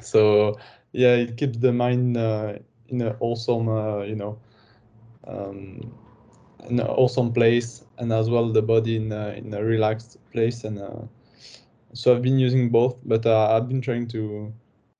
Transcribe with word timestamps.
so 0.00 0.58
yeah, 0.92 1.14
it 1.14 1.36
keeps 1.36 1.58
the 1.58 1.72
mind 1.72 2.16
uh, 2.16 2.54
in 2.88 3.00
an 3.02 3.16
awesome, 3.20 3.68
uh, 3.68 4.02
you 4.02 4.16
know, 4.16 4.38
um, 5.26 5.92
an 6.68 6.80
awesome 6.80 7.32
place, 7.32 7.84
and 7.98 8.12
as 8.12 8.30
well 8.30 8.50
the 8.52 8.62
body 8.62 8.96
in 8.96 9.12
a, 9.12 9.30
in 9.30 9.52
a 9.54 9.62
relaxed 9.62 10.18
place. 10.32 10.64
And 10.64 10.78
uh, 10.78 11.02
so 11.92 12.14
I've 12.14 12.22
been 12.22 12.38
using 12.38 12.70
both, 12.70 12.96
but 13.04 13.26
I've 13.26 13.68
been 13.68 13.80
trying 13.80 14.08
to 14.08 14.52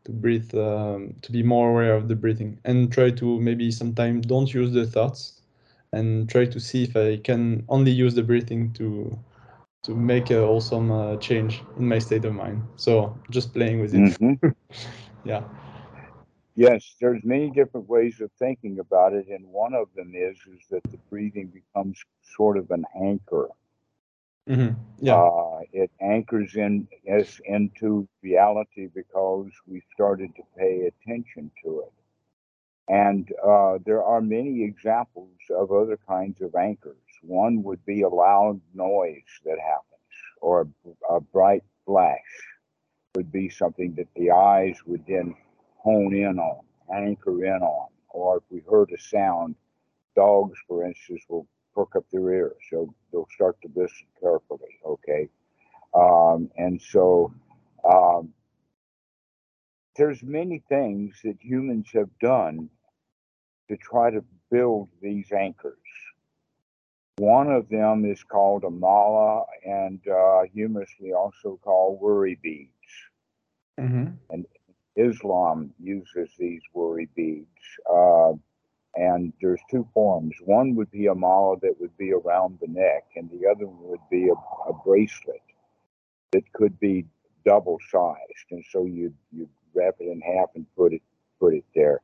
to 0.05 0.13
breathe, 0.13 0.55
um, 0.55 1.15
to 1.23 1.33
be 1.33 1.43
more 1.43 1.71
aware 1.71 1.95
of 1.95 2.09
the 2.09 2.15
breathing, 2.15 2.59
and 2.65 2.93
try 2.93 3.11
to 3.11 3.41
maybe 3.41 3.71
sometimes 3.73 4.27
don't 4.27 4.53
use 4.55 4.73
the 4.73 4.87
thoughts, 4.87 5.41
and 5.93 6.29
try 6.29 6.45
to 6.47 6.61
see 6.61 6.85
if 6.85 6.97
I 6.97 7.17
can 7.17 7.65
only 7.69 7.91
use 7.91 8.15
the 8.15 8.23
breathing 8.23 8.73
to 8.75 9.19
to 9.87 9.95
make 9.95 10.31
a 10.31 10.43
awesome 10.43 10.91
uh, 10.91 11.17
change 11.17 11.63
in 11.79 11.89
my 11.89 11.99
state 12.01 12.25
of 12.25 12.35
mind. 12.35 12.61
So 12.75 13.17
just 13.31 13.55
playing 13.55 13.81
with 13.81 13.95
it. 13.95 13.99
Mm-hmm. 14.21 14.49
yeah. 15.25 15.45
Yes, 16.57 16.97
there's 17.01 17.23
many 17.23 17.51
different 17.51 17.89
ways 17.89 18.21
of 18.21 18.31
thinking 18.39 18.79
about 18.81 19.13
it, 19.13 19.29
and 19.29 19.47
one 19.47 19.75
of 19.75 19.89
them 19.95 20.13
is 20.15 20.39
is 20.53 20.67
that 20.71 20.83
the 20.91 20.99
breathing 21.11 21.49
becomes 21.49 22.03
sort 22.37 22.57
of 22.57 22.71
an 22.71 22.85
anchor. 23.01 23.49
Mm-hmm. 24.49 24.75
Yeah, 24.99 25.17
uh, 25.17 25.61
it 25.73 25.91
anchors 26.01 26.57
in 26.57 26.89
us 27.09 27.41
into 27.45 28.09
reality 28.23 28.89
because 28.93 29.51
we 29.67 29.83
started 29.95 30.35
to 30.37 30.43
pay 30.59 30.91
attention 30.91 31.51
to 31.63 31.85
it, 31.87 31.93
and 32.89 33.31
uh, 33.47 33.79
there 33.85 34.03
are 34.03 34.21
many 34.21 34.65
examples 34.65 35.39
of 35.51 35.71
other 35.71 35.99
kinds 36.09 36.41
of 36.41 36.55
anchors. 36.55 37.06
One 37.23 37.63
would 37.63 37.85
be 37.85 38.03
a 38.03 38.09
loud 38.09 38.61
noise 38.75 39.23
that 39.45 39.59
happens, 39.59 40.17
or 40.41 40.69
a, 41.11 41.21
bright 41.21 41.65
flash 41.85 42.19
would 43.15 43.33
be 43.33 43.49
something 43.49 43.95
that 43.95 44.09
the 44.17 44.31
eyes 44.31 44.77
would 44.87 45.05
then 45.07 45.35
hone 45.79 46.15
in 46.15 46.39
on, 46.39 46.65
anchor 46.95 47.45
in 47.45 47.63
on. 47.63 47.89
Or 48.11 48.39
if 48.39 48.43
we 48.51 48.63
heard 48.71 48.91
a 48.93 49.01
sound, 49.01 49.57
dogs, 50.15 50.59
for 50.69 50.85
instance, 50.85 51.23
will 51.29 51.47
perk 51.75 51.97
up 51.97 52.05
their 52.11 52.31
ears. 52.31 52.57
So 52.71 52.95
they'll 53.13 53.29
start 53.35 53.57
to 53.63 53.69
listen 53.75 54.07
carefully, 54.21 54.79
okay? 54.85 55.29
Um, 55.95 56.51
and 56.57 56.81
so 56.81 57.33
um, 57.89 58.33
there's 59.97 60.23
many 60.23 60.63
things 60.69 61.21
that 61.25 61.37
humans 61.41 61.89
have 61.95 62.11
done 62.21 62.69
to 63.69 63.77
try 63.77 64.11
to 64.11 64.23
build 64.51 64.89
these 65.01 65.33
anchors. 65.33 65.79
One 67.19 67.51
of 67.51 67.69
them 67.69 68.05
is 68.05 68.23
called 68.23 68.65
a 68.65 68.71
mala 68.71 69.45
and 69.65 70.01
uh, 70.07 70.43
humorously 70.53 71.13
also 71.13 71.59
called 71.63 72.01
worry 72.01 72.39
beads. 72.43 72.71
Mm-hmm. 73.81 74.07
And 74.31 74.47
Islam 74.97 75.73
uses 75.81 76.31
these 76.39 76.63
worry 76.75 77.09
beads. 77.17 77.47
Uh, 77.91 78.33
and 78.97 79.33
there's 79.41 79.61
two 79.71 79.87
forms. 79.93 80.35
One 80.43 80.75
would 80.75 80.91
be 80.91 81.07
a 81.07 81.15
mala 81.15 81.57
that 81.61 81.77
would 81.81 81.97
be 81.99 82.13
around 82.13 82.59
the 82.61 82.69
neck, 82.69 83.05
and 83.15 83.31
the 83.31 83.47
other 83.47 83.67
one 83.67 83.91
would 83.91 84.09
be 84.11 84.29
a, 84.29 84.71
a 84.71 84.73
bracelet 84.85 85.43
that 86.33 86.51
could 86.55 86.79
be 86.81 87.05
double 87.45 87.79
sized. 87.91 88.47
And 88.51 88.65
so 88.71 88.85
you 88.87 89.13
you 89.33 89.49
wrap 89.75 89.97
it 90.01 90.09
in 90.09 90.21
half 90.21 90.49
and 90.55 90.67
put 90.77 90.93
it 90.95 91.03
put 91.39 91.55
it 91.55 91.65
there. 91.75 92.01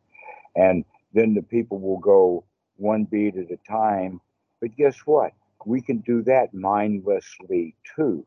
And 0.55 0.85
then 1.15 1.35
the 1.35 1.43
people 1.43 1.79
will 1.79 1.99
go 1.99 2.45
one 2.77 3.05
bead 3.05 3.37
at 3.37 3.51
a 3.51 3.59
time. 3.69 4.21
But 4.63 4.77
guess 4.77 5.07
what? 5.07 5.35
We 5.67 5.83
can 5.83 5.99
do 6.01 6.23
that 6.25 6.55
mindlessly 6.55 7.77
too. 7.97 8.27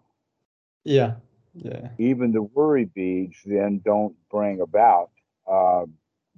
Yeah. 0.85 1.15
Yeah. 1.55 1.91
Even 1.99 2.31
the 2.31 2.43
worry 2.43 2.85
beads 2.85 3.41
then 3.45 3.79
don't 3.85 4.15
bring 4.29 4.61
about 4.61 5.11
uh, 5.47 5.85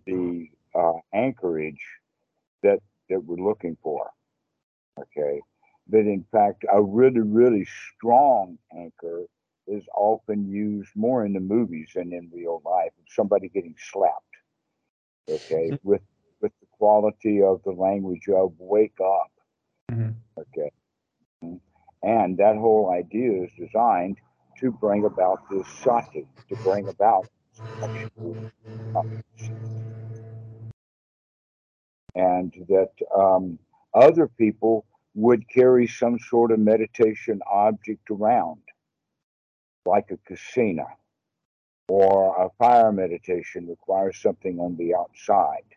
the 0.06 0.50
uh, 0.76 1.00
anchorage 1.14 1.84
that 2.64 2.80
that 3.09 3.23
we're 3.23 3.44
looking 3.44 3.78
for. 3.84 4.12
Okay, 4.99 5.42
that 5.89 6.08
in 6.08 6.23
fact 6.32 6.66
a 6.71 6.82
really 6.82 7.21
really 7.21 7.66
strong 7.66 8.58
anchor 8.73 9.26
is 9.67 9.88
often 9.95 10.48
used 10.48 10.95
more 10.95 11.26
in 11.26 11.33
the 11.33 11.39
movies 11.42 11.92
than 11.95 12.14
in 12.14 12.30
real 12.33 12.61
life. 12.66 12.92
Somebody 13.08 13.50
getting 13.50 13.76
slapped. 13.77 14.36
Okay, 15.30 15.73
with 15.83 16.02
with 16.42 16.54
the 16.61 16.67
quality 16.71 17.42
of 17.42 17.64
the 17.64 17.71
language 17.71 18.27
of 18.30 18.54
wake 18.60 19.00
up. 19.02 19.32
Mm-hmm. 19.92 20.09
Okay, 20.39 20.71
and 22.03 22.37
that 22.37 22.55
whole 22.55 22.92
idea 22.92 23.43
is 23.43 23.52
designed 23.58 24.17
to 24.59 24.71
bring 24.71 25.05
about 25.05 25.39
this 25.49 25.67
sati, 25.83 26.25
to 26.49 26.55
bring 26.64 26.87
about 26.87 27.27
and 32.15 32.52
that 32.67 32.92
um, 33.15 33.59
other 33.93 34.27
people 34.27 34.86
would 35.14 35.47
carry 35.49 35.87
some 35.87 36.17
sort 36.20 36.52
of 36.52 36.59
meditation 36.59 37.39
object 37.52 38.09
around, 38.11 38.61
like 39.86 40.11
a 40.11 40.17
kasina, 40.31 40.87
or 41.87 42.45
a 42.45 42.49
fire 42.58 42.92
meditation 42.92 43.67
requires 43.67 44.20
something 44.21 44.59
on 44.59 44.76
the 44.77 44.95
outside. 44.95 45.77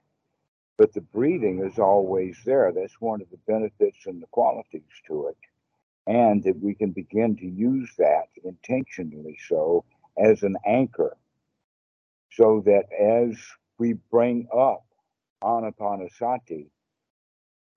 But 0.80 0.94
the 0.94 1.02
breathing 1.02 1.64
is 1.64 1.78
always 1.78 2.38
there. 2.46 2.72
That's 2.74 3.00
one 3.02 3.22
of 3.22 3.30
the 3.30 3.38
benefits 3.46 4.06
and 4.06 4.22
the 4.22 4.28
qualities 4.28 4.82
to 5.08 5.28
it. 5.28 5.38
And 6.06 6.42
that 6.44 6.60
we 6.60 6.74
can 6.74 6.92
begin 6.92 7.36
to 7.36 7.46
use 7.46 7.90
that 7.98 8.28
intentionally 8.44 9.38
so 9.48 9.84
as 10.18 10.42
an 10.42 10.56
anchor. 10.66 11.16
So 12.32 12.62
that 12.66 12.84
as 12.98 13.38
we 13.78 13.94
bring 14.10 14.48
up 14.56 14.84
anapanasati 15.44 16.68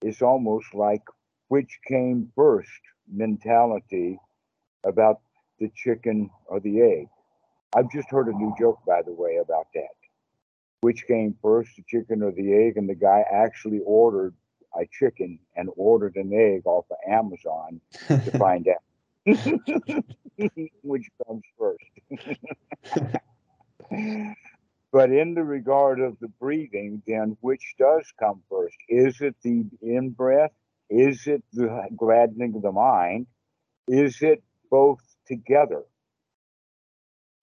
it's 0.02 0.22
almost 0.24 0.74
like 0.76 1.04
which 1.50 1.80
came 1.88 2.32
first 2.36 2.70
mentality 3.12 4.20
about 4.86 5.22
the 5.60 5.72
chicken 5.76 6.30
or 6.48 6.60
the 6.62 6.82
egg. 6.82 7.08
I've 7.76 7.92
just 7.92 8.10
heard 8.12 8.30
a 8.30 8.34
new 8.34 8.54
joke 8.60 8.80
by 8.88 9.02
the 9.04 9.14
way 9.14 9.38
about 9.38 9.68
that 9.76 10.03
which 10.84 11.08
came 11.08 11.36
first 11.42 11.76
the 11.78 11.84
chicken 11.88 12.22
or 12.22 12.32
the 12.32 12.54
egg 12.54 12.78
and 12.78 12.90
the 12.90 12.96
guy 12.96 13.24
actually 13.32 13.80
ordered 13.86 14.34
a 14.80 14.86
chicken 14.92 15.40
and 15.56 15.70
ordered 15.78 16.16
an 16.16 16.32
egg 16.34 16.62
off 16.66 16.86
of 16.92 16.98
Amazon 17.10 17.80
to 18.10 18.32
find 18.38 18.68
out 18.68 18.84
which 20.84 21.10
comes 21.26 21.44
first. 21.58 21.86
but 24.92 25.12
in 25.12 25.34
the 25.34 25.44
regard 25.44 26.02
of 26.02 26.18
the 26.20 26.28
breathing, 26.28 27.02
then 27.08 27.38
which 27.40 27.76
does 27.80 28.12
come 28.20 28.42
first? 28.50 28.76
Is 28.90 29.22
it 29.22 29.36
the 29.42 29.66
in 29.82 30.10
breath? 30.10 30.52
Is 30.90 31.26
it 31.28 31.44
the 31.54 31.88
gladdening 31.96 32.56
of 32.56 32.62
the 32.62 32.74
mind? 32.74 33.28
Is 33.88 34.22
it 34.22 34.44
both 34.70 35.00
together? 35.28 35.84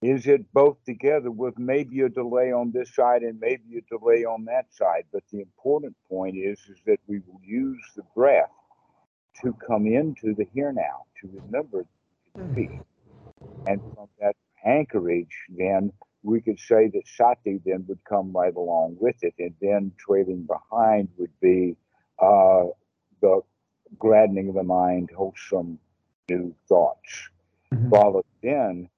Is 0.02 0.26
it 0.26 0.52
both 0.52 0.82
together 0.84 1.30
with 1.30 1.58
maybe 1.58 2.00
a 2.00 2.08
delay 2.08 2.52
on 2.52 2.72
this 2.72 2.94
side 2.94 3.22
and 3.22 3.38
maybe 3.38 3.78
a 3.78 3.98
delay 3.98 4.24
on 4.24 4.44
that 4.46 4.66
side? 4.72 5.04
But 5.12 5.22
the 5.30 5.40
important 5.40 5.94
point 6.08 6.36
is 6.36 6.58
is 6.68 6.78
that 6.86 6.98
we 7.06 7.20
will 7.26 7.40
use 7.44 7.84
the 7.96 8.02
breath 8.14 8.50
to 9.42 9.54
come 9.66 9.86
into 9.86 10.34
the 10.34 10.46
here 10.54 10.72
now 10.72 11.04
to 11.20 11.28
remember 11.42 11.84
to 12.36 12.42
be 12.42 12.80
and 13.66 13.80
from 13.94 14.08
that 14.20 14.36
anchorage 14.64 15.34
then 15.48 15.92
we 16.22 16.40
could 16.40 16.58
say 16.58 16.88
that 16.88 17.02
sati 17.06 17.60
then 17.64 17.84
would 17.88 18.02
come 18.04 18.32
right 18.32 18.54
along 18.54 18.96
with 19.00 19.16
it. 19.22 19.34
And 19.38 19.54
then 19.60 19.92
trailing 19.98 20.46
behind 20.46 21.08
would 21.16 21.32
be 21.40 21.76
uh, 22.18 22.66
the 23.22 23.40
gladdening 23.98 24.48
of 24.48 24.54
the 24.54 24.62
mind 24.62 25.10
wholesome 25.16 25.78
new 26.28 26.54
thoughts. 26.68 27.30
Mm-hmm. 27.72 27.90
followed 27.90 28.24
then 28.42 28.88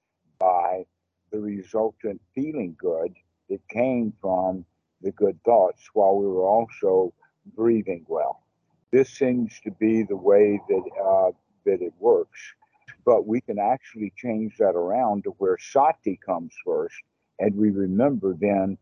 the 1.32 1.41
resultant 1.41 2.20
feeling 2.34 2.76
good 2.79 3.14
that 3.49 3.67
came 3.69 4.12
from 4.20 4.64
the 5.00 5.11
good 5.12 5.38
thoughts 5.44 5.82
while 5.94 6.17
we 6.17 6.26
were 6.26 6.46
also 6.46 7.12
breathing 7.56 8.05
well. 8.06 8.43
This 8.93 9.08
seems 9.08 9.58
to 9.64 9.70
be 9.73 10.02
the 10.02 10.17
way 10.17 10.61
that 10.69 10.82
uh, 11.02 11.32
that 11.64 11.81
it 11.81 11.94
works, 11.99 12.38
but 13.05 13.26
we 13.26 13.40
can 13.40 13.58
actually 13.58 14.12
change 14.17 14.56
that 14.58 14.76
around 14.76 15.25
to 15.25 15.31
where 15.38 15.56
sati 15.58 16.20
comes 16.25 16.52
first, 16.64 16.94
and 17.38 17.56
we 17.56 17.70
remember 17.70 18.34
then 18.38 18.76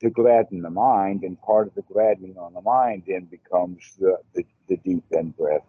to 0.00 0.10
gladden 0.10 0.60
the 0.60 0.70
mind, 0.70 1.22
and 1.22 1.40
part 1.40 1.66
of 1.66 1.74
the 1.74 1.82
gladdening 1.82 2.36
on 2.36 2.52
the 2.52 2.60
mind 2.60 3.04
then 3.06 3.24
becomes 3.24 3.80
the, 3.98 4.18
the, 4.34 4.44
the 4.68 4.76
deep 4.78 5.04
in 5.12 5.30
breath, 5.30 5.64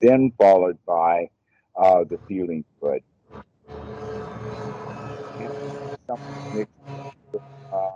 then 0.00 0.32
followed 0.38 0.78
by 0.86 1.28
uh, 1.76 2.04
the 2.04 2.18
feeling 2.26 2.64
good 2.80 3.02
something 6.06 6.66
uh, 7.72 7.90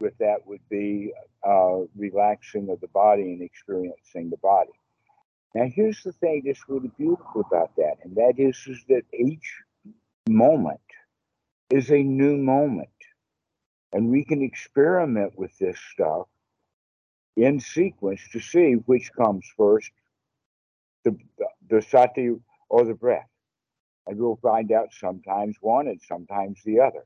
with 0.00 0.16
that 0.18 0.46
would 0.46 0.66
be 0.68 1.12
uh, 1.46 1.80
relaxing 1.96 2.68
of 2.70 2.80
the 2.80 2.88
body 2.88 3.22
and 3.22 3.42
experiencing 3.42 4.30
the 4.30 4.36
body. 4.38 4.72
Now, 5.54 5.66
here's 5.72 6.02
the 6.02 6.12
thing 6.12 6.42
that's 6.44 6.68
really 6.68 6.90
beautiful 6.98 7.42
about 7.42 7.76
that, 7.76 7.96
and 8.02 8.16
that 8.16 8.34
is, 8.38 8.56
is 8.66 8.84
that 8.88 9.02
each 9.12 9.62
moment 10.28 10.80
is 11.70 11.90
a 11.90 12.02
new 12.02 12.36
moment. 12.36 12.88
And 13.92 14.10
we 14.10 14.24
can 14.24 14.42
experiment 14.42 15.38
with 15.38 15.56
this 15.58 15.78
stuff 15.92 16.26
in 17.36 17.60
sequence 17.60 18.20
to 18.32 18.40
see 18.40 18.72
which 18.86 19.12
comes 19.12 19.46
first 19.56 19.90
the, 21.04 21.16
the 21.68 21.80
sati 21.82 22.30
or 22.68 22.84
the 22.84 22.94
breath. 22.94 23.28
And 24.06 24.18
we'll 24.18 24.36
find 24.36 24.70
out 24.70 24.88
sometimes 24.92 25.56
one 25.60 25.88
and 25.88 26.00
sometimes 26.06 26.60
the 26.64 26.80
other. 26.80 27.04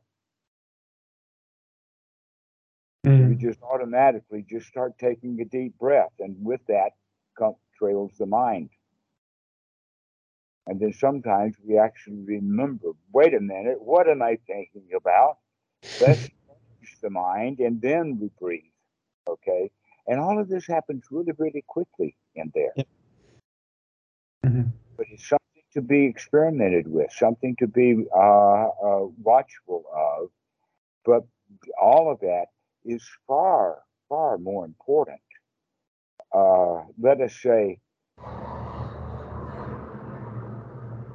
Mm. 3.06 3.29
We 3.29 3.35
just 3.37 3.62
automatically 3.62 4.45
just 4.49 4.67
start 4.67 4.99
taking 4.99 5.41
a 5.41 5.45
deep 5.45 5.79
breath, 5.79 6.12
and 6.19 6.37
with 6.41 6.61
that 6.67 6.91
comes, 7.39 7.56
trails 7.79 8.12
the 8.19 8.27
mind. 8.27 8.71
And 10.67 10.79
then 10.79 10.93
sometimes 10.93 11.56
we 11.65 11.79
actually 11.79 12.23
remember, 12.25 12.89
wait 13.12 13.33
a 13.33 13.41
minute, 13.41 13.81
what 13.81 14.06
am 14.09 14.21
I 14.21 14.39
thinking 14.47 14.91
about? 14.95 15.39
Let's 16.00 16.29
use 16.81 16.97
the 17.00 17.09
mind 17.09 17.61
and 17.61 17.81
then 17.81 18.19
we 18.21 18.31
breathe. 18.39 18.65
Okay. 19.27 19.71
And 20.06 20.21
all 20.21 20.39
of 20.39 20.49
this 20.49 20.67
happens 20.67 21.05
really, 21.11 21.33
really 21.39 21.65
quickly 21.67 22.17
in 22.35 22.53
there. 22.55 22.75
Mm-hmm. 24.45 24.69
But 24.97 25.06
it's 25.11 25.27
something 25.27 25.48
to 25.75 25.82
be 25.82 26.06
experimented 26.06 26.88
with, 26.88 27.12
something 27.12 27.56
to 27.59 27.67
be 27.67 28.05
uh, 28.15 28.69
uh, 28.69 29.06
watchful 29.23 29.85
of. 29.94 30.31
But 31.05 31.26
all 31.81 32.11
of 32.11 32.20
that 32.20 32.47
is 32.85 33.03
far, 33.26 33.79
far 34.09 34.38
more 34.38 34.65
important. 34.65 35.20
Uh, 36.35 36.82
let 37.00 37.20
us 37.20 37.35
say, 37.43 37.79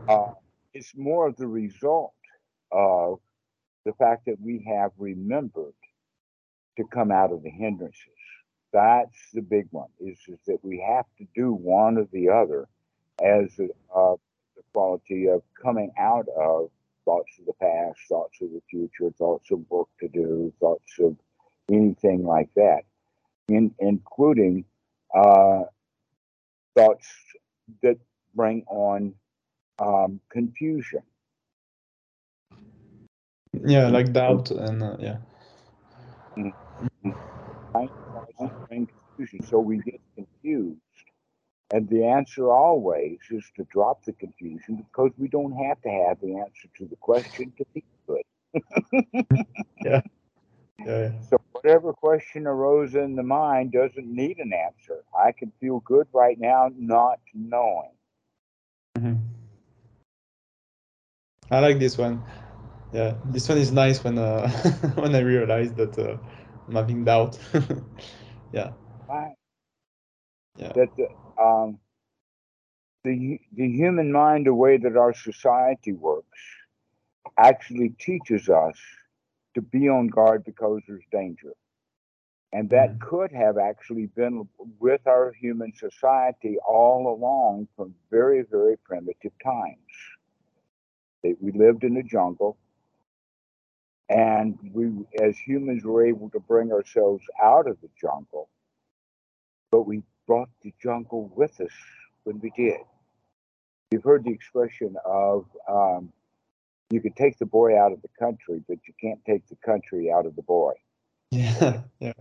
uh, 0.08 0.32
it's 0.74 0.94
more 0.96 1.28
of 1.28 1.36
the 1.38 1.48
result 1.48 2.14
of 2.72 3.20
the 3.86 3.94
fact 3.94 4.26
that 4.26 4.40
we 4.42 4.66
have 4.68 4.92
remembered 4.98 5.74
to 6.78 6.84
come 6.86 7.12
out 7.12 7.32
of 7.32 7.44
the 7.44 7.50
hindrances. 7.50 8.08
That's 8.72 9.18
the 9.34 9.42
big 9.42 9.68
one, 9.70 9.90
is, 10.00 10.18
is 10.28 10.40
that 10.48 10.64
we 10.64 10.84
have 10.88 11.06
to 11.20 11.28
do 11.36 11.54
one 11.54 11.98
or 11.98 12.08
the 12.12 12.30
other 12.30 12.68
as 13.22 13.52
uh, 13.96 14.16
the 14.16 14.20
quality 14.74 15.28
of 15.28 15.42
coming 15.62 15.92
out 15.98 16.28
of 16.38 16.70
thoughts 17.06 17.32
of 17.40 17.46
the 17.46 17.54
past, 17.54 18.00
thoughts 18.10 18.42
of 18.42 18.50
the 18.52 18.62
future, 18.70 19.12
thoughts 19.18 19.52
of 19.52 19.60
work 19.70 19.88
to 20.00 20.08
do, 20.08 20.52
thoughts 20.60 21.00
of 21.00 21.16
anything 21.72 22.26
like 22.26 22.50
that, 22.56 22.82
in, 23.48 23.74
including 23.80 24.66
uh, 25.16 25.64
thoughts 26.76 27.08
that 27.82 27.98
bring 28.36 28.64
on 28.68 29.14
um, 29.80 30.20
confusion. 30.30 31.02
Yeah, 33.66 33.88
like 33.90 34.12
doubt 34.14 34.50
and 34.52 34.82
uh, 34.82 34.98
yeah. 35.00 35.18
Mm-hmm. 36.38 37.12
Confusion, 38.68 39.44
so 39.44 39.60
we 39.60 39.78
get 39.78 40.02
confused. 40.16 40.80
And 41.74 41.90
the 41.90 42.06
answer 42.06 42.52
always 42.52 43.18
is 43.32 43.44
to 43.58 43.64
drop 43.72 44.06
the 44.06 44.14
confusion 44.14 44.76
because 44.76 45.10
we 45.18 45.28
don't 45.28 45.54
have 45.54 45.82
to 45.82 45.90
have 45.90 46.22
the 46.22 46.38
answer 46.38 46.68
to 46.78 46.86
the 46.86 46.96
question 46.98 47.52
to 47.58 47.66
be 47.74 47.84
good. 48.06 48.22
yeah. 49.84 50.02
Yeah. 50.86 51.12
So 51.30 51.38
whatever 51.52 51.92
question 51.94 52.46
arose 52.46 52.94
in 52.94 53.16
the 53.16 53.24
mind 53.24 53.72
doesn't 53.72 54.06
need 54.06 54.38
an 54.38 54.54
answer. 54.54 55.04
I 55.18 55.32
can 55.32 55.52
feel 55.60 55.80
good 55.80 56.08
right 56.14 56.40
now 56.40 56.70
not 56.78 57.20
knowing. 57.34 57.96
Mm-hmm. 58.96 59.16
I 61.50 61.60
like 61.60 61.80
this 61.80 61.98
one. 61.98 62.22
Yeah, 62.92 63.16
this 63.26 63.50
one 63.50 63.58
is 63.58 63.72
nice 63.72 64.04
when 64.04 64.20
uh, 64.20 64.48
when 64.96 65.16
I 65.16 65.22
realize 65.22 65.74
that 65.74 65.98
uh, 65.98 66.18
I'm 66.68 66.76
having 66.76 67.04
doubt. 67.04 67.40
yeah. 68.52 68.74
Right. 69.10 69.34
Yeah. 70.56 70.72
That 70.74 70.90
the, 70.98 71.44
um, 71.44 71.80
the 73.04 73.40
the 73.54 73.68
human 73.68 74.12
mind, 74.12 74.46
the 74.46 74.54
way 74.54 74.78
that 74.78 74.96
our 74.96 75.14
society 75.14 75.94
works, 75.94 76.40
actually 77.38 77.90
teaches 78.00 78.50
us 78.50 78.78
to 79.56 79.62
be 79.62 79.90
on 79.90 80.08
guard 80.08 80.44
because 80.44 80.82
there's 80.88 81.04
danger. 81.12 81.54
And 82.52 82.70
that 82.70 82.92
mm-hmm. 82.92 83.10
could 83.10 83.32
have 83.32 83.58
actually 83.58 84.06
been 84.06 84.48
with 84.80 85.02
our 85.08 85.34
human 85.34 85.74
society 85.76 86.58
all 86.68 87.14
along 87.14 87.68
from 87.76 87.96
very, 88.12 88.44
very 88.44 88.78
primitive 88.78 89.32
times. 89.44 89.78
We 91.24 91.52
lived 91.52 91.84
in 91.84 91.96
the 91.96 92.04
jungle, 92.04 92.58
and 94.10 94.60
we, 94.74 94.92
as 95.22 95.38
humans, 95.38 95.84
were 95.84 96.06
able 96.06 96.30
to 96.32 96.40
bring 96.40 96.72
ourselves 96.72 97.24
out 97.42 97.68
of 97.68 97.78
the 97.82 97.90
jungle, 98.00 98.50
but 99.72 99.84
we 99.88 100.04
brought 100.28 100.50
the 100.62 100.74
jungle 100.82 101.32
with 101.36 101.60
us 101.62 101.72
when 102.24 102.40
we 102.40 102.52
did. 102.56 102.80
You've 103.92 104.04
heard 104.04 104.24
the 104.24 104.32
expression 104.32 104.96
of 105.06 105.46
um, 105.70 106.12
you 106.90 107.02
could 107.02 107.16
take 107.16 107.38
the 107.40 107.46
boy 107.46 107.80
out 107.80 107.92
of 107.92 108.02
the 108.02 108.10
country, 108.20 108.62
but 108.68 108.78
you 108.88 108.94
can't 109.00 109.24
take 109.26 109.48
the 109.48 109.56
country 109.66 110.12
out 110.12 110.26
of 110.26 110.36
the 110.36 110.42
boy. 110.42 110.74
Yeah, 111.32 111.82
yeah. 112.00 112.14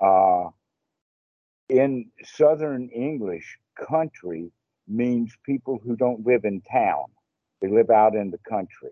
Uh, 0.00 0.50
in 1.68 2.10
Southern 2.24 2.88
English, 2.90 3.58
country 3.88 4.50
means 4.86 5.36
people 5.44 5.80
who 5.82 5.96
don't 5.96 6.26
live 6.26 6.44
in 6.44 6.60
town; 6.62 7.04
they 7.60 7.68
live 7.68 7.90
out 7.90 8.14
in 8.14 8.30
the 8.30 8.38
country. 8.38 8.90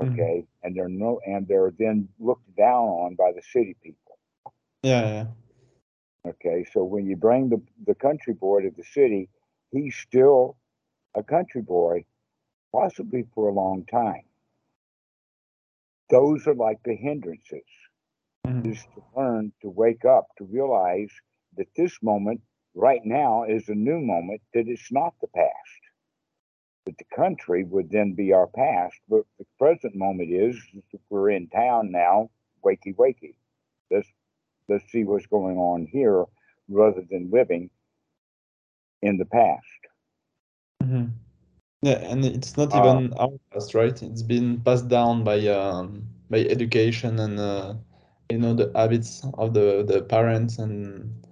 Mm-hmm. 0.00 0.12
Okay, 0.12 0.22
mm-hmm. 0.22 0.66
and 0.66 0.76
they're 0.76 0.88
no, 0.88 1.20
and 1.26 1.46
they're 1.46 1.72
then 1.78 2.08
looked 2.18 2.54
down 2.56 2.88
on 2.88 3.14
by 3.16 3.32
the 3.34 3.42
city 3.42 3.76
people. 3.82 4.18
Yeah, 4.82 5.02
yeah. 5.02 5.26
Okay, 6.26 6.64
so 6.72 6.84
when 6.84 7.06
you 7.06 7.16
bring 7.16 7.50
the 7.50 7.60
the 7.86 7.94
country 7.94 8.34
boy 8.34 8.62
to 8.62 8.70
the 8.70 8.84
city, 8.84 9.28
he's 9.70 9.96
still 9.96 10.56
a 11.14 11.22
country 11.22 11.62
boy, 11.62 12.04
possibly 12.72 13.26
for 13.34 13.48
a 13.48 13.52
long 13.52 13.84
time 13.86 14.24
those 16.10 16.46
are 16.46 16.54
like 16.54 16.82
the 16.84 16.94
hindrances. 16.94 17.62
Mm-hmm. 18.46 18.70
Is 18.70 18.82
to 18.94 19.02
learn 19.16 19.52
to 19.62 19.70
wake 19.70 20.04
up, 20.04 20.26
to 20.38 20.44
realize 20.44 21.10
that 21.56 21.68
this 21.76 21.98
moment 22.02 22.42
right 22.74 23.00
now 23.04 23.44
is 23.44 23.68
a 23.68 23.74
new 23.74 24.00
moment, 24.00 24.42
that 24.52 24.68
it's 24.68 24.92
not 24.92 25.14
the 25.20 25.28
past. 25.28 25.80
That 26.84 26.98
the 26.98 27.16
country 27.16 27.64
would 27.64 27.90
then 27.90 28.12
be 28.12 28.34
our 28.34 28.46
past, 28.46 28.96
but 29.08 29.22
the 29.38 29.46
present 29.58 29.94
moment 29.94 30.30
is 30.30 30.56
we're 31.08 31.30
in 31.30 31.48
town 31.48 31.90
now, 31.90 32.28
wakey 32.62 32.94
wakey. 32.94 33.34
Let's 33.90 34.08
let's 34.68 34.90
see 34.90 35.04
what's 35.04 35.26
going 35.26 35.56
on 35.58 35.86
here 35.86 36.24
rather 36.68 37.02
than 37.10 37.30
living 37.30 37.70
in 39.02 39.18
the 39.18 39.24
past. 39.26 39.88
Mm-hmm. 40.82 41.04
Yeah, 41.82 41.98
and 42.10 42.24
it's 42.24 42.56
not 42.56 42.74
even 42.74 43.12
uh, 43.12 43.16
our 43.18 43.38
past, 43.52 43.74
right? 43.74 44.00
It's 44.02 44.22
been 44.22 44.60
passed 44.60 44.88
down 44.88 45.24
by 45.24 45.46
um, 45.48 46.08
by 46.30 46.38
education 46.40 47.18
and 47.18 47.38
uh, 47.38 47.74
you 48.30 48.38
know 48.38 48.54
the 48.54 48.70
habits 48.74 49.24
of 49.34 49.52
the 49.54 49.84
the 49.86 50.02
parents 50.02 50.58
and 50.58 51.26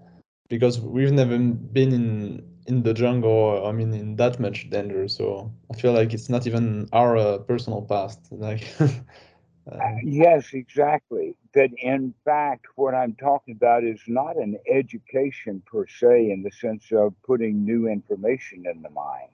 because 0.48 0.80
we've 0.80 1.12
never 1.12 1.38
been 1.38 1.92
in 1.92 2.42
in 2.66 2.82
the 2.82 2.92
jungle 2.94 3.64
i 3.66 3.72
mean 3.72 3.92
in 3.92 4.16
that 4.16 4.38
much 4.38 4.70
danger 4.70 5.08
so 5.08 5.52
i 5.70 5.74
feel 5.76 5.92
like 5.92 6.12
it's 6.12 6.28
not 6.28 6.46
even 6.46 6.86
our 6.92 7.16
uh, 7.16 7.38
personal 7.38 7.82
past 7.82 8.20
like 8.30 8.64
uh, 9.70 9.78
yes 10.02 10.52
exactly 10.52 11.36
that 11.54 11.70
in 11.78 12.14
fact 12.24 12.66
what 12.76 12.94
i'm 12.94 13.14
talking 13.14 13.54
about 13.54 13.84
is 13.84 14.00
not 14.06 14.36
an 14.36 14.58
education 14.70 15.62
per 15.66 15.86
se 15.86 16.30
in 16.30 16.42
the 16.42 16.50
sense 16.50 16.86
of 16.92 17.14
putting 17.24 17.64
new 17.64 17.86
information 17.88 18.64
in 18.66 18.82
the 18.82 18.90
mind 18.90 19.30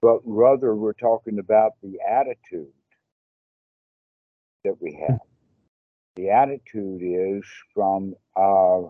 but 0.00 0.20
rather 0.24 0.74
we're 0.74 0.92
talking 0.92 1.38
about 1.38 1.72
the 1.82 1.98
attitude 2.08 2.72
that 4.64 4.80
we 4.80 4.98
have. 5.08 5.20
The 6.16 6.30
attitude 6.30 7.02
is 7.02 7.44
from, 7.74 8.14
uh, 8.36 8.80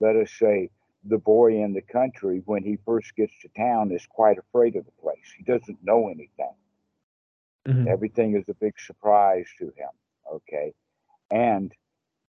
let 0.00 0.16
us 0.16 0.30
say, 0.38 0.70
the 1.04 1.18
boy 1.18 1.62
in 1.62 1.74
the 1.74 1.82
country 1.82 2.42
when 2.46 2.62
he 2.64 2.78
first 2.84 3.14
gets 3.14 3.32
to 3.42 3.48
town 3.56 3.92
is 3.92 4.06
quite 4.08 4.38
afraid 4.38 4.76
of 4.76 4.84
the 4.84 5.02
place. 5.02 5.32
He 5.36 5.44
doesn't 5.44 5.78
know 5.82 6.08
anything. 6.08 6.54
Mm-hmm. 7.66 7.88
Everything 7.88 8.36
is 8.36 8.44
a 8.48 8.54
big 8.54 8.74
surprise 8.78 9.46
to 9.58 9.66
him. 9.66 9.90
Okay. 10.32 10.74
And 11.30 11.72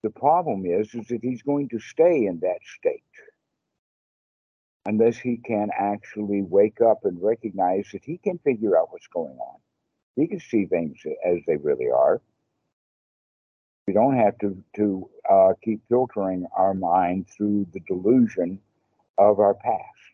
the 0.03 0.09
problem 0.09 0.65
is, 0.65 0.93
is 0.93 1.07
that 1.07 1.21
he's 1.21 1.43
going 1.43 1.69
to 1.69 1.79
stay 1.79 2.25
in 2.25 2.39
that 2.41 2.59
state 2.79 3.03
unless 4.85 5.17
he 5.17 5.37
can 5.37 5.69
actually 5.77 6.41
wake 6.41 6.81
up 6.81 7.05
and 7.05 7.21
recognize 7.21 7.87
that 7.93 8.03
he 8.03 8.17
can 8.17 8.39
figure 8.39 8.77
out 8.77 8.91
what's 8.91 9.07
going 9.07 9.37
on. 9.37 9.59
He 10.15 10.27
can 10.27 10.39
see 10.39 10.65
things 10.65 10.97
as 11.25 11.37
they 11.47 11.57
really 11.57 11.89
are. 11.89 12.21
We 13.87 13.93
don't 13.93 14.17
have 14.17 14.37
to 14.39 14.63
to 14.75 15.09
uh, 15.29 15.53
keep 15.63 15.81
filtering 15.89 16.45
our 16.55 16.73
mind 16.73 17.27
through 17.29 17.67
the 17.73 17.79
delusion 17.81 18.59
of 19.17 19.39
our 19.39 19.53
past. 19.53 20.13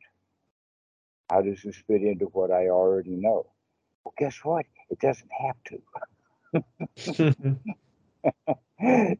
How 1.30 1.42
does 1.42 1.62
this 1.64 1.76
fit 1.88 2.02
into 2.02 2.26
what 2.26 2.52
I 2.52 2.70
already 2.70 3.16
know? 3.16 3.48
Well, 4.04 4.14
guess 4.18 4.38
what? 4.44 4.66
It 5.00 5.06
doesn't 5.06 5.32
have 5.46 5.56
to. 5.66 7.56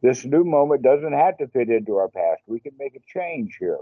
this 0.02 0.24
new 0.24 0.44
moment 0.44 0.82
doesn't 0.82 1.12
have 1.12 1.38
to 1.38 1.48
fit 1.48 1.68
into 1.68 1.96
our 1.96 2.08
past. 2.08 2.42
We 2.46 2.60
can 2.60 2.72
make 2.78 2.96
a 2.96 3.00
change 3.06 3.56
here. 3.60 3.78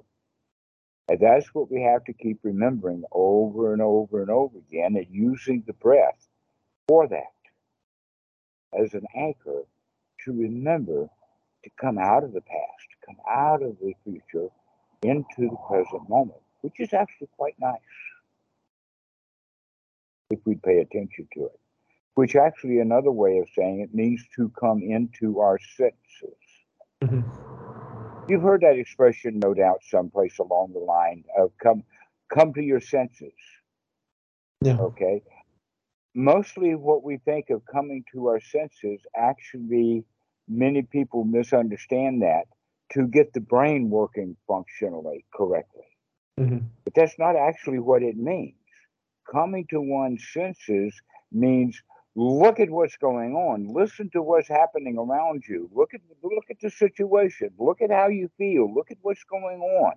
And 1.09 1.21
that's 1.21 1.55
what 1.55 1.71
we 1.71 1.83
have 1.83 2.05
to 2.05 2.12
keep 2.12 2.41
remembering 2.43 3.05
over 3.12 3.73
and 3.73 3.81
over 3.81 4.21
and 4.21 4.31
over 4.31 4.59
again 4.59 4.97
and 4.97 5.07
using 5.09 5.62
the 5.67 5.73
breath 5.75 6.29
for 6.88 7.07
that 7.09 7.33
as 8.79 8.95
an 8.95 9.07
anchor 9.17 9.62
to 10.25 10.33
remember 10.33 11.09
to 11.65 11.71
come 11.81 11.99
out 11.99 12.25
of 12.25 12.33
the 12.33 12.41
past, 12.41 12.88
come 13.07 13.17
out 13.31 13.62
of 13.62 13.76
the 13.81 13.95
future 14.05 14.49
into 15.03 15.49
the 15.50 15.57
present 15.69 16.09
moment, 16.09 16.41
which 16.61 16.81
is 16.81 16.93
actually 16.93 17.29
quite 17.37 17.55
nice 17.61 17.79
if 20.31 20.41
we 20.45 20.57
pay 20.57 20.79
attention 20.81 21.29
to 21.35 21.45
it. 21.45 21.61
Which 22.17 22.35
actually, 22.35 22.81
another 22.81 23.13
way 23.13 23.39
of 23.39 23.49
saying 23.55 23.81
it 23.81 23.95
means 23.95 24.25
to 24.37 24.51
come 24.59 24.83
into 24.83 25.41
our 25.41 25.59
senses. 25.77 26.41
Mm-hmm. 27.05 27.21
You've 28.29 28.43
heard 28.43 28.63
that 28.63 28.79
expression, 28.79 29.39
no 29.39 29.53
doubt, 29.53 29.83
someplace 29.83 30.39
along 30.39 30.73
the 30.73 30.81
line 30.81 31.25
of 31.39 31.53
come 31.63 31.85
come 32.35 32.55
to 32.55 32.63
your 32.63 32.81
senses. 32.81 33.35
Yeah. 34.63 34.79
Okay. 34.79 35.23
Mostly 36.15 36.75
what 36.75 37.05
we 37.05 37.19
think 37.19 37.51
of 37.51 37.61
coming 37.71 38.03
to 38.13 38.29
our 38.29 38.41
senses, 38.41 38.99
actually, 39.15 40.03
many 40.49 40.83
people 40.83 41.25
misunderstand 41.25 42.23
that 42.23 42.45
to 42.93 43.07
get 43.07 43.35
the 43.35 43.41
brain 43.41 43.91
working 43.91 44.37
functionally 44.49 45.27
correctly. 45.35 45.85
Mm-hmm. 46.41 46.67
But 46.85 46.95
that's 46.95 47.19
not 47.19 47.37
actually 47.37 47.81
what 47.81 48.03
it 48.03 48.17
means. 48.17 48.55
Coming 49.31 49.67
to 49.69 49.83
one's 49.83 50.25
senses 50.33 50.95
means 51.31 51.83
look 52.17 52.59
at 52.59 52.71
what's 52.71 52.97
going 52.97 53.35
on. 53.35 53.73
Listen 53.73 54.11
to 54.11 54.23
what's 54.23 54.49
happening 54.49 54.97
around 54.99 55.45
you. 55.47 55.71
Look 55.73 55.95
at 55.95 56.01
look 56.23 56.45
at 56.51 56.59
the 56.61 56.71
situation. 56.71 57.51
Look 57.59 57.83
at 57.83 57.91
how 57.91 58.09
you 58.09 58.31
feel. 58.39 58.75
Look 58.75 58.91
at 58.91 58.97
what's 59.03 59.23
going 59.25 59.61
on. 59.61 59.93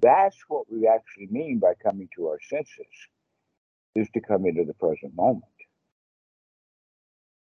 That's 0.00 0.36
what 0.48 0.70
we 0.70 0.86
actually 0.86 1.26
mean 1.30 1.58
by 1.58 1.74
coming 1.82 2.08
to 2.16 2.28
our 2.28 2.38
senses 2.48 2.86
is 3.94 4.08
to 4.14 4.20
come 4.20 4.46
into 4.46 4.64
the 4.64 4.74
present 4.74 5.14
moment. 5.14 5.44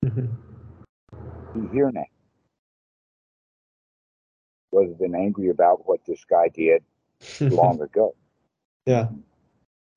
Mm-hmm. 0.05 0.27
be 1.53 1.73
here 1.73 1.91
now 1.91 2.05
rather 4.71 4.93
than 4.97 5.13
angry 5.13 5.49
about 5.49 5.85
what 5.87 5.99
this 6.07 6.23
guy 6.29 6.47
did 6.47 6.83
long 7.41 7.81
ago. 7.81 8.15
Yeah. 8.85 9.07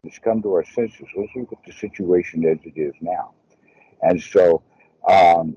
Just 0.05 0.23
come 0.23 0.43
to 0.43 0.53
our 0.55 0.65
senses. 0.65 1.07
Let's 1.17 1.31
look 1.37 1.53
at 1.53 1.65
the 1.65 1.73
situation 1.73 2.45
as 2.45 2.59
it 2.65 2.79
is 2.79 2.95
now 3.01 3.35
and 4.03 4.23
so 4.23 4.63
um, 5.09 5.57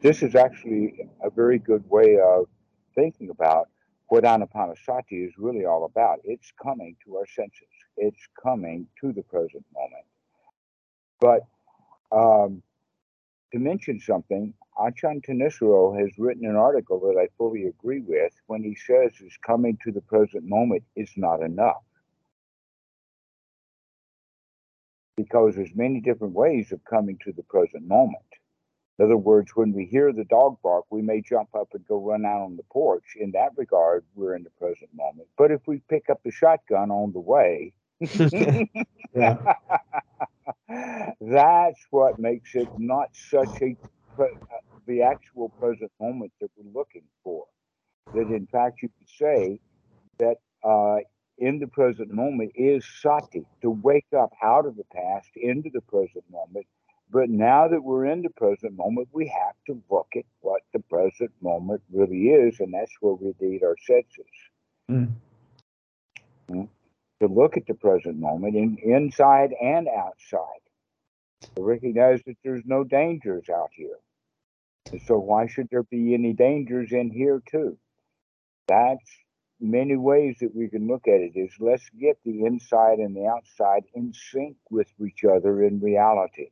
this 0.00 0.22
is 0.22 0.34
actually 0.34 1.08
a 1.22 1.30
very 1.30 1.58
good 1.58 1.84
way 1.88 2.18
of 2.18 2.46
thinking 2.94 3.30
about 3.30 3.68
what 4.08 4.24
Anapanasati 4.24 5.26
is 5.26 5.32
really 5.36 5.64
all 5.64 5.84
about. 5.84 6.20
It's 6.24 6.52
coming 6.62 6.96
to 7.04 7.16
our 7.16 7.26
senses. 7.26 7.68
It's 7.96 8.28
coming 8.40 8.86
to 9.00 9.12
the 9.12 9.22
present 9.22 9.64
moment. 9.74 10.04
But 11.20 11.46
um, 12.12 12.62
to 13.52 13.58
mention 13.58 14.00
something, 14.00 14.54
Ajahn 14.78 15.24
Thanissaro 15.24 15.98
has 15.98 16.10
written 16.18 16.46
an 16.46 16.56
article 16.56 17.00
that 17.00 17.18
I 17.18 17.28
fully 17.38 17.64
agree 17.64 18.02
with 18.02 18.32
when 18.46 18.62
he 18.62 18.76
says 18.76 19.12
is 19.20 19.36
coming 19.44 19.78
to 19.84 19.92
the 19.92 20.02
present 20.02 20.44
moment 20.44 20.84
is 20.94 21.10
not 21.16 21.42
enough. 21.42 21.82
Because 25.16 25.54
there's 25.54 25.74
many 25.74 26.00
different 26.00 26.34
ways 26.34 26.72
of 26.72 26.84
coming 26.84 27.18
to 27.24 27.32
the 27.32 27.42
present 27.42 27.86
moment. 27.86 28.22
In 28.98 29.04
other 29.04 29.16
words, 29.16 29.52
when 29.54 29.72
we 29.72 29.84
hear 29.84 30.12
the 30.12 30.24
dog 30.24 30.56
bark, 30.62 30.86
we 30.90 31.02
may 31.02 31.20
jump 31.20 31.50
up 31.54 31.68
and 31.74 31.86
go 31.86 32.00
run 32.00 32.24
out 32.24 32.42
on 32.42 32.56
the 32.56 32.62
porch. 32.70 33.04
In 33.18 33.30
that 33.32 33.50
regard, 33.56 34.04
we're 34.14 34.34
in 34.34 34.42
the 34.42 34.50
present 34.58 34.90
moment. 34.94 35.28
But 35.36 35.50
if 35.50 35.60
we 35.66 35.82
pick 35.90 36.08
up 36.08 36.20
the 36.24 36.30
shotgun 36.30 36.90
on 36.90 37.12
the 37.12 37.20
way, 37.20 37.74
that's 41.20 41.86
what 41.90 42.18
makes 42.18 42.54
it 42.54 42.68
not 42.78 43.08
such 43.12 43.60
a 43.60 43.76
the 44.86 45.02
actual 45.02 45.50
present 45.60 45.90
moment 46.00 46.32
that 46.40 46.50
we're 46.56 46.72
looking 46.72 47.02
for. 47.22 47.44
That 48.14 48.28
in 48.28 48.46
fact, 48.46 48.82
you 48.82 48.88
could 48.88 49.08
say 49.08 49.60
that 50.18 50.36
uh, 50.62 50.98
in 51.38 51.58
the 51.58 51.66
present 51.66 52.10
moment 52.10 52.52
is 52.54 52.84
sati, 53.02 53.44
to 53.62 53.70
wake 53.70 54.06
up 54.16 54.32
out 54.42 54.66
of 54.66 54.76
the 54.76 54.84
past 54.94 55.28
into 55.36 55.70
the 55.70 55.80
present 55.82 56.24
moment. 56.30 56.66
But 57.10 57.28
now 57.30 57.68
that 57.68 57.82
we're 57.82 58.06
in 58.06 58.22
the 58.22 58.30
present 58.30 58.76
moment, 58.76 59.08
we 59.12 59.28
have 59.28 59.54
to 59.66 59.80
look 59.90 60.08
at 60.16 60.24
what 60.40 60.62
the 60.72 60.80
present 60.80 61.30
moment 61.40 61.82
really 61.92 62.28
is, 62.28 62.58
and 62.58 62.74
that's 62.74 62.92
where 63.00 63.14
we 63.14 63.32
need 63.40 63.62
our 63.62 63.76
senses. 63.86 64.26
Mm. 64.90 65.12
Mm. 66.50 66.68
To 67.20 67.26
look 67.28 67.56
at 67.56 67.66
the 67.66 67.74
present 67.74 68.18
moment 68.18 68.56
in, 68.56 68.76
inside 68.82 69.54
and 69.62 69.88
outside. 69.88 70.40
To 71.54 71.62
recognize 71.62 72.22
that 72.26 72.36
there's 72.42 72.64
no 72.64 72.82
dangers 72.82 73.48
out 73.48 73.70
here. 73.72 73.98
And 74.90 75.00
so 75.02 75.18
why 75.18 75.46
should 75.46 75.68
there 75.70 75.82
be 75.84 76.14
any 76.14 76.32
dangers 76.32 76.92
in 76.92 77.10
here 77.10 77.42
too? 77.48 77.78
That's 78.68 79.25
many 79.60 79.96
ways 79.96 80.36
that 80.40 80.54
we 80.54 80.68
can 80.68 80.86
look 80.86 81.08
at 81.08 81.20
it 81.20 81.32
is 81.34 81.52
let's 81.60 81.88
get 81.98 82.18
the 82.24 82.44
inside 82.44 82.98
and 82.98 83.16
the 83.16 83.26
outside 83.26 83.84
in 83.94 84.12
sync 84.12 84.56
with 84.70 84.88
each 85.04 85.24
other 85.24 85.62
in 85.62 85.80
reality. 85.80 86.50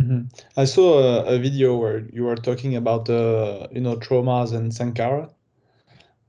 Mm-hmm. 0.00 0.28
I 0.56 0.64
saw 0.64 0.98
a, 0.98 1.34
a, 1.34 1.38
video 1.38 1.76
where 1.76 2.06
you 2.12 2.24
were 2.24 2.36
talking 2.36 2.76
about 2.76 3.10
uh, 3.10 3.68
you 3.70 3.80
know 3.80 3.96
traumas 3.96 4.52
and 4.52 4.72
sankhara. 4.72 5.30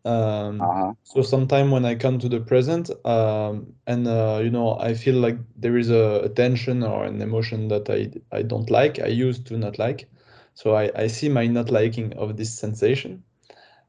Um, 0.03 0.61
uh-huh. 0.61 0.93
So 1.03 1.21
sometime 1.21 1.71
when 1.71 1.85
I 1.85 1.95
come 1.95 2.17
to 2.19 2.27
the 2.27 2.39
present, 2.39 2.89
um, 3.05 3.73
and 3.87 4.07
uh, 4.07 4.41
you 4.43 4.49
know 4.49 4.77
I 4.79 4.93
feel 4.93 5.15
like 5.15 5.37
there 5.55 5.77
is 5.77 5.89
a, 5.89 6.21
a, 6.23 6.29
tension 6.29 6.83
or 6.83 7.05
an 7.05 7.21
emotion 7.21 7.67
that 7.69 7.89
I 7.89 8.11
I 8.35 8.41
don't 8.41 8.69
like, 8.69 8.99
I 8.99 9.07
used 9.07 9.45
to 9.47 9.57
not 9.57 9.77
like. 9.79 10.09
So 10.53 10.75
I, 10.75 10.91
I 10.95 11.07
see 11.07 11.29
my 11.29 11.47
not 11.47 11.69
liking 11.69 12.13
of 12.13 12.35
this 12.35 12.53
sensation, 12.53 13.23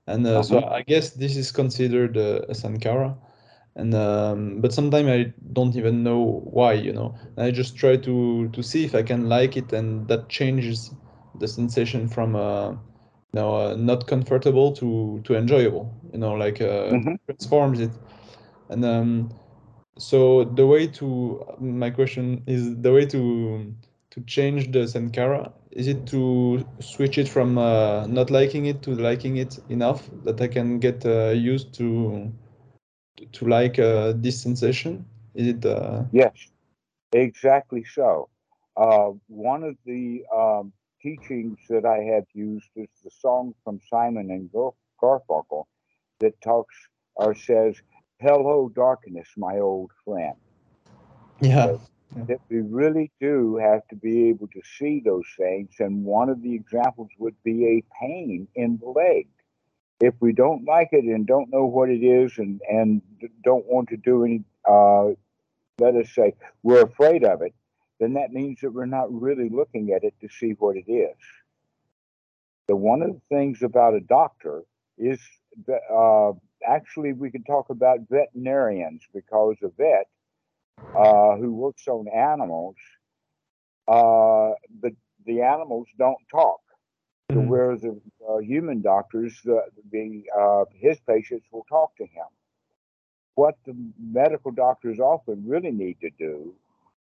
and 0.07 0.27
uh, 0.27 0.31
uh-huh. 0.31 0.43
so 0.43 0.65
I 0.65 0.83
guess 0.83 1.11
this 1.11 1.37
is 1.37 1.53
considered 1.53 2.17
uh, 2.17 2.41
a 2.49 2.55
sankhara. 2.55 3.17
And 3.75 3.95
um, 3.95 4.61
but 4.61 4.73
sometimes 4.75 5.09
I 5.09 5.33
don't 5.55 5.75
even 5.77 6.03
know 6.03 6.43
why, 6.45 6.75
you 6.75 6.93
know. 6.93 7.15
And 7.37 7.47
I 7.47 7.51
just 7.51 7.75
try 7.75 7.97
to 7.97 8.49
to 8.49 8.63
see 8.63 8.85
if 8.85 8.95
I 8.95 9.03
can 9.03 9.29
like 9.29 9.57
it, 9.57 9.73
and 9.73 10.07
that 10.09 10.29
changes 10.29 10.91
the 11.39 11.49
sensation 11.49 12.07
from 12.07 12.37
uh, 12.37 12.73
you 12.73 12.79
know 13.33 13.55
uh, 13.55 13.75
not 13.77 14.07
comfortable 14.07 14.73
to 14.73 15.23
to 15.25 15.35
enjoyable. 15.37 15.91
You 16.13 16.19
know, 16.19 16.35
like 16.35 16.61
uh, 16.61 16.93
mm-hmm. 16.93 17.15
transforms 17.25 17.81
it. 17.81 17.93
And 18.69 18.85
um, 18.85 19.33
so 19.97 20.45
the 20.45 20.67
way 20.67 20.87
to 20.89 21.43
my 21.59 21.89
question 21.89 22.43
is 22.47 22.77
the 22.83 22.93
way 22.93 23.07
to 23.07 23.75
to 24.11 24.21
change 24.27 24.71
the 24.73 24.81
sankhara 24.81 25.51
is 25.73 25.89
it 25.89 26.07
to 26.07 26.65
switch 26.81 27.19
it 27.19 27.29
from 27.29 27.59
uh, 27.59 28.07
not 28.07 28.31
liking 28.31 28.67
it 28.67 28.83
to 28.83 28.95
liking 28.95 29.39
it 29.39 29.59
enough 29.69 30.09
that 30.25 30.41
I 30.41 30.49
can 30.49 30.79
get 30.79 31.05
uh, 31.05 31.31
used 31.31 31.73
to 31.75 32.33
to 33.33 33.47
like 33.47 33.79
uh, 33.79 34.13
this 34.17 34.41
sensation? 34.41 35.07
Is 35.35 35.49
it? 35.49 35.65
Uh... 35.65 36.05
Yes, 36.13 36.35
exactly 37.13 37.85
so. 37.85 38.29
Uh, 38.77 39.11
one 39.29 39.65
of 39.65 39.77
the 39.85 40.25
um, 40.35 40.73
teachings 41.01 41.59
that 41.69 41.85
I 41.85 41.99
have 42.15 42.25
used 42.33 42.69
is 42.77 42.89
the 43.05 43.11
song 43.11 43.55
from 43.65 43.81
Simon 43.91 44.31
and 44.31 44.51
Garfunkel 45.01 45.65
that 46.21 46.41
talks 46.43 46.75
or 47.15 47.35
says, 47.35 47.77
"Hello, 48.19 48.71
darkness, 48.75 49.29
my 49.37 49.59
old 49.59 49.91
friend." 50.05 50.37
Yeah 51.41 51.79
that 52.17 52.41
we 52.49 52.61
really 52.61 53.11
do 53.21 53.57
have 53.57 53.87
to 53.89 53.97
be 53.97 54.29
able 54.29 54.47
to 54.49 54.61
see 54.79 55.03
those 55.05 55.27
things. 55.37 55.71
And 55.79 56.05
one 56.05 56.29
of 56.29 56.43
the 56.43 56.55
examples 56.55 57.09
would 57.19 57.37
be 57.43 57.67
a 57.67 57.85
pain 58.01 58.49
in 58.55 58.79
the 58.79 58.89
leg. 58.89 59.29
If 60.01 60.15
we 60.21 60.33
don't 60.33 60.65
like 60.65 60.89
it 60.93 61.05
and 61.05 61.27
don't 61.27 61.51
know 61.51 61.65
what 61.65 61.89
it 61.89 62.03
is 62.05 62.39
and, 62.39 62.61
and 62.69 63.03
don't 63.45 63.65
want 63.67 63.89
to 63.91 63.97
do 63.97 64.25
any, 64.25 64.43
uh, 64.69 65.11
let 65.79 65.95
us 65.95 66.11
say, 66.15 66.35
we're 66.63 66.83
afraid 66.83 67.25
of 67.25 67.43
it, 67.43 67.55
then 68.01 68.15
that 68.15 68.33
means 68.33 68.61
that 68.61 68.73
we're 68.73 68.85
not 68.85 69.13
really 69.13 69.49
looking 69.49 69.93
at 69.93 70.03
it 70.03 70.15
to 70.21 70.29
see 70.29 70.53
what 70.59 70.77
it 70.77 70.91
is. 70.91 71.17
So, 72.69 72.77
one 72.77 73.03
of 73.03 73.11
the 73.11 73.21
things 73.29 73.63
about 73.63 73.95
a 73.95 74.01
doctor 74.01 74.63
is 74.99 75.21
that, 75.67 75.81
uh, 75.93 76.33
actually, 76.69 77.13
we 77.13 77.31
can 77.31 77.45
talk 77.45 77.71
about 77.71 78.01
veterinarians 78.11 79.03
because 79.15 79.57
a 79.63 79.69
vet 79.69 80.09
uh, 80.97 81.37
who 81.37 81.53
works 81.53 81.89
on 81.89 82.07
animals, 82.09 82.77
uh, 83.89 84.51
the 84.81 84.95
the 85.25 85.43
animals 85.43 85.87
don't 85.99 86.19
talk. 86.31 86.61
Mm-hmm. 87.31 87.49
Where 87.49 87.77
the 87.77 88.01
uh, 88.29 88.39
human 88.39 88.83
doctors, 88.83 89.41
the, 89.45 89.63
the 89.91 90.25
uh, 90.39 90.65
his 90.75 90.99
patients 91.01 91.47
will 91.51 91.65
talk 91.69 91.97
to 91.97 92.05
him. 92.05 92.27
What 93.35 93.57
the 93.65 93.75
medical 93.99 94.51
doctors 94.51 94.99
often 94.99 95.45
really 95.47 95.71
need 95.71 95.99
to 96.01 96.11
do 96.19 96.55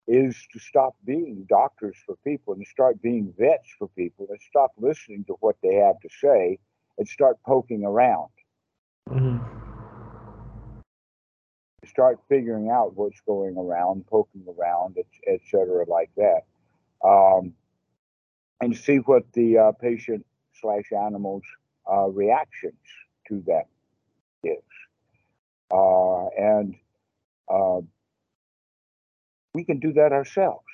is 0.07 0.35
to 0.53 0.59
stop 0.59 0.95
being 1.05 1.45
doctors 1.49 1.95
for 2.05 2.15
people 2.23 2.53
and 2.53 2.65
start 2.67 3.01
being 3.01 3.33
vets 3.37 3.69
for 3.79 3.87
people 3.89 4.27
and 4.29 4.39
stop 4.47 4.71
listening 4.77 5.23
to 5.25 5.33
what 5.39 5.55
they 5.63 5.75
have 5.75 5.99
to 6.01 6.09
say 6.21 6.59
and 6.97 7.07
start 7.07 7.37
poking 7.45 7.83
around. 7.83 8.29
Mm-hmm. 9.09 9.70
Start 11.91 12.19
figuring 12.29 12.69
out 12.69 12.95
what's 12.95 13.19
going 13.21 13.57
around, 13.57 14.07
poking 14.07 14.45
around, 14.47 14.97
etc., 15.27 15.85
like 15.87 16.09
that, 16.15 16.41
um, 17.05 17.53
and 18.61 18.75
see 18.75 18.97
what 18.97 19.23
the 19.33 19.57
uh, 19.57 19.71
patient 19.73 20.25
slash 20.61 20.91
animal's 20.93 21.43
uh, 21.91 22.07
reactions 22.07 22.79
to 23.27 23.43
that 23.45 23.67
is. 24.43 24.63
Uh, 25.69 26.27
and 26.37 26.75
uh, 27.49 27.81
we 29.53 29.65
can 29.65 29.79
do 29.79 29.93
that 29.93 30.13
ourselves. 30.13 30.65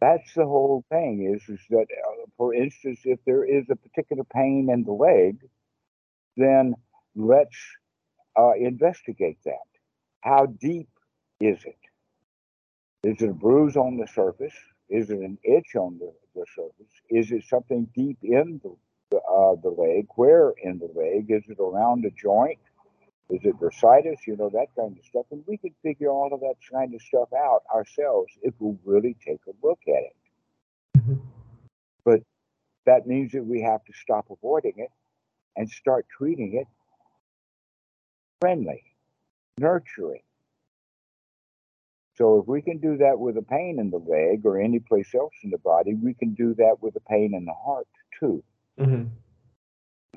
That's 0.00 0.34
the 0.34 0.44
whole 0.44 0.84
thing 0.90 1.34
is, 1.34 1.48
is 1.48 1.60
that, 1.70 1.86
uh, 1.90 2.26
for 2.36 2.52
instance, 2.52 3.00
if 3.04 3.20
there 3.24 3.44
is 3.44 3.64
a 3.70 3.76
particular 3.76 4.24
pain 4.24 4.68
in 4.70 4.84
the 4.84 4.92
leg, 4.92 5.38
then 6.36 6.74
let's 7.14 7.56
uh, 8.36 8.52
investigate 8.58 9.38
that. 9.44 9.73
How 10.24 10.46
deep 10.46 10.88
is 11.38 11.62
it? 11.64 11.76
Is 13.02 13.20
it 13.20 13.28
a 13.28 13.34
bruise 13.34 13.76
on 13.76 13.98
the 13.98 14.06
surface? 14.06 14.54
Is 14.88 15.10
it 15.10 15.18
an 15.18 15.36
itch 15.44 15.76
on 15.76 15.98
the, 15.98 16.10
the 16.34 16.46
surface? 16.56 16.92
Is 17.10 17.30
it 17.30 17.44
something 17.44 17.86
deep 17.94 18.16
in 18.22 18.58
the, 18.64 18.74
the, 19.10 19.18
uh, 19.18 19.56
the 19.62 19.68
leg? 19.68 20.06
Where 20.16 20.54
in 20.62 20.78
the 20.78 20.88
leg? 20.98 21.26
Is 21.28 21.42
it 21.46 21.60
around 21.60 22.06
a 22.06 22.10
joint? 22.10 22.58
Is 23.28 23.40
it 23.44 23.60
bursitis? 23.60 24.26
You 24.26 24.38
know, 24.38 24.48
that 24.48 24.68
kind 24.78 24.96
of 24.98 25.04
stuff. 25.04 25.26
And 25.30 25.44
we 25.46 25.58
can 25.58 25.74
figure 25.82 26.08
all 26.08 26.32
of 26.32 26.40
that 26.40 26.54
kind 26.72 26.94
of 26.94 27.02
stuff 27.02 27.28
out 27.34 27.62
ourselves 27.74 28.32
if 28.40 28.54
we 28.58 28.74
really 28.86 29.16
take 29.26 29.40
a 29.46 29.66
look 29.66 29.80
at 29.86 30.04
it. 30.04 30.16
Mm-hmm. 30.96 31.14
But 32.02 32.20
that 32.86 33.06
means 33.06 33.32
that 33.32 33.44
we 33.44 33.60
have 33.60 33.84
to 33.84 33.92
stop 33.92 34.26
avoiding 34.30 34.74
it 34.78 34.90
and 35.54 35.68
start 35.68 36.06
treating 36.16 36.54
it 36.54 36.66
friendly, 38.40 38.84
nurturing. 39.58 40.22
So 42.16 42.38
if 42.38 42.46
we 42.46 42.62
can 42.62 42.78
do 42.78 42.96
that 42.98 43.18
with 43.18 43.36
a 43.36 43.42
pain 43.42 43.78
in 43.80 43.90
the 43.90 43.98
leg 43.98 44.46
or 44.46 44.60
any 44.60 44.78
place 44.78 45.14
else 45.14 45.34
in 45.42 45.50
the 45.50 45.58
body, 45.58 45.94
we 45.94 46.14
can 46.14 46.34
do 46.34 46.54
that 46.54 46.76
with 46.80 46.94
a 46.96 47.00
pain 47.00 47.34
in 47.34 47.44
the 47.44 47.54
heart 47.54 47.88
too. 48.20 48.42
Mm-hmm. 48.78 49.08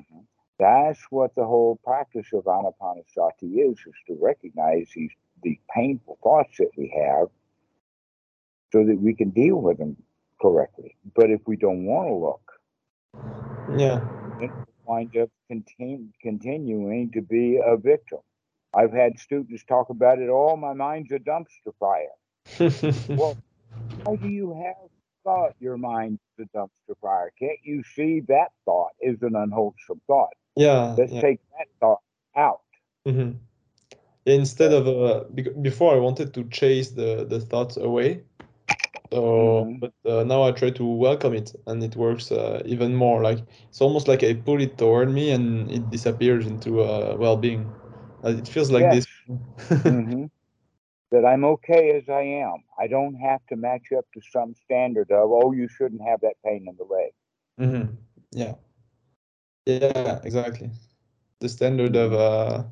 Mm-hmm. 0.00 0.18
That's 0.60 1.00
what 1.10 1.34
the 1.34 1.44
whole 1.44 1.80
practice 1.84 2.26
of 2.32 2.44
anapanasati 2.44 3.70
is, 3.70 3.78
is 3.78 3.94
to 4.06 4.16
recognize 4.20 4.88
these, 4.94 5.10
these 5.42 5.58
painful 5.74 6.18
thoughts 6.22 6.56
that 6.58 6.70
we 6.76 6.92
have 6.96 7.28
so 8.72 8.84
that 8.84 8.98
we 9.00 9.14
can 9.14 9.30
deal 9.30 9.56
with 9.56 9.78
them 9.78 9.96
correctly. 10.40 10.96
But 11.16 11.30
if 11.30 11.40
we 11.46 11.56
don't 11.56 11.84
want 11.84 12.08
to 12.08 12.14
look, 12.14 12.52
yeah, 13.78 14.00
we 14.38 14.50
wind 14.84 15.16
up 15.16 15.30
continu- 15.50 16.08
continuing 16.22 17.10
to 17.12 17.22
be 17.22 17.60
a 17.64 17.76
victim. 17.76 18.18
I've 18.74 18.92
had 18.92 19.18
students 19.18 19.64
talk 19.64 19.90
about 19.90 20.18
it. 20.18 20.28
Oh, 20.30 20.56
my 20.56 20.74
mind's 20.74 21.12
a 21.12 21.18
dumpster 21.18 21.72
fire. 21.80 22.06
well, 23.16 23.36
why 24.04 24.16
do 24.16 24.28
you 24.28 24.54
have 24.54 24.90
thought 25.24 25.54
your 25.60 25.76
mind's 25.76 26.20
a 26.38 26.44
dumpster 26.56 26.96
fire? 27.00 27.32
Can't 27.38 27.58
you 27.62 27.82
see 27.94 28.20
that 28.28 28.48
thought 28.64 28.92
is 29.00 29.22
an 29.22 29.36
unwholesome 29.36 30.00
thought? 30.06 30.34
Yeah. 30.56 30.94
Let's 30.98 31.12
yeah. 31.12 31.20
take 31.20 31.40
that 31.56 31.68
thought 31.80 32.02
out. 32.36 32.60
Mm-hmm. 33.06 33.32
Instead 34.26 34.72
of 34.72 34.86
uh, 34.86 35.24
before, 35.62 35.94
I 35.94 35.98
wanted 35.98 36.34
to 36.34 36.44
chase 36.50 36.90
the 36.90 37.24
the 37.24 37.40
thoughts 37.40 37.78
away. 37.78 38.20
So, 39.10 39.64
mm-hmm. 39.64 39.78
but 39.78 39.94
uh, 40.04 40.24
now 40.24 40.42
I 40.42 40.52
try 40.52 40.70
to 40.70 40.84
welcome 40.84 41.32
it, 41.32 41.54
and 41.66 41.82
it 41.82 41.96
works 41.96 42.30
uh, 42.30 42.60
even 42.66 42.94
more. 42.94 43.22
Like 43.22 43.38
it's 43.70 43.80
almost 43.80 44.06
like 44.06 44.22
I 44.22 44.34
pull 44.34 44.60
it 44.60 44.76
toward 44.76 45.10
me, 45.10 45.30
and 45.30 45.70
it 45.70 45.88
disappears 45.90 46.46
into 46.46 46.82
uh, 46.82 47.16
well-being. 47.18 47.72
Uh, 48.24 48.28
it 48.30 48.48
feels 48.48 48.70
like 48.70 48.90
yes. 48.90 49.04
this. 49.06 49.06
mm-hmm. 49.86 50.24
That 51.10 51.24
I'm 51.24 51.44
okay 51.44 51.96
as 51.96 52.08
I 52.08 52.22
am. 52.22 52.64
I 52.78 52.86
don't 52.86 53.14
have 53.14 53.40
to 53.48 53.56
match 53.56 53.92
up 53.96 54.06
to 54.14 54.20
some 54.32 54.54
standard 54.54 55.10
of 55.10 55.30
oh, 55.32 55.52
you 55.52 55.68
shouldn't 55.68 56.02
have 56.02 56.20
that 56.20 56.34
pain 56.44 56.66
in 56.68 56.76
the 56.76 56.84
leg. 56.84 57.12
Mm-hmm. 57.60 57.94
Yeah. 58.32 58.54
Yeah, 59.66 60.20
exactly. 60.24 60.70
The 61.40 61.48
standard 61.48 61.96
of 61.96 62.12
Mm-hmm. 62.14 62.14
uh 62.14 62.64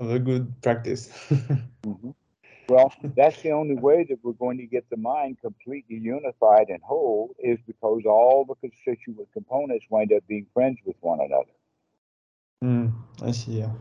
of 0.00 0.10
a 0.10 0.18
good 0.18 0.60
practice. 0.62 1.10
hmm 1.84 2.10
Well, 2.68 2.92
that's 3.16 3.40
the 3.42 3.52
only 3.52 3.76
way 3.76 4.04
that 4.08 4.18
we're 4.22 4.32
going 4.32 4.58
to 4.58 4.66
get 4.66 4.88
the 4.90 4.96
mind 4.96 5.38
completely 5.40 5.96
unified 5.98 6.68
and 6.68 6.82
whole 6.82 7.34
is 7.38 7.58
because 7.66 8.02
all 8.06 8.44
the 8.46 8.54
constituent 8.56 9.28
components 9.32 9.86
wind 9.90 10.12
up 10.12 10.26
being 10.28 10.46
friends 10.54 10.78
with 10.86 10.96
one 11.00 11.20
another. 11.20 11.52
Mm, 12.64 12.92
I 13.22 13.32
see. 13.32 13.60
Yeah. 13.60 13.72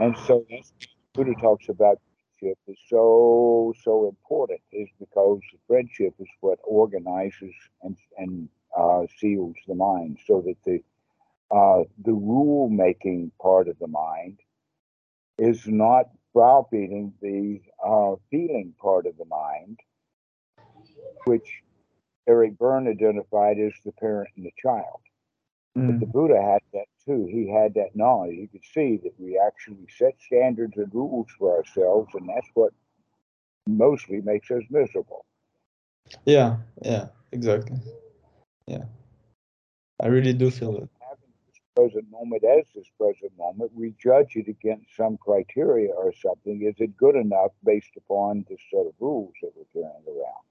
And 0.00 0.16
so 0.18 0.44
that's 0.50 0.72
Buddha 1.14 1.34
talks 1.40 1.68
about 1.68 2.00
friendship 2.40 2.58
is 2.68 2.78
so 2.88 3.74
so 3.84 4.08
important 4.08 4.60
is 4.72 4.88
because 4.98 5.40
friendship 5.66 6.14
is 6.18 6.28
what 6.40 6.58
organizes 6.64 7.54
and 7.82 7.96
and 8.18 8.48
uh, 8.76 9.02
seals 9.18 9.56
the 9.68 9.74
mind, 9.74 10.18
so 10.26 10.42
that 10.42 10.56
the 10.64 10.80
uh, 11.54 11.84
the 12.04 12.12
rule 12.14 12.68
making 12.70 13.32
part 13.40 13.68
of 13.68 13.78
the 13.78 13.88
mind 13.88 14.38
is 15.38 15.66
not 15.68 16.06
browbeating 16.34 17.14
the 17.22 17.60
uh, 17.84 18.16
feeling 18.30 18.74
part 18.80 19.06
of 19.06 19.16
the 19.18 19.26
mind, 19.26 19.78
which 21.26 21.62
Eric 22.28 22.58
Berne 22.58 22.88
identified 22.88 23.58
as 23.58 23.74
the 23.84 23.92
parent 23.92 24.30
and 24.36 24.46
the 24.46 24.52
child. 24.62 25.01
Mm. 25.76 25.86
But 25.86 26.00
the 26.00 26.06
Buddha 26.06 26.40
had 26.40 26.60
that 26.72 26.86
too. 27.04 27.26
He 27.30 27.48
had 27.48 27.74
that 27.74 27.96
knowledge. 27.96 28.36
You 28.36 28.48
could 28.48 28.64
see 28.74 28.98
that 29.02 29.14
we 29.18 29.38
actually 29.38 29.86
set 29.96 30.14
standards 30.20 30.76
and 30.76 30.92
rules 30.94 31.28
for 31.38 31.56
ourselves, 31.56 32.10
and 32.14 32.28
that's 32.28 32.48
what 32.54 32.72
mostly 33.66 34.20
makes 34.20 34.50
us 34.50 34.62
miserable. 34.70 35.24
Yeah, 36.26 36.56
yeah, 36.82 37.06
exactly. 37.32 37.78
Yeah. 38.66 38.84
I 40.00 40.08
really 40.08 40.34
do 40.34 40.50
feel 40.50 40.76
it. 40.76 40.88
Having 41.00 41.32
this 41.46 41.60
present 41.74 42.10
moment 42.10 42.44
as 42.44 42.64
this 42.74 42.88
present 42.98 43.32
moment, 43.38 43.70
we 43.74 43.94
judge 44.02 44.36
it 44.36 44.48
against 44.48 44.94
some 44.96 45.16
criteria 45.16 45.92
or 45.92 46.12
something. 46.12 46.62
Is 46.62 46.74
it 46.78 46.96
good 46.96 47.16
enough 47.16 47.52
based 47.64 47.96
upon 47.96 48.44
the 48.48 48.56
set 48.70 48.86
of 48.86 48.94
rules 48.98 49.32
that 49.42 49.52
we're 49.56 49.64
carrying 49.72 50.04
around? 50.06 50.44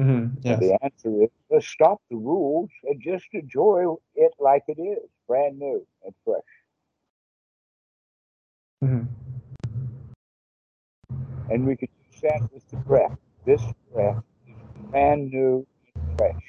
Mm-hmm. 0.00 0.38
Yes. 0.42 0.60
The 0.60 0.78
answer 0.82 1.24
is 1.24 1.30
let's 1.50 1.66
stop 1.66 2.00
the 2.10 2.16
rules 2.16 2.70
and 2.84 3.00
just 3.02 3.26
enjoy 3.32 3.96
it 4.14 4.32
like 4.38 4.62
it 4.66 4.80
is, 4.80 5.10
brand 5.28 5.58
new 5.58 5.86
and 6.04 6.14
fresh. 6.24 6.40
Mm-hmm. 8.82 9.04
And 11.50 11.66
we 11.66 11.76
could 11.76 11.90
use 12.10 12.20
that 12.22 12.40
with 12.50 12.66
the 12.70 12.78
breath. 12.78 13.18
This 13.44 13.60
breath 13.92 14.22
is 14.48 14.56
brand 14.90 15.30
new 15.30 15.66
and 15.94 16.16
fresh. 16.16 16.40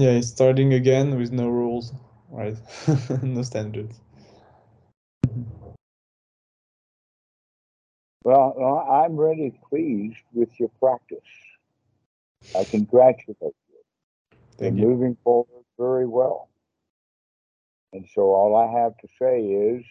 Yeah, 0.00 0.18
starting 0.22 0.72
again 0.72 1.18
with 1.18 1.30
no 1.30 1.50
rules, 1.50 1.92
right? 2.30 2.56
no 3.22 3.42
standards. 3.42 4.00
Well, 8.24 8.54
well, 8.56 8.78
I'm 8.78 9.14
really 9.14 9.52
pleased 9.68 10.16
with 10.32 10.48
your 10.58 10.70
practice. 10.80 11.18
I 12.56 12.64
congratulate 12.64 13.36
you. 13.40 14.38
Thank 14.56 14.78
You're 14.78 14.88
you. 14.88 14.94
moving 14.94 15.18
forward 15.22 15.64
very 15.78 16.06
well. 16.06 16.48
And 17.92 18.08
so 18.14 18.22
all 18.22 18.56
I 18.56 18.80
have 18.80 18.96
to 19.02 19.08
say 19.18 19.42
is, 19.42 19.84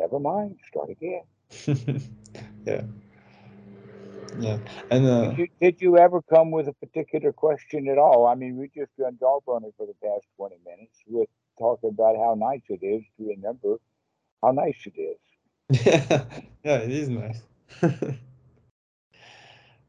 never 0.00 0.18
mind, 0.18 0.58
start 0.66 0.90
again. 0.90 1.22
yeah. 2.66 2.82
Yeah. 4.36 4.58
And 4.90 5.06
uh, 5.06 5.30
Did 5.30 5.38
you, 5.38 5.48
did 5.60 5.80
you 5.80 5.96
ever 5.98 6.22
come 6.22 6.50
with 6.50 6.68
a 6.68 6.72
particular 6.72 7.32
question 7.32 7.88
at 7.88 7.98
all? 7.98 8.26
I 8.26 8.34
mean, 8.34 8.56
we've 8.56 8.72
just 8.74 8.94
been 8.96 9.16
dog 9.20 9.42
running 9.46 9.72
for 9.76 9.86
the 9.86 9.94
past 10.02 10.26
20 10.36 10.56
minutes 10.64 10.98
with 11.06 11.28
talking 11.58 11.90
about 11.90 12.16
how 12.16 12.34
nice 12.34 12.62
it 12.68 12.84
is 12.84 13.02
to 13.18 13.28
remember 13.28 13.76
how 14.42 14.50
nice 14.52 14.76
it 14.86 14.98
is. 15.00 15.18
yeah, 15.70 16.24
yeah, 16.64 16.76
it 16.78 16.90
is 16.90 17.08
nice. 17.08 17.42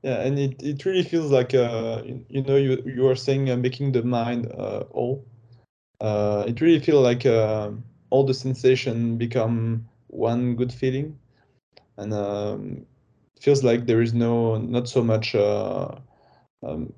yeah, 0.03 0.21
and 0.21 0.39
it, 0.39 0.61
it 0.61 0.85
really 0.85 1.03
feels 1.03 1.31
like 1.31 1.53
uh, 1.53 2.01
you, 2.05 2.25
you 2.29 2.41
know 2.43 2.55
you 2.55 2.81
you 2.85 3.07
are 3.07 3.15
saying 3.15 3.49
uh, 3.49 3.57
making 3.57 3.91
the 3.91 4.03
mind 4.03 4.47
uh, 4.51 4.83
all. 4.91 5.25
Uh, 5.99 6.43
it 6.47 6.61
really 6.61 6.79
feels 6.79 7.03
like 7.03 7.25
uh, 7.25 7.71
all 8.09 8.25
the 8.25 8.33
sensation 8.33 9.17
become 9.17 9.87
one 10.07 10.55
good 10.55 10.71
feeling, 10.71 11.17
and 11.97 12.13
um, 12.13 12.85
feels 13.39 13.63
like 13.63 13.85
there 13.85 14.01
is 14.01 14.13
no 14.13 14.57
not 14.57 14.87
so 14.89 15.03
much 15.03 15.35
uh, 15.35 15.95
um, 16.63 16.93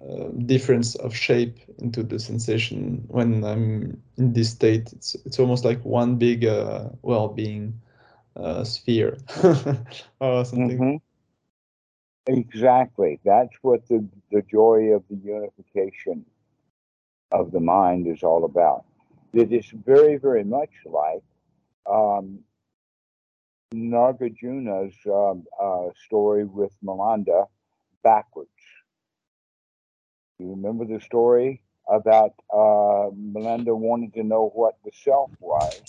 uh, 0.00 0.28
difference 0.46 0.94
of 0.96 1.14
shape 1.14 1.58
into 1.78 2.02
the 2.02 2.18
sensation 2.18 3.04
when 3.08 3.44
I'm 3.44 4.02
in 4.16 4.32
this 4.32 4.50
state. 4.50 4.92
It's 4.92 5.14
it's 5.26 5.38
almost 5.38 5.64
like 5.64 5.84
one 5.84 6.16
big 6.16 6.44
uh, 6.44 6.90
well-being 7.02 7.80
uh, 8.36 8.64
sphere 8.64 9.18
or 10.20 10.44
something. 10.44 10.78
Mhm. 10.78 11.00
Exactly. 12.26 13.20
That's 13.24 13.56
what 13.62 13.86
the, 13.88 14.06
the 14.30 14.42
joy 14.42 14.92
of 14.94 15.04
the 15.08 15.16
unification 15.16 16.24
of 17.32 17.50
the 17.52 17.60
mind 17.60 18.06
is 18.06 18.22
all 18.22 18.44
about. 18.44 18.84
It 19.32 19.52
is 19.52 19.66
very, 19.70 20.16
very 20.16 20.44
much 20.44 20.70
like 20.86 21.22
um, 21.86 22.40
Nagarjuna's 23.74 24.94
um, 25.06 25.44
uh, 25.60 25.88
story 26.06 26.44
with 26.44 26.72
Milinda 26.82 27.46
backwards. 28.02 28.50
You 30.38 30.50
remember 30.50 30.84
the 30.84 31.00
story 31.00 31.62
about 31.88 32.34
uh, 32.52 33.10
Milinda 33.14 33.76
wanted 33.76 34.14
to 34.14 34.22
know 34.22 34.50
what 34.54 34.76
the 34.84 34.90
self 34.92 35.30
was, 35.40 35.82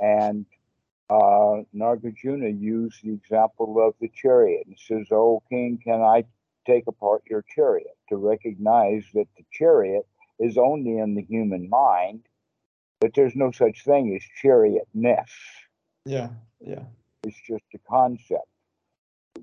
and 0.00 0.46
uh, 1.10 1.62
Nagarjuna 1.74 2.58
used 2.58 3.04
the 3.04 3.12
example 3.12 3.86
of 3.86 3.94
the 4.00 4.08
chariot 4.08 4.66
and 4.66 4.78
says, 4.78 5.08
"Oh 5.10 5.42
king, 5.50 5.78
can 5.82 6.00
I 6.00 6.24
take 6.66 6.86
apart 6.86 7.22
your 7.28 7.44
chariot?" 7.54 7.96
To 8.08 8.16
recognize 8.16 9.04
that 9.14 9.28
the 9.36 9.44
chariot 9.52 10.06
is 10.38 10.56
only 10.58 10.98
in 10.98 11.14
the 11.14 11.22
human 11.22 11.68
mind, 11.68 12.22
that 13.00 13.14
there's 13.14 13.36
no 13.36 13.50
such 13.50 13.84
thing 13.84 14.14
as 14.16 14.22
chariotness. 14.42 15.30
Yeah, 16.04 16.30
yeah. 16.64 16.84
It's 17.24 17.40
just 17.46 17.64
a 17.74 17.78
concept. 17.88 18.48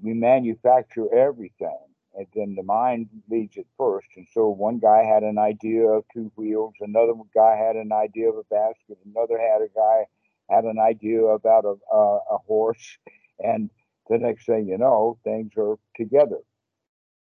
We 0.01 0.13
manufacture 0.13 1.13
everything, 1.13 1.77
and 2.13 2.27
then 2.36 2.55
the 2.55 2.63
mind 2.63 3.10
leads 3.29 3.58
it 3.58 3.67
first. 3.77 4.08
And 4.15 4.27
so 4.34 4.49
one 4.49 4.79
guy 4.79 5.03
had 5.03 5.23
an 5.23 5.38
idea 5.38 5.86
of 5.86 6.03
two 6.13 6.32
wheels, 6.36 6.73
another 6.79 7.13
guy 7.34 7.55
had 7.55 7.75
an 7.75 7.91
idea 7.91 8.29
of 8.29 8.38
a 8.38 8.43
basket, 8.43 8.97
another 9.05 9.38
had 9.38 9.62
a 9.62 9.69
guy 9.73 10.05
had 10.49 10.63
an 10.63 10.79
idea 10.79 11.21
about 11.23 11.65
a, 11.65 11.75
a, 11.95 12.38
horse, 12.47 12.97
and 13.39 13.69
the 14.10 14.17
next 14.17 14.45
thing 14.45 14.67
you 14.67 14.77
know, 14.77 15.17
things 15.23 15.51
are 15.58 15.75
together. 15.95 16.39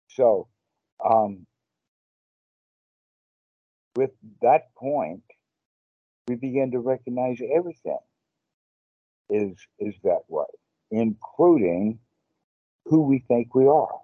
So, 0.09 0.49
um, 1.05 1.47
with 3.97 4.11
that 4.41 4.75
point, 4.75 5.23
we 6.27 6.37
begin 6.37 6.71
to 6.71 6.79
recognize 6.79 7.39
everything 7.55 7.99
is 9.31 9.57
is 9.79 9.95
that 10.05 10.23
way, 10.29 10.47
including 10.91 11.99
who 12.87 13.03
we 13.03 13.19
think 13.21 13.55
we 13.55 13.67
are. 13.67 14.01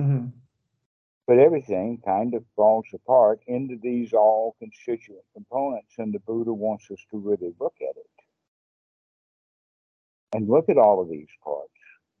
Mhm. 0.00 0.32
But 1.26 1.38
everything 1.38 1.98
kind 1.98 2.34
of 2.34 2.44
falls 2.56 2.86
apart 2.94 3.42
into 3.46 3.76
these 3.76 4.12
all 4.12 4.56
constituent 4.58 5.24
components, 5.34 5.98
and 5.98 6.12
the 6.12 6.20
Buddha 6.20 6.52
wants 6.52 6.90
us 6.90 7.04
to 7.10 7.18
really 7.18 7.54
look 7.60 7.74
at 7.80 7.96
it 7.96 8.10
and 10.32 10.48
look 10.48 10.68
at 10.68 10.78
all 10.78 11.00
of 11.00 11.08
these 11.08 11.28
parts. 11.42 11.72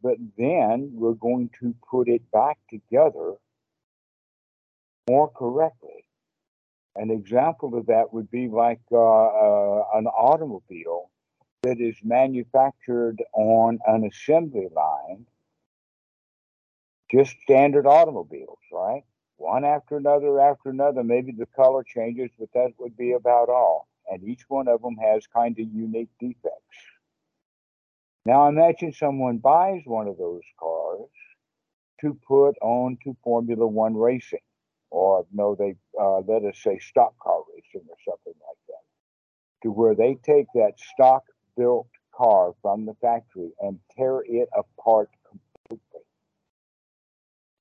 But 0.02 0.18
then 0.36 0.90
we're 0.92 1.14
going 1.14 1.50
to 1.60 1.74
put 1.90 2.08
it 2.08 2.30
back 2.30 2.58
together 2.68 3.36
more 5.08 5.28
correctly. 5.28 6.04
An 6.96 7.10
example 7.10 7.76
of 7.76 7.86
that 7.86 8.12
would 8.12 8.30
be 8.30 8.48
like 8.48 8.80
uh, 8.92 8.98
uh, 8.98 9.84
an 9.94 10.06
automobile 10.06 11.10
that 11.62 11.80
is 11.80 11.96
manufactured 12.04 13.22
on 13.34 13.78
an 13.86 14.04
assembly 14.04 14.68
line, 14.74 15.26
just 17.10 17.34
standard 17.42 17.86
automobiles, 17.86 18.58
right? 18.72 19.02
One 19.36 19.64
after 19.64 19.96
another 19.96 20.40
after 20.40 20.70
another. 20.70 21.02
Maybe 21.02 21.32
the 21.32 21.46
color 21.46 21.84
changes, 21.84 22.30
but 22.38 22.48
that 22.54 22.72
would 22.78 22.96
be 22.96 23.12
about 23.12 23.48
all. 23.48 23.88
And 24.10 24.22
each 24.24 24.42
one 24.48 24.68
of 24.68 24.82
them 24.82 24.96
has 24.96 25.26
kind 25.26 25.58
of 25.58 25.66
unique 25.72 26.10
defects. 26.20 26.78
Now 28.24 28.48
imagine 28.48 28.92
someone 28.92 29.38
buys 29.38 29.82
one 29.84 30.06
of 30.06 30.18
those 30.18 30.42
cars 30.58 31.08
to 32.00 32.18
put 32.26 32.52
on 32.60 32.98
to 33.04 33.16
Formula 33.24 33.66
One 33.66 33.96
racing, 33.96 34.40
or 34.90 35.26
no, 35.32 35.54
they 35.54 35.74
uh, 36.00 36.20
let 36.20 36.44
us 36.44 36.58
say 36.62 36.78
stock 36.78 37.18
car 37.18 37.40
racing 37.54 37.86
or 37.88 37.96
something 38.06 38.34
like 38.46 38.58
that, 38.68 38.84
to 39.62 39.72
where 39.72 39.94
they 39.94 40.18
take 40.24 40.46
that 40.54 40.74
stock 40.78 41.24
built 41.58 41.88
car 42.14 42.54
from 42.62 42.86
the 42.86 42.94
factory 43.02 43.50
and 43.60 43.78
tear 43.96 44.22
it 44.24 44.48
apart 44.56 45.10
completely, 45.28 46.00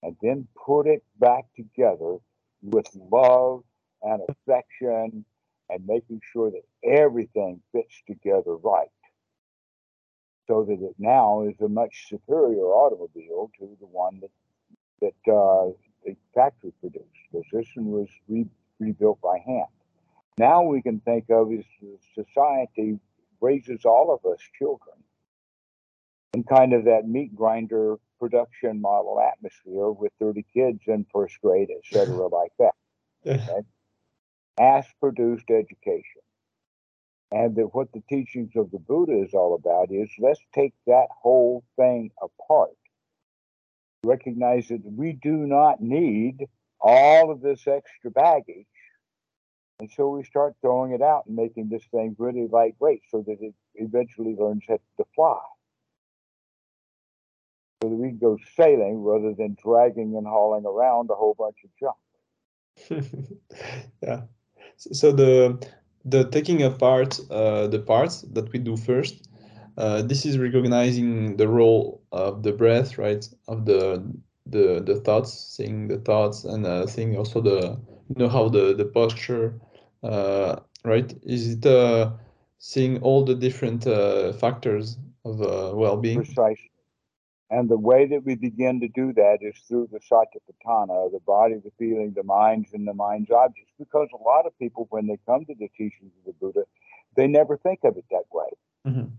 and 0.03 0.15
then 0.21 0.47
put 0.65 0.88
it 0.88 1.03
back 1.19 1.45
together 1.55 2.17
with 2.62 2.88
love 3.12 3.63
and 4.03 4.21
affection 4.29 5.25
and 5.69 5.86
making 5.86 6.21
sure 6.31 6.51
that 6.51 6.63
everything 6.83 7.60
fits 7.73 8.01
together 8.07 8.55
right. 8.55 8.88
So 10.47 10.63
that 10.63 10.81
it 10.81 10.95
now 10.97 11.43
is 11.43 11.60
a 11.60 11.67
much 11.67 12.07
superior 12.07 12.67
automobile 12.67 13.51
to 13.60 13.77
the 13.81 13.86
one 13.86 14.21
that 14.21 14.31
that 15.01 15.31
uh, 15.31 15.71
the 16.05 16.15
factory 16.33 16.71
produced. 16.79 17.05
Because 17.31 17.47
this 17.51 17.67
one 17.75 17.91
was 17.91 18.07
re- 18.29 18.49
rebuilt 18.79 19.19
by 19.21 19.39
hand. 19.45 19.67
Now 20.38 20.63
we 20.63 20.81
can 20.81 20.99
think 21.01 21.25
of 21.29 21.51
as 21.51 21.65
society 22.15 22.99
raises 23.41 23.86
all 23.86 24.13
of 24.13 24.32
us 24.32 24.39
children 24.58 24.95
in 26.34 26.43
kind 26.43 26.73
of 26.73 26.86
that 26.86 27.08
meat 27.08 27.36
grinder 27.36 27.97
production 28.19 28.82
model 28.82 29.19
atmosphere 29.19 29.91
with 29.91 30.12
30 30.19 30.45
kids 30.54 30.82
in 30.88 31.06
first 31.12 31.39
grade, 31.41 31.69
et 31.71 31.84
cetera, 31.91 32.28
like 32.32 32.52
that. 32.60 32.73
Yeah. 33.23 33.62
Mass 34.60 34.88
produced 35.00 35.50
education. 35.50 36.21
And 37.32 37.56
that 37.58 37.76
what 37.76 37.91
the 37.91 38.02
teachings 38.10 38.52
of 38.56 38.71
the 38.71 38.80
Buddha 38.80 39.21
is 39.21 39.34
all 39.34 39.54
about 39.54 39.91
is 39.91 40.10
let's 40.17 40.39
take 40.54 40.73
that 40.86 41.08
whole 41.12 41.63
thing 41.76 42.12
apart. 42.21 42.78
Recognize 44.06 44.69
that 44.69 44.82
we 44.86 45.12
do 45.12 45.32
not 45.32 45.82
need 45.82 46.45
all 46.80 47.32
of 47.32 47.41
this 47.41 47.67
extra 47.67 48.12
baggage. 48.12 48.65
And 49.79 49.91
so 49.91 50.09
we 50.09 50.23
start 50.23 50.55
throwing 50.61 50.91
it 50.91 51.01
out 51.01 51.25
and 51.27 51.35
making 51.35 51.69
this 51.69 51.83
thing 51.91 52.15
really 52.17 52.47
lightweight 52.51 53.03
so 53.09 53.23
that 53.27 53.37
it 53.39 53.53
eventually 53.75 54.35
learns 54.35 54.63
how 54.67 54.79
to 54.97 55.05
fly. 55.13 55.39
So 57.83 57.89
that 57.89 57.95
we 57.95 58.09
can 58.09 58.17
go 58.17 58.39
sailing 58.55 59.03
rather 59.03 59.33
than 59.35 59.55
dragging 59.61 60.15
and 60.17 60.25
hauling 60.25 60.65
around 60.65 61.11
a 61.11 61.15
whole 61.15 61.35
bunch 61.37 61.57
of 61.63 61.69
junk. 61.79 61.97
yeah. 64.01 64.21
So, 64.77 65.11
the 65.11 65.59
the 66.05 66.29
taking 66.29 66.63
apart 66.63 67.19
uh, 67.29 67.67
the 67.67 67.79
parts 67.79 68.21
that 68.33 68.51
we 68.51 68.59
do 68.59 68.77
first, 68.77 69.27
uh, 69.77 70.01
this 70.01 70.25
is 70.25 70.37
recognizing 70.37 71.37
the 71.37 71.47
role 71.47 72.01
of 72.11 72.43
the 72.43 72.51
breath, 72.51 72.97
right? 72.97 73.27
Of 73.47 73.65
the 73.65 74.03
the 74.45 74.81
the 74.85 74.99
thoughts, 75.01 75.33
seeing 75.33 75.87
the 75.87 75.97
thoughts, 75.99 76.43
and 76.45 76.65
uh, 76.65 76.87
seeing 76.87 77.17
also 77.17 77.41
the 77.41 77.79
you 78.09 78.15
know 78.15 78.29
how 78.29 78.49
the 78.49 78.73
the 78.73 78.85
posture, 78.85 79.59
right? 80.03 81.13
Is 81.23 81.53
it 81.53 81.65
uh, 81.65 82.12
seeing 82.60 83.01
all 83.01 83.25
the 83.25 83.36
different 83.36 83.86
uh, 83.88 84.33
factors 84.33 84.97
of 85.25 85.41
uh, 85.41 85.75
well-being? 85.75 86.17
Precisely. 86.17 86.71
And 87.49 87.69
the 87.69 87.77
way 87.77 88.05
that 88.07 88.25
we 88.25 88.36
begin 88.36 88.81
to 88.81 88.89
do 88.89 89.13
that 89.13 89.38
is 89.41 89.55
through 89.67 89.88
the 89.91 89.99
satipatthana, 89.99 91.12
the 91.12 91.21
body, 91.25 91.55
the 91.55 91.71
feeling, 91.79 92.12
the 92.13 92.23
minds, 92.23 92.73
and 92.73 92.86
the 92.86 92.93
mind's 92.93 93.31
objects. 93.31 93.71
Because 93.79 94.10
a 94.13 94.21
lot 94.21 94.45
of 94.45 94.57
people, 94.60 94.88
when 94.89 95.07
they 95.07 95.17
come 95.25 95.45
to 95.45 95.55
the 95.55 95.69
teachings 95.69 96.12
of 96.19 96.25
the 96.25 96.33
Buddha, 96.33 96.65
they 97.15 97.27
never 97.27 97.55
think 97.55 97.79
of 97.83 97.95
it 97.95 98.05
that 98.12 98.25
way. 98.33 98.49
Mhm. 98.86 99.12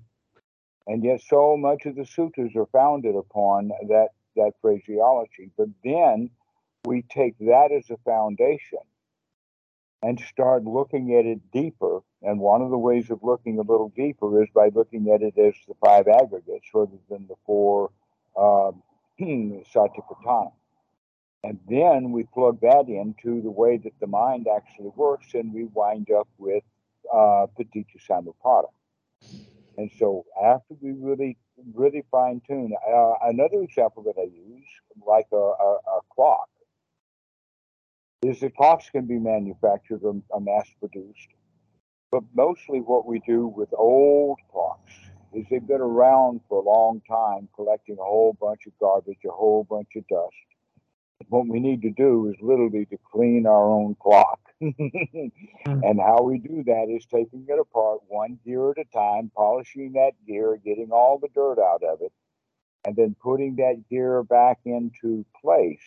And 0.86 1.04
yet, 1.04 1.22
so 1.22 1.56
much 1.56 1.86
of 1.86 1.96
the 1.96 2.04
sutras 2.04 2.54
are 2.54 2.66
founded 2.66 3.16
upon 3.16 3.68
that 3.88 4.10
that 4.36 4.52
phraseology. 4.60 5.50
But 5.56 5.68
then 5.82 6.30
we 6.84 7.02
take 7.02 7.36
that 7.38 7.72
as 7.72 7.90
a 7.90 7.96
foundation 7.98 8.78
and 10.02 10.20
start 10.20 10.64
looking 10.64 11.14
at 11.16 11.26
it 11.26 11.40
deeper. 11.52 12.00
And 12.22 12.40
one 12.40 12.62
of 12.62 12.70
the 12.70 12.78
ways 12.78 13.10
of 13.10 13.20
looking 13.22 13.58
a 13.58 13.62
little 13.62 13.92
deeper 13.96 14.42
is 14.42 14.48
by 14.54 14.70
looking 14.74 15.10
at 15.10 15.22
it 15.22 15.38
as 15.38 15.54
the 15.66 15.74
five 15.84 16.06
aggregates 16.08 16.68
rather 16.72 16.98
than 17.10 17.26
the 17.26 17.34
four 17.46 17.90
um, 18.36 18.82
satipatthana. 19.20 20.52
And 21.44 21.58
then 21.68 22.10
we 22.10 22.24
plug 22.24 22.60
that 22.62 22.88
into 22.88 23.40
the 23.40 23.50
way 23.50 23.76
that 23.76 23.92
the 24.00 24.08
mind 24.08 24.48
actually 24.48 24.90
works, 24.96 25.34
and 25.34 25.54
we 25.54 25.64
wind 25.64 26.10
up 26.10 26.28
with 26.36 26.64
uh, 27.12 27.46
paticca 27.56 27.98
samuppada. 28.08 28.68
And 29.76 29.90
so 29.98 30.26
after 30.42 30.74
we 30.80 30.90
really, 30.90 31.36
really 31.74 32.04
fine 32.10 32.42
tune, 32.46 32.74
uh, 32.92 33.12
another 33.22 33.62
example 33.62 34.02
that 34.04 34.20
I 34.20 34.24
use, 34.24 34.66
like 35.06 35.28
a, 35.32 35.36
a, 35.36 35.78
a 35.96 36.00
clock, 36.12 36.48
is 38.22 38.40
that 38.40 38.56
clocks 38.56 38.90
can 38.90 39.06
be 39.06 39.18
manufactured 39.18 40.00
or, 40.02 40.20
or 40.30 40.40
mass 40.40 40.68
produced. 40.80 41.28
But 42.10 42.24
mostly 42.34 42.80
what 42.80 43.06
we 43.06 43.20
do 43.26 43.46
with 43.46 43.68
old 43.72 44.38
clocks 44.50 44.92
is 45.32 45.44
they've 45.50 45.66
been 45.66 45.80
around 45.80 46.40
for 46.48 46.62
a 46.62 46.66
long 46.66 47.02
time 47.08 47.48
collecting 47.54 47.96
a 48.00 48.04
whole 48.04 48.36
bunch 48.40 48.66
of 48.66 48.72
garbage, 48.80 49.18
a 49.26 49.30
whole 49.30 49.64
bunch 49.64 49.88
of 49.96 50.06
dust. 50.08 50.34
what 51.28 51.46
we 51.46 51.60
need 51.60 51.82
to 51.82 51.90
do 51.90 52.28
is 52.28 52.36
literally 52.40 52.86
to 52.86 52.98
clean 53.12 53.46
our 53.46 53.70
own 53.70 53.96
clock. 54.00 54.40
Mm-hmm. 54.60 55.84
And 55.84 56.00
how 56.00 56.22
we 56.22 56.38
do 56.38 56.64
that 56.64 56.86
is 56.88 57.06
taking 57.06 57.46
it 57.48 57.58
apart 57.60 58.00
one 58.08 58.40
gear 58.44 58.70
at 58.70 58.78
a 58.78 58.84
time, 58.92 59.30
polishing 59.36 59.92
that 59.92 60.12
gear, 60.26 60.58
getting 60.64 60.90
all 60.90 61.18
the 61.18 61.28
dirt 61.32 61.60
out 61.60 61.82
of 61.84 62.00
it, 62.00 62.12
and 62.84 62.96
then 62.96 63.14
putting 63.22 63.56
that 63.56 63.84
gear 63.88 64.22
back 64.24 64.58
into 64.64 65.24
place 65.40 65.78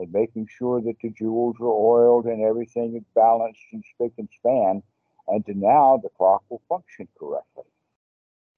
and 0.00 0.12
making 0.12 0.48
sure 0.48 0.80
that 0.80 0.96
the 1.02 1.10
jewels 1.10 1.56
are 1.60 1.66
oiled 1.66 2.26
and 2.26 2.42
everything 2.42 2.96
is 2.96 3.04
balanced 3.14 3.60
and 3.72 3.84
spick 3.94 4.12
and 4.18 4.28
span. 4.38 4.82
And 5.28 5.44
to 5.46 5.54
now 5.54 6.00
the 6.02 6.08
clock 6.10 6.42
will 6.48 6.62
function 6.68 7.08
correctly. 7.18 7.64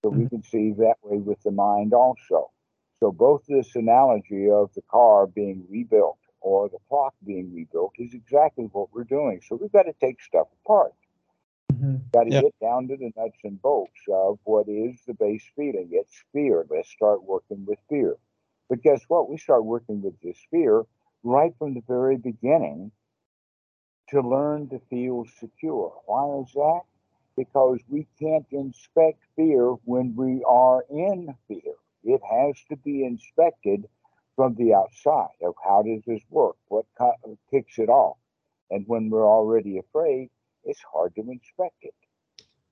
So 0.03 0.11
we 0.11 0.27
can 0.27 0.43
see 0.43 0.73
that 0.73 0.97
way 1.03 1.19
with 1.19 1.43
the 1.43 1.51
mind 1.51 1.93
also. 1.95 2.51
So 3.01 3.13
both 3.13 3.45
this 3.47 3.75
analogy 3.77 4.51
of 4.51 4.73
the 4.75 4.83
car 4.83 5.27
being 5.27 5.67
rebuilt 5.69 6.19
or 6.41 6.69
the 6.69 6.79
clock 6.89 7.15
being 7.27 7.53
rebuilt 7.55 7.93
is 7.99 8.15
exactly 8.15 8.67
what 8.73 8.93
we're 8.93 9.05
doing. 9.05 9.41
So 9.47 9.57
we've 9.57 9.73
got 9.73 9.85
to 9.85 9.95
take 10.01 10.21
stuff 10.21 10.49
apart. 10.65 10.95
Mhm. 11.73 12.03
Got 12.13 12.25
to 12.25 12.31
Yeah. 12.31 12.41
get 12.41 12.55
down 12.61 12.89
to 12.89 12.97
the 12.97 13.13
nuts 13.17 13.39
and 13.45 13.61
bolts 13.61 14.01
of 14.09 14.39
what 14.45 14.69
is 14.69 15.03
the 15.07 15.15
base 15.15 15.45
feeling. 15.57 15.89
It's 15.93 16.25
fear. 16.33 16.67
Let's 16.71 16.91
start 16.91 17.25
working 17.25 17.65
with 17.67 17.79
fear. 17.89 18.17
But 18.69 18.83
guess 18.83 19.03
what? 19.09 19.29
We 19.29 19.39
start 19.39 19.65
working 19.65 20.03
with 20.03 20.21
this 20.21 20.39
fear 20.51 20.85
right 21.23 21.53
from 21.59 21.75
the 21.75 21.83
very 21.87 22.17
beginning 22.17 22.93
to 24.09 24.21
learn 24.21 24.69
to 24.69 24.81
feel 24.91 25.25
secure. 25.39 25.93
Why 26.07 26.41
is 26.41 26.53
that? 26.55 26.81
Because 27.37 27.79
we 27.89 28.07
can't 28.21 28.47
inspect 28.51 29.21
fear 29.37 29.71
when 29.85 30.15
we 30.15 30.45
are 30.47 30.85
in 30.91 31.35
fear. 31.49 31.75
It 32.05 32.21
has 32.31 32.57
to 32.69 32.77
be 32.77 33.05
inspected 33.05 33.87
from 34.37 34.55
the 34.57 34.75
outside 34.75 35.37
of 35.43 35.55
how 35.65 35.83
does 35.83 36.03
this 36.07 36.23
work? 36.31 36.57
What 36.69 36.87
kicks 37.51 37.79
it 37.79 37.89
off? 37.89 38.17
And 38.71 38.85
when 38.87 39.09
we're 39.09 39.29
already 39.29 39.79
afraid, 39.79 40.31
it's 40.65 40.81
hard 40.93 41.15
to 41.17 41.21
inspect 41.23 41.77
it. 41.83 41.95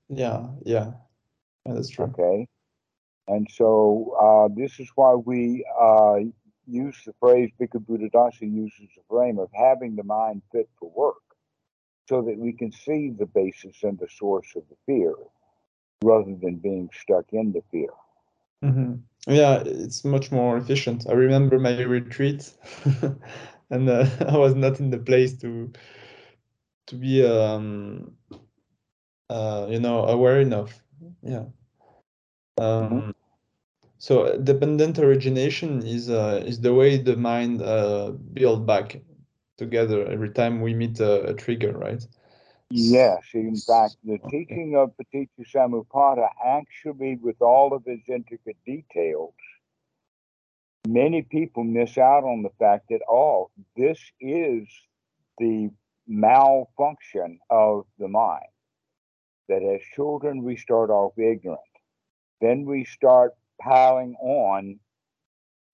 Yeah, 0.08 0.48
yeah, 0.64 0.92
yeah, 1.66 1.74
that's 1.74 1.88
true. 1.88 2.06
Okay. 2.06 2.48
And 3.28 3.46
so 3.50 4.16
uh, 4.20 4.54
this 4.54 4.80
is 4.80 4.88
why 4.94 5.14
we 5.14 5.64
uh, 5.80 6.16
use 6.66 6.96
the 7.04 7.14
phrase 7.20 7.50
Bhikkhu 7.60 7.84
Buddhadasa 7.86 8.42
uses 8.42 8.88
the 8.96 9.02
frame 9.08 9.38
of 9.38 9.50
having 9.52 9.96
the 9.96 10.04
mind 10.04 10.42
fit 10.52 10.68
for 10.78 10.90
work 10.90 11.22
so 12.08 12.22
that 12.22 12.38
we 12.38 12.52
can 12.52 12.72
see 12.72 13.10
the 13.10 13.26
basis 13.26 13.82
and 13.82 13.98
the 13.98 14.08
source 14.08 14.54
of 14.56 14.62
the 14.68 14.76
fear 14.86 15.14
rather 16.02 16.34
than 16.42 16.56
being 16.56 16.90
stuck 16.92 17.26
in 17.32 17.52
the 17.52 17.62
fear. 17.70 17.90
hmm 18.62 18.94
Yeah, 19.26 19.62
it's 19.64 20.04
much 20.04 20.32
more 20.32 20.56
efficient. 20.56 21.06
I 21.08 21.12
remember 21.12 21.58
my 21.58 21.80
retreat, 21.82 22.52
and 23.70 23.88
uh, 23.88 24.06
I 24.28 24.36
was 24.36 24.54
not 24.54 24.80
in 24.80 24.90
the 24.90 24.98
place 24.98 25.34
to 25.38 25.72
to 26.86 26.96
be 26.96 27.24
um 27.24 28.16
uh 29.30 29.66
you 29.70 29.80
know 29.80 30.04
aware 30.04 30.40
enough. 30.40 30.82
Yeah. 31.22 31.44
Um, 32.58 33.14
so 34.00 34.22
uh, 34.22 34.36
dependent 34.38 34.98
origination 34.98 35.86
is 35.86 36.10
uh 36.10 36.42
is 36.44 36.60
the 36.60 36.74
way 36.74 36.96
the 36.96 37.16
mind 37.16 37.62
uh 37.62 38.10
build 38.32 38.66
back 38.66 39.00
together 39.60 40.06
every 40.06 40.30
time 40.30 40.62
we 40.62 40.72
meet 40.74 40.98
a, 41.00 41.12
a 41.32 41.34
trigger, 41.34 41.72
right? 41.72 42.02
Yes, 42.70 43.22
in 43.34 43.56
fact, 43.56 43.96
the 44.04 44.18
teaching 44.30 44.74
of 44.74 44.94
Paticca 44.96 45.44
Samuppada 45.52 46.28
actually, 46.42 47.16
with 47.16 47.42
all 47.42 47.74
of 47.74 47.82
its 47.86 48.08
intricate 48.08 48.56
details, 48.64 49.34
many 50.88 51.22
people 51.22 51.64
miss 51.64 51.98
out 51.98 52.24
on 52.24 52.42
the 52.42 52.54
fact 52.58 52.86
that, 52.88 53.00
oh, 53.08 53.50
this 53.76 54.00
is 54.20 54.66
the 55.38 55.70
malfunction 56.08 57.38
of 57.50 57.84
the 57.98 58.08
mind. 58.08 58.52
That 59.48 59.62
as 59.62 59.82
children, 59.94 60.42
we 60.42 60.56
start 60.56 60.90
off 60.90 61.18
ignorant. 61.18 61.60
Then 62.40 62.64
we 62.64 62.84
start 62.84 63.34
piling 63.60 64.16
on 64.20 64.78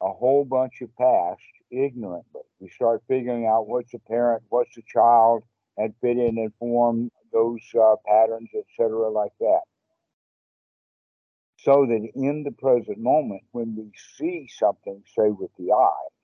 a 0.01 0.12
whole 0.12 0.44
bunch 0.44 0.83
of 0.83 0.94
past 0.96 1.40
ignorantly. 1.70 2.42
We 2.61 2.68
start 2.68 3.03
figuring 3.09 3.46
out 3.46 3.66
what's 3.66 3.94
a 3.94 3.99
parent, 3.99 4.42
what's 4.49 4.77
a 4.77 4.83
child, 4.83 5.44
and 5.77 5.94
fit 6.01 6.16
in 6.16 6.38
and 6.38 6.53
form 6.59 7.11
those 7.33 7.61
uh, 7.79 7.96
patterns, 8.07 8.51
etc., 8.55 9.11
like 9.11 9.33
that. 9.40 9.62
So 11.59 11.87
that 11.87 12.09
in 12.14 12.44
the 12.44 12.53
present 12.53 12.99
moment, 12.99 13.42
when 13.53 13.75
we 13.77 13.90
see 14.16 14.49
something, 14.49 15.03
say 15.16 15.31
with 15.31 15.51
the 15.59 15.72
eyes, 15.72 16.16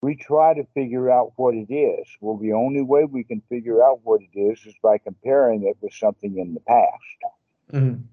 we 0.00 0.16
try 0.16 0.54
to 0.54 0.64
figure 0.74 1.10
out 1.10 1.32
what 1.36 1.54
it 1.54 1.72
is. 1.72 2.06
Well, 2.20 2.36
the 2.36 2.52
only 2.52 2.82
way 2.82 3.04
we 3.04 3.24
can 3.24 3.42
figure 3.48 3.82
out 3.82 4.00
what 4.04 4.20
it 4.22 4.38
is 4.38 4.64
is 4.64 4.74
by 4.82 4.98
comparing 4.98 5.64
it 5.64 5.76
with 5.80 5.92
something 5.92 6.38
in 6.38 6.54
the 6.54 6.60
past. 6.60 7.34
Mhm. 7.72 8.04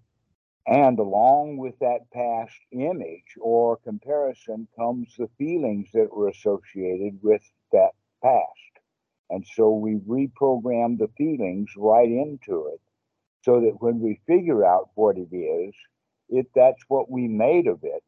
And 0.68 1.00
along 1.00 1.58
with 1.58 1.78
that 1.80 2.10
past 2.14 2.56
image 2.72 3.36
or 3.42 3.78
comparison 3.78 4.68
comes 4.78 5.14
the 5.18 5.30
feelings 5.38 5.90
that 5.94 6.16
were 6.16 6.30
associated 6.30 7.20
with 7.22 7.42
that 7.74 7.92
past. 8.24 8.48
And 9.30 9.46
so 9.56 9.74
we 9.74 9.96
reprogram 9.96 10.98
the 11.00 11.10
feelings 11.18 11.72
right 11.78 12.10
into 12.10 12.68
it 12.74 12.82
so 13.44 13.62
that 13.62 13.78
when 13.82 14.00
we 14.02 14.22
figure 14.28 14.66
out 14.66 14.90
what 14.96 15.18
it 15.18 15.36
is, 15.36 15.76
if 16.30 16.48
that's 16.56 16.84
what 16.88 17.10
we 17.12 17.28
made 17.28 17.68
of 17.68 17.80
it. 17.84 18.04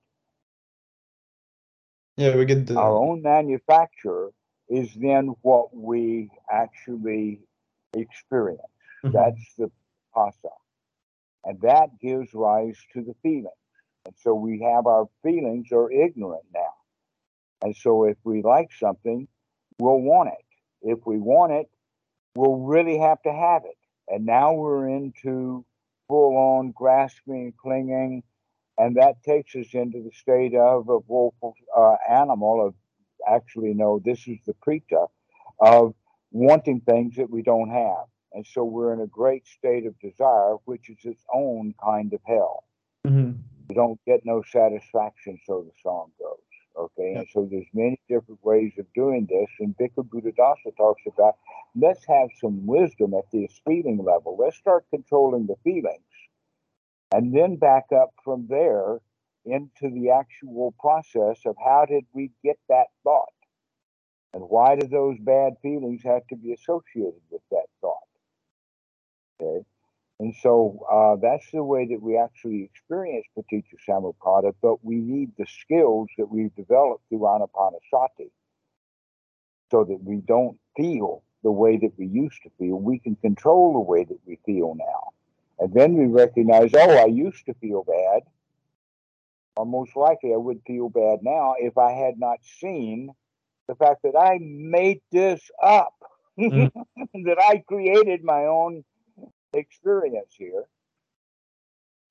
Yeah, 2.18 2.36
we 2.38 2.46
get 2.46 2.68
the 2.68 2.78
Our 2.78 2.96
own 2.98 3.22
manufacture 3.22 4.30
is 4.70 4.94
then 4.96 5.36
what 5.42 5.76
we 5.76 6.30
actually 6.52 7.42
experience. 7.96 8.62
Mhm. 9.04 9.14
That's 9.14 9.56
the 9.58 9.72
phassa. 10.16 10.52
And 11.46 11.62
that 11.62 12.00
gives 12.02 12.34
rise 12.34 12.78
to 12.94 13.02
the 13.02 13.16
feelings. 13.22 13.50
And 14.06 14.16
so 14.18 14.34
we 14.34 14.62
have 14.62 14.88
our 14.88 15.08
feelings 15.24 15.72
are 15.72 15.92
ignorant 15.92 16.46
now. 16.54 16.74
And 17.62 17.76
so 17.76 18.06
if 18.06 18.18
we 18.24 18.42
like 18.42 18.72
something, 18.78 19.28
we'll 19.80 20.02
want 20.02 20.30
it. 20.30 20.46
If 20.82 21.00
we 21.06 21.18
want 21.18 21.54
it, 21.54 21.68
we'll 22.36 22.58
really 22.58 23.00
have 23.00 23.22
to 23.24 23.32
have 23.32 23.64
it. 23.66 23.78
And 24.08 24.26
now 24.26 24.54
we're 24.54 24.88
into 24.88 25.66
full 26.08 26.38
on 26.38 26.72
grasping, 26.72 27.54
clinging, 27.60 28.24
and 28.78 28.98
that 28.98 29.24
takes 29.24 29.56
us 29.56 29.68
into 29.74 30.04
the 30.04 30.12
state 30.12 30.54
of 30.54 30.90
a 30.90 31.00
wolf 31.00 31.34
uh, 31.76 31.96
animal 32.10 32.68
of 32.68 32.76
actually 33.28 33.74
no, 33.74 34.00
this 34.04 34.28
is 34.28 34.38
the 34.46 34.54
preta 34.54 35.08
of 35.60 35.96
wanting 36.32 36.82
things 36.82 37.16
that 37.16 37.30
we 37.30 37.42
don't 37.42 37.70
have. 37.70 38.06
And 38.36 38.46
so 38.46 38.66
we're 38.66 38.94
in 38.94 39.00
a 39.00 39.08
great 39.08 39.48
state 39.48 39.86
of 39.86 39.98
desire, 40.00 40.56
which 40.66 40.90
is 40.90 40.98
its 41.06 41.24
own 41.34 41.74
kind 41.82 42.14
of 42.14 42.20
hell. 42.26 42.66
Mhm. 43.06 43.38
You 43.70 43.76
don't 43.76 44.00
get 44.06 44.26
no 44.26 44.42
satisfaction, 44.42 45.40
so 45.46 45.64
the 45.64 45.72
song 45.82 46.12
goes. 46.20 46.40
Okay, 46.78 47.14
and 47.14 47.26
so 47.30 47.46
there's 47.46 47.74
many 47.74 47.98
different 48.10 48.44
ways 48.44 48.78
of 48.78 48.92
doing 48.94 49.26
this, 49.28 49.50
and 49.62 49.78
Bhikkhu 49.78 50.04
Buddhadasa 50.10 50.76
talks 50.76 51.04
about 51.08 51.38
let's 51.74 52.06
have 52.06 52.30
some 52.42 52.68
wisdom 52.68 53.14
at 53.14 53.32
this 53.32 53.62
feeling 53.66 54.04
level. 54.04 54.36
Let's 54.38 54.58
start 54.58 54.86
controlling 54.90 55.46
the 55.48 55.56
feelings, 55.64 56.12
and 57.14 57.34
then 57.34 57.56
back 57.56 57.94
up 57.94 58.14
from 58.26 58.48
there 58.48 59.00
into 59.46 59.90
the 59.90 60.10
actual 60.10 60.74
process 60.78 61.46
of 61.46 61.56
how 61.64 61.86
did 61.86 62.06
we 62.12 62.32
get 62.44 62.60
that 62.68 62.88
thought, 63.06 63.30
and 64.34 64.44
why 64.50 64.76
do 64.76 64.86
those 64.86 65.18
bad 65.20 65.58
feelings 65.62 66.04
have 66.04 66.28
to 66.28 66.36
be 66.36 66.52
associated 66.52 67.22
with 67.32 67.42
that 67.52 67.68
And 69.40 70.34
so 70.42 70.86
uh, 70.90 71.18
that's 71.22 71.50
the 71.52 71.64
way 71.64 71.88
that 71.88 72.02
we 72.02 72.18
actually 72.18 72.64
experience 72.64 73.26
Paticca 73.38 73.76
Samuppada, 73.88 74.54
but 74.62 74.84
we 74.84 74.96
need 74.96 75.32
the 75.38 75.46
skills 75.46 76.08
that 76.18 76.30
we've 76.30 76.56
developed 76.56 77.04
through 77.10 77.20
Anapanasati 77.20 78.32
so 79.72 79.84
that 79.84 80.02
we 80.04 80.18
don't 80.18 80.58
feel 80.78 81.24
the 81.44 81.52
way 81.52 81.78
that 81.78 81.92
we 81.98 82.08
used 82.08 82.42
to 82.44 82.50
feel. 82.58 82.78
We 82.78 83.00
can 83.00 83.16
control 83.18 83.74
the 83.74 83.80
way 83.80 84.06
that 84.06 84.20
we 84.26 84.40
feel 84.46 84.76
now. 84.76 85.12
And 85.60 85.74
then 85.74 85.96
we 85.96 86.06
recognize, 86.06 86.72
oh, 86.74 86.98
I 86.98 87.06
used 87.06 87.46
to 87.48 87.54
feel 87.56 87.84
bad. 87.84 88.24
Or 89.58 89.66
most 89.66 89.96
likely 89.96 90.34
I 90.34 90.38
would 90.38 90.62
feel 90.66 90.90
bad 90.90 91.20
now 91.24 91.56
if 91.58 91.78
I 91.78 91.92
had 91.92 92.20
not 92.20 92.40
seen 92.44 93.14
the 93.68 93.76
fact 93.76 94.04
that 94.04 94.18
I 94.18 94.38
made 94.42 95.02
this 95.12 95.42
up, 95.62 95.94
Mm. 96.38 96.70
that 97.26 97.38
I 97.40 97.64
created 97.66 98.24
my 98.24 98.46
own 98.46 98.84
experience 99.56 100.36
here. 100.36 100.66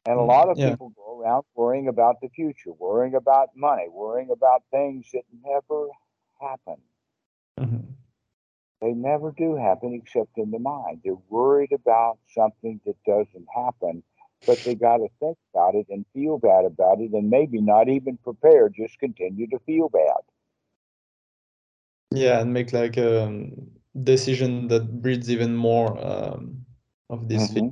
And 0.06 0.18
a 0.18 0.22
Mm, 0.22 0.24
lot 0.24 0.48
of 0.50 0.60
yeah. 0.60 0.62
people 0.62 0.90
go 0.90 1.20
around 1.20 1.44
worrying 1.54 1.88
about 1.88 2.20
the 2.20 2.28
future, 2.28 2.72
worrying 2.72 3.14
about 3.14 3.56
money, 3.56 3.88
worrying 3.88 4.30
about 4.30 4.64
things 4.70 5.10
that 5.12 5.24
never 5.42 5.88
happen. 6.40 6.82
Mhm. 7.58 7.96
They 8.80 8.92
never 8.92 9.30
do 9.32 9.54
happen 9.56 9.94
except 9.94 10.38
in 10.38 10.50
the 10.50 10.58
mind. 10.58 11.02
They're 11.04 11.14
worried 11.14 11.72
about 11.72 12.18
something 12.28 12.80
that 12.84 13.02
doesn't 13.04 13.46
happen, 13.54 14.02
but 14.46 14.62
they 14.64 14.74
got 14.74 14.98
to 14.98 15.08
think 15.18 15.38
about 15.52 15.74
it 15.74 15.88
and 15.88 16.06
feel 16.12 16.38
bad 16.38 16.64
about 16.64 17.00
it 17.00 17.12
and 17.12 17.30
maybe 17.30 17.60
not 17.60 17.88
even 17.88 18.16
prepare, 18.18 18.68
just 18.68 18.98
continue 18.98 19.46
to 19.48 19.58
feel 19.60 19.88
bad. 19.88 20.22
Yeah, 22.12 22.40
and 22.40 22.52
make 22.52 22.72
like 22.72 22.96
a 22.96 23.24
um, 23.24 23.70
decision 24.02 24.68
that 24.68 25.02
breeds 25.02 25.30
even 25.30 25.56
more 25.56 25.98
um, 26.04 26.63
of 27.10 27.28
this 27.28 27.50
mm-hmm. 27.50 27.68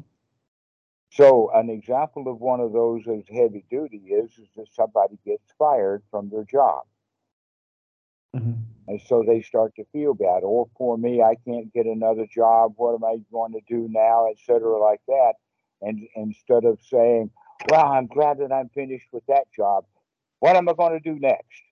So 1.11 1.51
an 1.53 1.68
example 1.68 2.27
of 2.29 2.40
one 2.40 2.61
of 2.61 2.73
those 2.73 3.03
as 3.07 3.25
heavy 3.29 3.64
duty 3.71 3.99
is, 3.99 4.31
is 4.38 4.49
that 4.57 4.73
somebody 4.73 5.18
gets 5.27 5.53
fired 5.59 6.03
from 6.11 6.31
their 6.31 6.45
job. 6.45 6.85
Mm-hmm. 8.35 8.62
And 8.88 9.01
so 9.07 9.23
they 9.27 9.42
start 9.42 9.75
to 9.77 9.85
feel 9.92 10.14
bad. 10.14 10.40
Or 10.42 10.68
for 10.79 10.97
me, 10.97 11.23
I 11.23 11.35
can't 11.47 11.73
get 11.73 11.85
another 11.85 12.27
job. 12.27 12.73
What 12.77 12.95
am 12.95 13.05
I 13.05 13.18
going 13.31 13.53
to 13.53 13.61
do 13.68 13.88
now, 13.90 14.29
et 14.31 14.38
cetera, 14.45 14.79
like 14.79 15.03
that. 15.07 15.35
And 15.83 16.09
instead 16.16 16.64
of 16.64 16.79
saying, 16.81 17.31
well, 17.68 17.92
I'm 17.92 18.07
glad 18.07 18.38
that 18.38 18.51
I'm 18.51 18.71
finished 18.71 19.09
with 19.12 19.27
that 19.27 19.53
job. 19.55 19.85
What 20.40 20.57
am 20.57 20.68
I 20.68 20.73
going 20.73 20.92
to 20.92 21.01
do 21.01 21.21
next? 21.21 21.62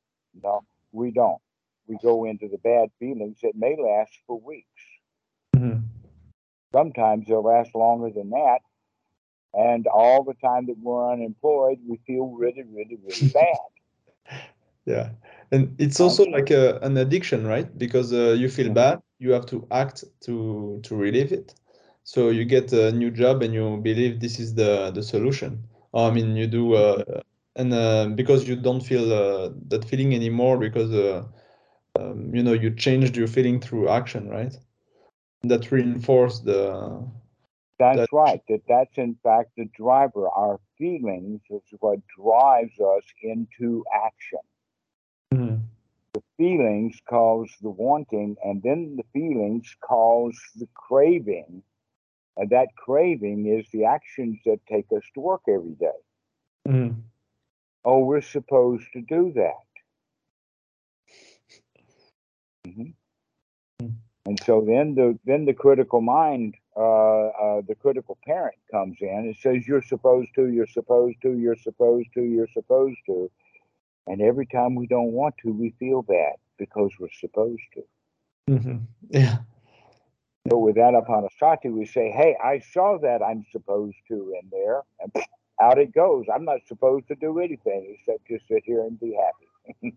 No, 0.43 0.65
we 0.93 1.11
don't. 1.11 1.41
We 1.87 1.97
go 2.03 2.25
into 2.27 2.49
the 2.49 2.59
bad 2.59 2.91
feelings 2.99 3.39
that 3.43 3.57
may 3.57 3.77
last 3.77 4.13
for 4.27 4.39
weeks. 4.39 4.69
Mm-hmm. 6.73 6.79
Sometimes 6.79 7.27
they'll 7.27 7.43
last 7.43 7.75
longer 7.75 8.11
than 8.11 8.31
that. 8.31 8.61
And 9.53 9.87
all 9.89 10.23
the 10.23 10.35
time 10.35 10.67
that 10.67 10.77
we're 10.81 11.13
unemployed, 11.13 11.79
we 11.87 11.99
feel 12.07 12.27
really, 12.29 12.63
really, 12.63 12.99
really 13.03 13.29
bad. 13.35 14.43
yeah 14.87 15.11
and 15.53 15.75
it's 15.79 16.01
also 16.01 16.25
like 16.25 16.51
a, 16.51 16.79
an 16.83 16.97
addiction 16.97 17.47
right 17.47 17.77
because 17.79 18.13
uh, 18.13 18.33
you 18.39 18.49
feel 18.49 18.67
mm-hmm. 18.67 18.75
bad 18.75 19.03
you 19.19 19.33
have 19.33 19.47
to 19.47 19.67
act 19.71 20.05
to 20.21 20.81
to 20.83 20.97
relieve 20.97 21.33
it 21.33 21.55
so 22.05 22.31
you 22.31 22.45
get 22.45 22.73
a 22.73 22.91
new 22.93 23.11
job 23.11 23.43
and 23.43 23.53
you 23.53 23.77
believe 23.83 24.21
this 24.21 24.39
is 24.41 24.55
the 24.55 24.91
the 24.95 25.03
solution 25.03 25.63
i 25.95 26.11
mean 26.11 26.37
you 26.37 26.47
do 26.47 26.75
uh, 26.75 27.03
and 27.57 27.75
uh, 27.75 28.07
because 28.15 28.49
you 28.49 28.57
don't 28.57 28.81
feel 28.81 29.13
uh, 29.13 29.51
that 29.69 29.85
feeling 29.85 30.15
anymore 30.15 30.57
because 30.57 30.93
uh, 30.93 31.25
um, 31.99 32.35
you 32.35 32.43
know 32.43 32.53
you 32.53 32.71
changed 32.75 33.17
your 33.17 33.27
feeling 33.27 33.61
through 33.61 33.89
action 33.89 34.29
right 34.29 34.57
that 35.43 35.71
reinforced 35.71 36.45
the 36.45 37.03
that's 37.79 37.97
that, 37.97 38.09
right 38.13 38.43
that 38.49 38.61
that's 38.69 38.99
in 38.99 39.17
fact 39.23 39.51
the 39.57 39.69
driver 39.77 40.29
our 40.29 40.61
feelings 40.77 41.41
is 41.51 41.63
what 41.81 41.99
drives 42.17 42.79
us 42.79 43.05
into 43.23 43.85
action 43.95 44.41
Mm-hmm. 45.33 45.57
The 46.13 46.23
feelings 46.37 47.01
cause 47.09 47.51
the 47.63 47.71
wanting, 47.71 48.37
and 48.43 48.63
then 48.63 48.97
the 48.97 49.05
feelings 49.13 49.77
cause 49.81 50.39
the 50.57 50.69
craving. 50.75 51.63
And 52.37 52.51
that 52.51 52.69
craving 52.77 53.47
is 53.47 53.67
the 53.73 53.85
actions 53.85 54.39
that 54.47 54.59
take 54.69 54.87
us 54.97 55.03
to 55.15 55.21
work 55.21 55.43
every 55.49 55.75
day. 55.75 56.01
Mm-hmm. 56.69 57.01
Oh, 57.85 58.01
we're 58.01 58.23
supposed 58.23 58.87
to 58.93 59.03
do 59.03 59.33
that. 59.37 59.67
Mm-hmm. 62.67 62.83
mm-hmm. 63.83 64.10
And 64.27 64.39
so 64.45 64.63
then 64.67 64.95
the 64.95 65.19
then 65.25 65.47
the 65.47 65.55
critical 65.55 66.01
mind, 66.01 66.55
uh, 66.77 67.29
uh, 67.29 67.63
the 67.67 67.75
critical 67.75 68.19
parent 68.25 68.57
comes 68.71 68.99
in 69.01 69.09
and 69.09 69.37
says, 69.37 69.67
"You're 69.67 69.83
supposed 69.83 70.29
to, 70.35 70.49
you're 70.49 70.67
supposed 70.67 71.17
to, 71.23 71.33
you're 71.33 71.57
supposed 71.57 72.09
to, 72.15 72.23
you're 72.23 72.49
supposed 72.55 72.99
to," 73.07 73.31
And 74.07 74.21
every 74.21 74.47
time 74.47 74.75
we 74.75 74.89
don't 74.89 75.13
want 75.13 75.37
to, 75.45 75.53
we 75.53 75.75
feel 75.79 76.03
bad 76.03 76.35
because 76.59 76.91
we're 76.99 77.09
supposed 77.21 77.63
to. 77.75 77.83
Mm-hmm. 78.51 78.77
Yeah. 79.09 79.39
So 80.51 80.59
with 80.59 80.77
Anapanasati, 80.77 81.73
we 81.73 81.87
say, 81.87 82.11
hey, 82.11 82.37
I 82.43 82.59
saw 82.59 82.99
that 82.99 83.23
I'm 83.23 83.45
supposed 83.53 83.97
to 84.09 84.35
in 84.43 84.51
there. 84.51 84.83
And 84.99 85.13
out 85.63 85.79
it 85.79 85.95
goes. 85.95 86.27
I'm 86.35 86.45
not 86.45 86.67
supposed 86.67 87.07
to 87.09 87.15
do 87.15 87.39
anything 87.39 87.97
except 87.99 88.27
just 88.27 88.49
sit 88.49 88.63
here 88.65 88.81
and 88.81 88.99
be 88.99 89.17
happy. 89.17 89.95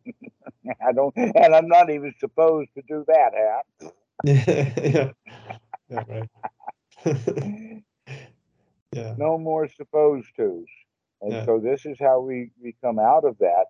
I 0.88 0.92
don't, 0.92 1.16
and 1.16 1.56
I'm 1.56 1.68
not 1.68 1.90
even 1.90 2.14
supposed 2.20 2.70
to 2.76 2.84
do 2.88 3.04
that, 3.08 3.32
huh? 3.36 3.90
yeah. 4.24 5.12
yeah, 5.90 6.04
right. 6.08 6.30
yeah. 8.94 9.16
No 9.18 9.38
more 9.38 9.68
supposed 9.68 10.28
tos. 10.36 10.66
And 11.22 11.32
yeah. 11.32 11.46
so 11.46 11.60
this 11.60 11.86
is 11.86 11.98
how 12.00 12.20
we, 12.20 12.52
we 12.62 12.76
come 12.82 13.00
out 13.00 13.26
of 13.26 13.38
that 13.40 13.66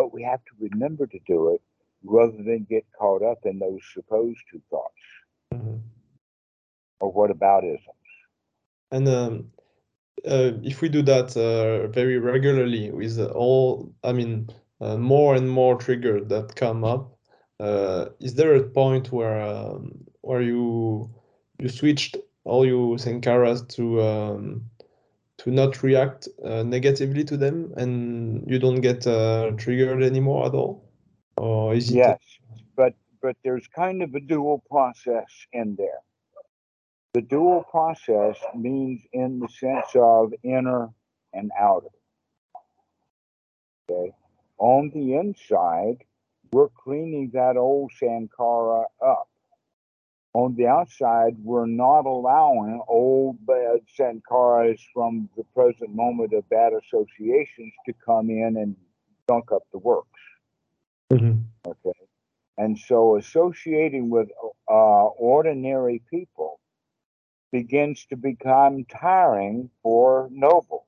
but 0.00 0.14
we 0.14 0.22
have 0.22 0.42
to 0.46 0.68
remember 0.70 1.06
to 1.06 1.18
do 1.26 1.50
it 1.50 1.60
rather 2.04 2.42
than 2.42 2.66
get 2.70 2.86
caught 2.98 3.22
up 3.22 3.40
in 3.44 3.58
those 3.58 3.80
supposed 3.92 4.40
to 4.50 4.60
thoughts 4.70 5.04
mm-hmm. 5.52 5.76
or 7.00 7.12
what 7.12 7.30
about 7.30 7.64
isms. 7.64 8.10
And 8.90 9.06
um, 9.08 9.50
uh, 10.26 10.52
if 10.62 10.80
we 10.80 10.88
do 10.88 11.02
that 11.02 11.36
uh, 11.36 11.88
very 11.88 12.18
regularly 12.18 12.90
with 12.90 13.18
all, 13.18 13.92
I 14.02 14.12
mean, 14.12 14.48
uh, 14.80 14.96
more 14.96 15.34
and 15.34 15.50
more 15.50 15.76
triggers 15.76 16.26
that 16.28 16.56
come 16.56 16.82
up, 16.82 17.18
is 18.20 18.34
there 18.34 18.54
a 18.54 18.62
point 18.62 19.12
where 19.12 19.40
um, 19.40 20.04
where 20.22 20.42
you 20.42 21.10
you 21.58 21.68
switched 21.68 22.16
all 22.44 22.64
your 22.64 22.96
Sankharas 22.96 23.68
to 23.76 24.02
um, 24.02 24.64
to 25.38 25.50
not 25.50 25.82
react 25.82 26.28
uh, 26.44 26.62
negatively 26.62 27.24
to 27.24 27.36
them 27.36 27.72
and 27.76 28.44
you 28.50 28.58
don't 28.58 28.80
get 28.80 29.06
uh, 29.06 29.50
triggered 29.56 30.02
anymore 30.02 30.46
at 30.46 30.54
all? 30.54 30.84
Or 31.36 31.74
is 31.74 31.90
it 31.90 31.96
yes 31.96 32.18
but 32.76 32.94
but 33.22 33.36
there's 33.44 33.66
kind 33.68 34.02
of 34.02 34.14
a 34.14 34.20
dual 34.20 34.62
process 34.70 35.30
in 35.52 35.76
there. 35.76 36.00
The 37.12 37.22
dual 37.22 37.64
process 37.70 38.36
means 38.54 39.02
in 39.12 39.40
the 39.40 39.48
sense 39.48 39.90
of 39.94 40.32
inner 40.42 40.90
and 41.32 41.50
outer. 41.58 41.88
Okay? 43.90 44.12
On 44.58 44.90
the 44.94 45.16
inside 45.16 46.04
we're 46.52 46.68
cleaning 46.68 47.30
that 47.34 47.56
old 47.56 47.92
sankhara 48.00 48.84
up 49.04 49.28
on 50.32 50.54
the 50.54 50.66
outside, 50.66 51.36
we're 51.42 51.66
not 51.66 52.06
allowing 52.06 52.80
old 52.86 53.44
bad 53.46 53.80
sankharas 53.98 54.78
from 54.94 55.28
the 55.36 55.44
present 55.54 55.94
moment 55.94 56.32
of 56.32 56.48
bad 56.48 56.72
associations 56.72 57.72
to 57.86 57.92
come 58.04 58.30
in 58.30 58.56
and 58.56 58.76
dunk 59.26 59.50
up 59.50 59.62
the 59.72 59.78
works. 59.78 60.08
Mm-hmm. 61.12 61.40
Okay. 61.66 61.98
And 62.58 62.78
so 62.78 63.16
associating 63.16 64.08
with 64.08 64.28
uh, 64.70 65.06
ordinary 65.06 66.00
people 66.08 66.60
begins 67.50 68.06
to 68.06 68.16
become 68.16 68.84
tiring 68.84 69.70
for 69.82 70.28
nobles. 70.30 70.84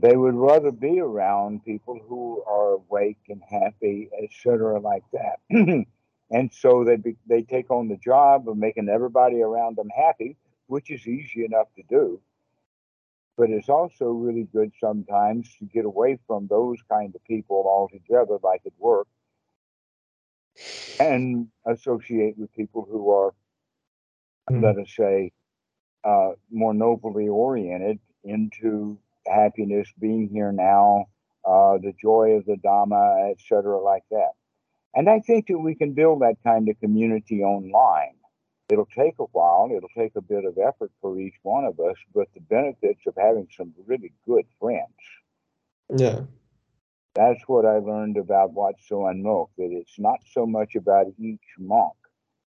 They 0.00 0.16
would 0.16 0.34
rather 0.34 0.70
be 0.70 1.00
around 1.00 1.64
people 1.64 2.00
who 2.08 2.42
are 2.46 2.74
awake 2.74 3.18
and 3.28 3.42
happy, 3.48 4.08
etc., 4.22 4.80
like 4.80 5.04
that. 5.12 5.40
And 6.32 6.50
so 6.50 6.82
they 6.82 6.96
be, 6.96 7.16
they 7.28 7.42
take 7.42 7.70
on 7.70 7.88
the 7.88 7.98
job 7.98 8.48
of 8.48 8.56
making 8.56 8.88
everybody 8.88 9.42
around 9.42 9.76
them 9.76 9.90
happy, 9.94 10.36
which 10.66 10.90
is 10.90 11.06
easy 11.06 11.44
enough 11.44 11.66
to 11.76 11.82
do. 11.90 12.20
But 13.36 13.50
it's 13.50 13.68
also 13.68 14.06
really 14.06 14.48
good 14.50 14.72
sometimes 14.80 15.54
to 15.58 15.66
get 15.66 15.84
away 15.84 16.18
from 16.26 16.46
those 16.46 16.78
kind 16.90 17.14
of 17.14 17.22
people 17.24 17.64
altogether, 17.66 18.38
like 18.42 18.62
at 18.64 18.72
work, 18.78 19.08
and 20.98 21.48
associate 21.66 22.38
with 22.38 22.52
people 22.54 22.88
who 22.90 23.10
are, 23.10 23.34
mm. 24.50 24.62
let 24.62 24.78
us 24.78 24.90
say, 24.96 25.32
uh, 26.02 26.30
more 26.50 26.72
nobly 26.72 27.28
oriented 27.28 27.98
into 28.24 28.98
happiness, 29.26 29.88
being 29.98 30.28
here 30.28 30.52
now, 30.52 31.06
uh, 31.44 31.78
the 31.78 31.92
joy 32.00 32.32
of 32.32 32.46
the 32.46 32.56
Dhamma, 32.56 33.30
etc., 33.32 33.80
like 33.80 34.04
that. 34.10 34.32
And 34.94 35.08
I 35.08 35.20
think 35.20 35.46
that 35.48 35.58
we 35.58 35.74
can 35.74 35.92
build 35.92 36.20
that 36.22 36.36
kind 36.44 36.68
of 36.68 36.78
community 36.80 37.42
online. 37.42 38.14
It'll 38.70 38.86
take 38.86 39.18
a 39.18 39.24
while, 39.24 39.70
it'll 39.74 39.88
take 39.96 40.16
a 40.16 40.20
bit 40.20 40.44
of 40.44 40.56
effort 40.58 40.90
for 41.00 41.18
each 41.18 41.34
one 41.42 41.64
of 41.64 41.78
us, 41.80 41.96
but 42.14 42.28
the 42.34 42.40
benefits 42.40 43.06
of 43.06 43.14
having 43.16 43.48
some 43.56 43.74
really 43.86 44.12
good 44.26 44.46
friends. 44.60 44.86
Yeah. 45.94 46.20
That's 47.14 47.42
what 47.46 47.66
I 47.66 47.78
learned 47.78 48.16
about 48.16 48.52
Wat 48.52 48.76
Suan 48.86 49.22
Mokkh, 49.22 49.50
that 49.58 49.70
it's 49.70 49.98
not 49.98 50.20
so 50.32 50.46
much 50.46 50.74
about 50.74 51.06
each 51.18 51.40
monk 51.58 51.92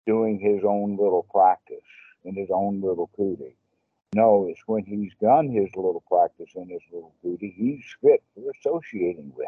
doing 0.05 0.39
his 0.39 0.63
own 0.63 0.91
little 0.91 1.25
practice 1.29 1.77
in 2.23 2.35
his 2.35 2.49
own 2.51 2.81
little 2.81 3.09
kuti. 3.17 3.55
No, 4.15 4.47
it's 4.49 4.61
when 4.65 4.85
he's 4.85 5.13
done 5.21 5.49
his 5.49 5.69
little 5.75 6.03
practice 6.07 6.51
and 6.55 6.69
his 6.71 6.81
little 6.91 7.13
duty, 7.21 7.53
he's 7.57 7.83
fit 8.01 8.23
for 8.33 8.51
associating 8.59 9.33
with. 9.35 9.47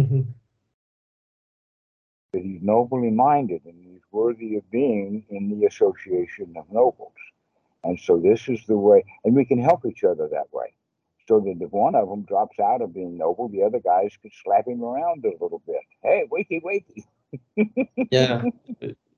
Mm-hmm 0.00 0.32
that 2.36 2.44
he's 2.44 2.60
nobly 2.62 3.10
minded 3.10 3.62
and 3.64 3.82
he's 3.82 4.02
worthy 4.12 4.56
of 4.56 4.70
being 4.70 5.24
in 5.30 5.48
the 5.48 5.66
association 5.66 6.54
of 6.56 6.70
nobles. 6.70 7.14
And 7.82 7.98
so 7.98 8.18
this 8.18 8.48
is 8.48 8.60
the 8.66 8.76
way, 8.76 9.04
and 9.24 9.34
we 9.34 9.44
can 9.44 9.62
help 9.62 9.86
each 9.86 10.04
other 10.04 10.28
that 10.28 10.52
way. 10.52 10.74
So 11.28 11.40
that 11.40 11.56
if 11.60 11.72
one 11.72 11.94
of 11.94 12.08
them 12.08 12.22
drops 12.22 12.58
out 12.58 12.82
of 12.82 12.94
being 12.94 13.16
noble, 13.16 13.48
the 13.48 13.62
other 13.62 13.80
guys 13.80 14.12
could 14.20 14.32
slap 14.44 14.66
him 14.66 14.82
around 14.82 15.24
a 15.24 15.32
little 15.42 15.62
bit. 15.66 15.80
Hey, 16.02 16.24
wakey, 16.30 16.62
wakey. 16.62 17.04
yeah, 18.10 18.42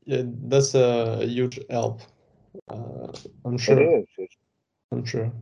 yeah, 0.04 0.22
that's 0.24 0.74
a 0.74 1.26
huge 1.26 1.58
help. 1.68 2.00
Uh, 2.70 3.12
I'm 3.44 3.58
sure. 3.58 3.78
It 3.78 4.00
is. 4.00 4.08
It's, 4.18 4.36
I'm 4.92 5.04
sure. 5.04 5.32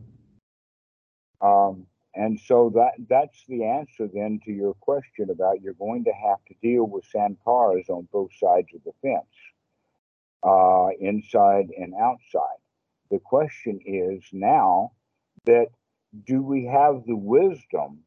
Um, 1.41 1.85
and 2.15 2.39
so 2.39 2.71
that 2.75 2.93
that's 3.07 3.43
the 3.47 3.63
answer 3.65 4.09
then 4.11 4.39
to 4.45 4.51
your 4.51 4.73
question 4.73 5.29
about 5.29 5.61
you're 5.61 5.73
going 5.73 6.03
to 6.05 6.11
have 6.11 6.43
to 6.47 6.55
deal 6.63 6.83
with 6.85 7.05
sankharas 7.13 7.89
on 7.89 8.07
both 8.11 8.31
sides 8.39 8.69
of 8.73 8.81
the 8.83 8.93
fence, 9.03 9.25
uh, 10.43 10.87
inside 10.99 11.67
and 11.77 11.93
outside. 11.93 12.57
The 13.11 13.19
question 13.19 13.79
is 13.85 14.23
now 14.31 14.93
that 15.45 15.67
do 16.25 16.41
we 16.41 16.65
have 16.65 17.03
the 17.05 17.15
wisdom 17.15 17.99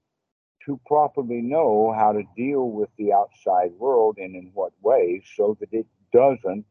to 0.67 0.81
properly 0.87 1.41
know 1.41 1.95
how 1.97 2.13
to 2.13 2.23
deal 2.37 2.69
with 2.71 2.91
the 2.99 3.13
outside 3.13 3.73
world 3.79 4.17
and 4.19 4.35
in 4.35 4.51
what 4.55 4.73
ways 4.83 5.23
so 5.37 5.57
that 5.61 5.73
it 5.73 5.87
doesn't 6.13 6.67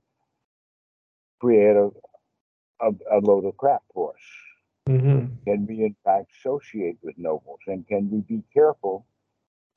create 1.40 1.76
a, 1.76 1.90
a, 2.82 2.92
a 3.12 3.20
load 3.20 3.46
of 3.46 3.58
crap 3.58 3.82
for 3.94 4.14
us? 4.14 4.22
Mm-hmm. 4.90 5.26
Can 5.46 5.68
we, 5.68 5.84
in 5.84 5.96
fact, 6.04 6.32
associate 6.40 6.98
with 7.02 7.18
nobles? 7.18 7.60
And 7.68 7.88
can 7.88 8.10
we 8.10 8.22
be 8.22 8.44
careful 8.54 9.06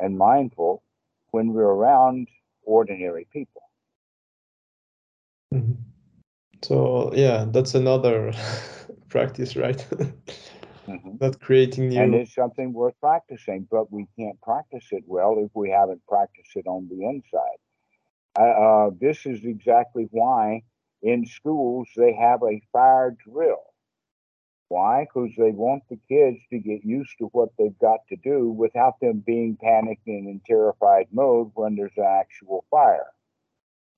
and 0.01 0.17
mindful 0.17 0.83
when 1.33 1.53
we're 1.53 1.65
around 1.65 2.29
ordinary 2.65 3.27
people? 3.33 3.63
Mm-hmm. 5.55 5.73
So, 6.63 7.13
yeah, 7.15 7.45
that's 7.49 7.75
another 7.75 8.33
practice, 9.09 9.57
right? 9.57 9.87
Mm-hmm. 10.89 11.17
Not 11.21 11.41
creating 11.41 11.89
new. 11.89 12.01
And 12.01 12.15
it's 12.15 12.35
something 12.35 12.73
worth 12.73 12.95
practicing, 13.01 13.69
but 13.71 13.93
we 13.93 14.07
can't 14.19 14.41
practice 14.41 14.87
it 14.93 15.05
well 15.07 15.37
if 15.39 15.51
we 15.55 15.71
haven't 15.71 16.05
practiced 16.07 16.57
it 16.57 16.67
on 16.67 16.89
the 16.89 17.05
inside. 17.07 17.59
Uh, 18.39 18.43
uh, 18.43 18.91
this 18.99 19.27
is 19.27 19.45
exactly 19.45 20.09
why 20.11 20.63
in 21.03 21.27
schools 21.27 21.89
they 21.97 22.15
have 22.15 22.43
a 22.43 22.61
fire 22.73 23.11
drill. 23.11 23.75
Why? 24.69 25.05
Because 25.05 25.35
they 25.37 25.51
want 25.53 25.85
the 25.89 25.97
kids 26.09 26.39
to 26.51 26.59
get 26.59 26.85
used 26.85 27.19
to 27.19 27.27
what 27.27 27.51
they've 27.59 27.79
got 27.79 28.07
to 28.09 28.17
do 28.17 28.51
without 28.51 28.99
them 29.01 29.21
being 29.21 29.57
panicked 29.57 30.07
and 30.07 30.29
in 30.29 30.41
terrified 30.47 31.09
mode 31.13 31.53
when 31.55 31.77
there's 31.77 31.97
an 31.97 32.05
actual 32.05 32.65
fire. 32.71 33.13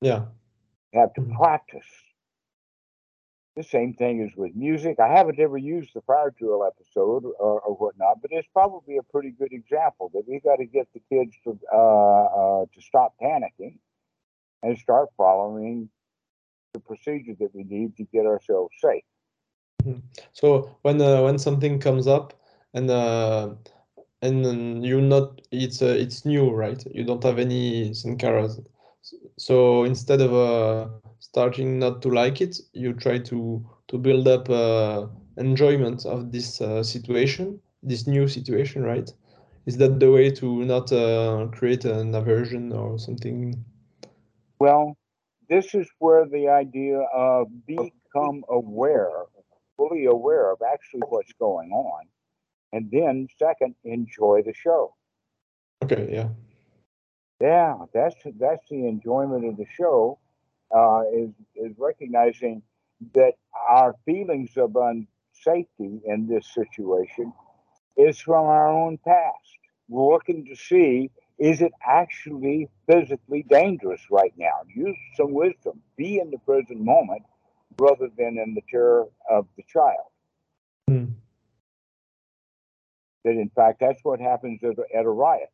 Yeah. 0.01 0.27
You 0.93 1.01
have 1.01 1.15
to 1.15 1.23
Mhm. 1.23 1.37
practice. 1.37 2.15
The 3.57 3.63
same 3.63 3.95
thing 3.95 4.21
is 4.21 4.35
with 4.37 4.55
music. 4.55 4.99
I 4.99 5.09
haven't 5.09 5.39
ever 5.39 5.57
used 5.57 5.95
the 5.95 6.01
fire 6.03 6.31
drill 6.31 6.65
episode 6.65 7.25
or, 7.25 7.61
or 7.61 7.75
whatnot, 7.77 8.21
but 8.23 8.31
it's 8.33 8.49
probably 8.53 8.97
a 8.97 9.03
pretty 9.03 9.31
good 9.31 9.53
example 9.53 10.11
that 10.15 10.27
we 10.27 10.41
got 10.41 10.57
to 10.57 10.67
get 10.67 10.89
the 10.93 11.01
kids 11.09 11.37
to 11.45 11.59
uh, 11.73 12.25
uh, 12.25 12.67
to 12.73 12.81
stop 12.81 13.15
panicking 13.21 13.79
and 14.63 14.79
start 14.79 15.11
following 15.17 15.91
the 16.75 16.81
procedure 16.81 17.35
that 17.41 17.55
we 17.55 17.65
need 17.65 17.97
to 17.97 18.05
get 18.13 18.27
ourselves 18.27 18.75
safe. 18.79 19.05
So 20.33 20.77
when 20.83 21.01
uh, 21.01 21.23
when 21.23 21.39
something 21.39 21.79
comes 21.79 22.07
up 22.07 22.35
and 22.75 22.91
uh, 22.91 23.55
and 24.23 24.85
you're 24.85 25.01
not 25.01 25.41
it's 25.51 25.81
uh, 25.83 25.97
it's 25.99 26.25
new, 26.25 26.51
right? 26.51 26.85
You 26.93 27.05
don't 27.05 27.23
have 27.23 27.39
any 27.39 27.91
sankharas. 27.91 28.65
So 29.39 29.85
instead 29.85 30.21
of 30.21 30.33
uh, 30.33 30.89
starting 31.21 31.79
not 31.79 32.03
to 32.03 32.09
like 32.09 32.41
it, 32.41 32.61
you 32.73 32.93
try 32.95 33.19
to 33.19 33.65
to 33.89 33.99
build 33.99 34.27
up 34.27 34.51
uh, 34.51 35.07
enjoyment 35.37 36.07
of 36.07 36.33
this 36.33 36.61
uh, 36.61 36.83
situation, 36.83 37.61
this 37.83 38.07
new 38.07 38.27
situation, 38.27 38.83
right? 38.83 39.13
Is 39.67 39.77
that 39.79 40.01
the 40.01 40.11
way 40.11 40.31
to 40.31 40.65
not 40.65 40.93
uh, 40.93 41.49
create 41.53 41.85
an 41.85 42.15
aversion 42.15 42.73
or 42.73 42.99
something? 42.99 43.65
Well, 44.59 44.97
this 45.49 45.75
is 45.75 45.89
where 45.99 46.27
the 46.27 46.49
idea 46.49 46.99
of 47.15 47.49
become 47.67 48.45
aware, 48.49 49.11
fully 49.77 50.07
aware 50.07 50.53
of 50.53 50.59
actually 50.63 51.03
what's 51.09 51.33
going 51.35 51.71
on, 51.71 52.05
and 52.73 52.91
then 52.91 53.29
second, 53.39 53.75
enjoy 53.85 54.43
the 54.45 54.55
show. 54.55 54.95
Okay, 55.83 56.09
yeah. 56.13 56.29
Yeah, 57.41 57.77
that's 57.93 58.17
that's 58.39 58.67
the 58.71 58.87
enjoyment 58.87 59.45
of 59.45 59.57
the 59.57 59.67
show. 59.77 60.19
Uh, 60.75 61.03
is 61.13 61.31
is 61.57 61.73
recognizing 61.79 62.63
that 63.15 63.35
our 63.69 63.95
feelings 64.05 64.57
of 64.57 64.71
unsafety 64.71 66.01
in 66.05 66.27
this 66.29 66.47
situation 66.55 67.33
is 67.97 68.19
from 68.19 68.47
our 68.47 68.69
own 68.69 68.99
past. 69.05 69.59
We're 69.89 70.13
looking 70.13 70.47
to 70.47 70.57
see 70.57 71.11
is 71.39 71.61
it 71.61 71.73
actually 71.85 72.69
physically 72.89 73.45
dangerous 73.49 74.01
right 74.11 74.33
now? 74.37 74.61
Use 74.75 74.97
some 75.17 75.33
wisdom. 75.33 75.81
Be 75.97 76.19
in 76.19 76.31
the 76.31 76.39
present 76.39 76.81
moment 76.81 77.23
rather 77.79 78.09
than 78.17 78.39
in 78.39 78.55
the 78.55 78.63
terror 78.71 79.07
of 79.29 79.47
the 79.57 79.63
child. 79.65 80.07
Hmm. 80.89 81.05
That 83.25 83.33
in 83.33 83.51
fact 83.55 83.81
that's 83.81 84.05
what 84.05 84.21
happens 84.21 84.63
at 84.63 84.79
a, 84.79 84.97
at 84.97 85.05
a 85.07 85.11
riot 85.11 85.49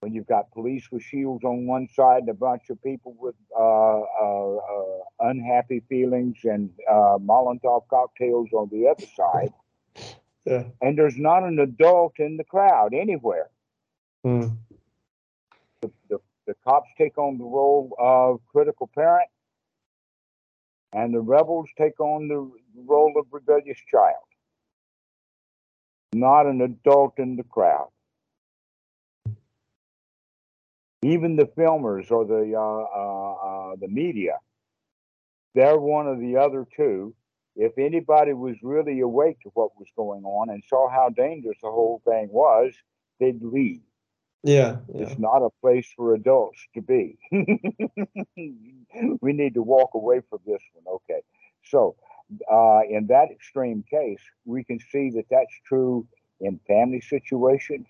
when 0.00 0.12
you've 0.12 0.26
got 0.26 0.50
police 0.50 0.88
with 0.90 1.02
shields 1.02 1.44
on 1.44 1.64
one 1.66 1.88
side 1.94 2.20
and 2.22 2.28
a 2.28 2.34
bunch 2.34 2.62
of 2.70 2.82
people 2.82 3.14
with 3.18 3.36
uh, 3.56 4.00
uh, 4.00 4.56
uh, 4.56 5.30
unhappy 5.30 5.80
feelings 5.88 6.38
and 6.42 6.70
uh, 6.90 7.18
Molotov 7.18 7.82
cocktails 7.88 8.48
on 8.52 8.68
the 8.72 8.88
other 8.88 9.06
side, 9.16 9.52
Yeah. 10.44 10.64
and 10.80 10.98
there's 10.98 11.16
not 11.16 11.44
an 11.44 11.60
adult 11.60 12.14
in 12.18 12.36
the 12.36 12.42
crowd 12.42 12.94
anywhere. 12.94 13.48
Hmm. 14.24 14.48
The, 16.52 16.70
cops 16.70 16.90
take 16.98 17.16
on 17.16 17.38
the 17.38 17.44
role 17.44 17.96
of 17.98 18.40
critical 18.48 18.90
parent, 18.94 19.28
and 20.92 21.14
the 21.14 21.20
rebels 21.20 21.68
take 21.78 21.98
on 21.98 22.28
the 22.28 22.50
role 22.84 23.14
of 23.16 23.26
rebellious 23.30 23.78
child. 23.90 24.24
Not 26.12 26.46
an 26.46 26.60
adult 26.60 27.18
in 27.18 27.36
the 27.36 27.44
crowd. 27.44 27.88
even 31.02 31.36
the 31.36 31.46
filmers 31.46 32.10
or 32.10 32.24
the 32.24 32.54
uh, 32.56 32.60
uh, 32.60 33.72
uh, 33.72 33.76
the 33.80 33.88
media, 33.88 34.38
they're 35.54 35.78
one 35.78 36.06
of 36.06 36.20
the 36.20 36.36
other 36.36 36.66
two. 36.76 37.14
If 37.54 37.76
anybody 37.76 38.32
was 38.32 38.56
really 38.62 39.00
awake 39.00 39.40
to 39.42 39.50
what 39.54 39.70
was 39.78 39.88
going 39.94 40.24
on 40.24 40.48
and 40.48 40.62
saw 40.64 40.88
how 40.88 41.10
dangerous 41.10 41.58
the 41.62 41.70
whole 41.70 42.00
thing 42.04 42.28
was, 42.30 42.72
they'd 43.20 43.42
leave. 43.42 43.82
Yeah, 44.42 44.76
yeah. 44.92 45.02
It's 45.06 45.18
not 45.18 45.38
a 45.38 45.50
place 45.60 45.88
for 45.96 46.14
adults 46.14 46.58
to 46.74 46.82
be. 46.82 47.16
we 49.20 49.32
need 49.32 49.54
to 49.54 49.62
walk 49.62 49.90
away 49.94 50.20
from 50.28 50.40
this 50.44 50.60
one. 50.72 50.96
Okay. 50.96 51.22
So, 51.64 51.94
uh, 52.50 52.80
in 52.88 53.06
that 53.08 53.30
extreme 53.30 53.84
case, 53.88 54.20
we 54.44 54.64
can 54.64 54.80
see 54.90 55.10
that 55.10 55.26
that's 55.30 55.54
true 55.66 56.06
in 56.40 56.58
family 56.66 57.00
situations, 57.00 57.86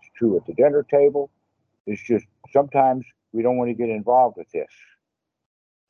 it's 0.00 0.10
true 0.16 0.36
at 0.36 0.46
the 0.46 0.54
dinner 0.54 0.84
table. 0.88 1.30
It's 1.86 2.02
just 2.02 2.26
sometimes 2.52 3.04
we 3.32 3.42
don't 3.42 3.56
want 3.56 3.70
to 3.70 3.74
get 3.74 3.88
involved 3.88 4.36
with 4.36 4.50
this. 4.52 4.70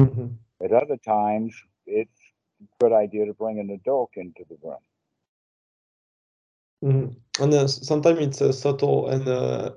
Mhm. 0.00 0.36
At 0.62 0.72
other 0.72 0.96
times, 0.96 1.54
it's 1.86 2.20
a 2.62 2.64
good 2.80 2.92
idea 2.92 3.26
to 3.26 3.34
bring 3.34 3.58
an 3.58 3.70
adult 3.70 4.10
into 4.16 4.44
the 4.48 4.56
room. 4.62 4.78
Mhm. 6.82 7.16
And 7.40 7.54
uh, 7.54 7.66
sometimes 7.68 8.20
it's 8.20 8.40
uh, 8.40 8.52
subtle, 8.52 9.08
and 9.08 9.28
uh, 9.28 9.72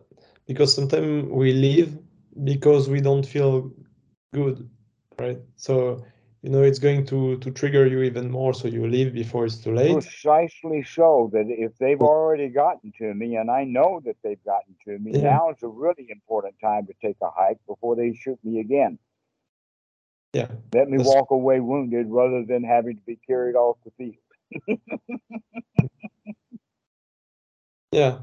because 0.52 0.74
sometimes 0.76 1.30
we 1.42 1.54
leave 1.54 1.98
because 2.44 2.90
we 2.90 3.00
don't 3.02 3.26
feel 3.26 3.72
good, 4.34 4.58
right? 5.20 5.40
So 5.56 5.76
you 6.44 6.50
know 6.54 6.62
it's 6.70 6.80
going 6.88 7.06
to 7.12 7.38
to 7.44 7.52
trigger 7.52 7.84
you 7.94 8.00
even 8.04 8.26
more, 8.32 8.54
so 8.54 8.68
you 8.68 8.88
leave 8.88 9.14
before 9.14 9.46
it's 9.46 9.60
too 9.64 9.74
late. 9.74 9.94
Precisely 9.94 10.84
so 10.98 11.30
that 11.34 11.46
if 11.66 11.72
they've 11.78 12.02
already 12.02 12.50
gotten 12.50 12.92
to 13.02 13.14
me, 13.22 13.28
and 13.42 13.50
I 13.60 13.64
know 13.64 14.02
that 14.06 14.18
they've 14.24 14.44
gotten 14.54 14.74
to 14.86 14.94
me, 15.04 15.12
Yeah. 15.14 15.30
now 15.34 15.44
is 15.54 15.62
a 15.64 15.68
really 15.86 16.08
important 16.18 16.56
time 16.60 16.84
to 16.90 16.94
take 17.06 17.18
a 17.22 17.32
hike 17.42 17.62
before 17.68 17.96
they 17.96 18.14
shoot 18.14 18.40
me 18.44 18.60
again. 18.60 18.98
Yeah, 20.34 20.48
Let 20.74 20.90
me 20.90 20.98
That's- 20.98 21.14
walk 21.14 21.32
away 21.32 21.60
wounded 21.60 22.08
rather 22.10 22.42
than 22.52 22.64
having 22.64 22.96
to 22.96 23.04
be 23.12 23.18
carried 23.30 23.56
off 23.56 23.78
the 23.86 23.92
field. 24.00 24.26
yeah, 27.92 28.20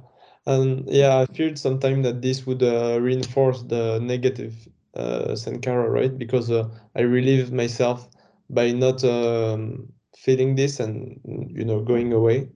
and 0.48 0.88
yeah, 0.88 1.18
I 1.18 1.26
feared 1.26 1.58
sometimes 1.58 2.04
that 2.04 2.22
this 2.22 2.46
would 2.46 2.62
uh, 2.62 2.98
reinforce 3.00 3.62
the 3.62 4.00
negative 4.00 4.54
uh, 4.94 5.34
sankhara, 5.34 5.88
right? 5.90 6.16
Because 6.16 6.50
uh, 6.50 6.68
I 6.96 7.02
relieve 7.02 7.52
myself 7.52 8.08
by 8.50 8.72
not 8.72 9.04
um, 9.04 9.92
feeling 10.16 10.56
this 10.56 10.80
and 10.80 11.20
you 11.54 11.64
know 11.64 11.80
going 11.80 12.12
away. 12.12 12.48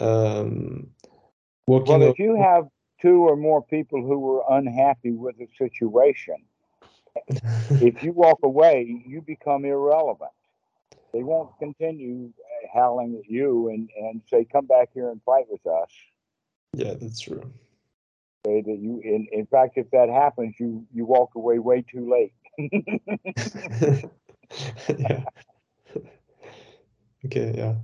Um, 0.00 0.88
Well, 1.68 2.02
if 2.02 2.18
you 2.18 2.36
have 2.36 2.68
two 3.02 3.28
or 3.28 3.36
more 3.36 3.62
people 3.62 4.02
who 4.02 4.18
were 4.18 4.42
unhappy 4.48 5.12
with 5.12 5.36
the 5.38 5.48
situation, 5.58 6.36
if 7.70 8.02
you 8.02 8.12
walk 8.12 8.40
away, 8.42 9.04
you 9.06 9.20
become 9.20 9.64
irrelevant. 9.64 10.30
They 11.12 11.22
won't 11.22 11.50
continue 11.58 12.32
howling 12.72 13.16
at 13.22 13.30
you 13.30 13.68
and, 13.68 13.88
and 13.96 14.22
say, 14.26 14.44
come 14.44 14.66
back 14.66 14.90
here 14.94 15.10
and 15.10 15.20
fight 15.24 15.46
with 15.50 15.66
us. 15.66 15.90
Yeah, 16.76 16.94
that's 17.00 17.20
true. 17.20 17.42
That 18.44 18.78
you, 18.80 19.00
in, 19.02 19.26
in 19.32 19.46
fact, 19.46 19.76
if 19.76 19.90
that 19.90 20.08
happens, 20.08 20.54
you, 20.60 20.86
you 20.92 21.04
walk 21.04 21.34
away 21.34 21.58
way 21.58 21.82
too 21.82 22.08
late. 22.08 22.32
yeah. 24.98 25.24
Okay, 27.24 27.54
yeah. 27.56 27.74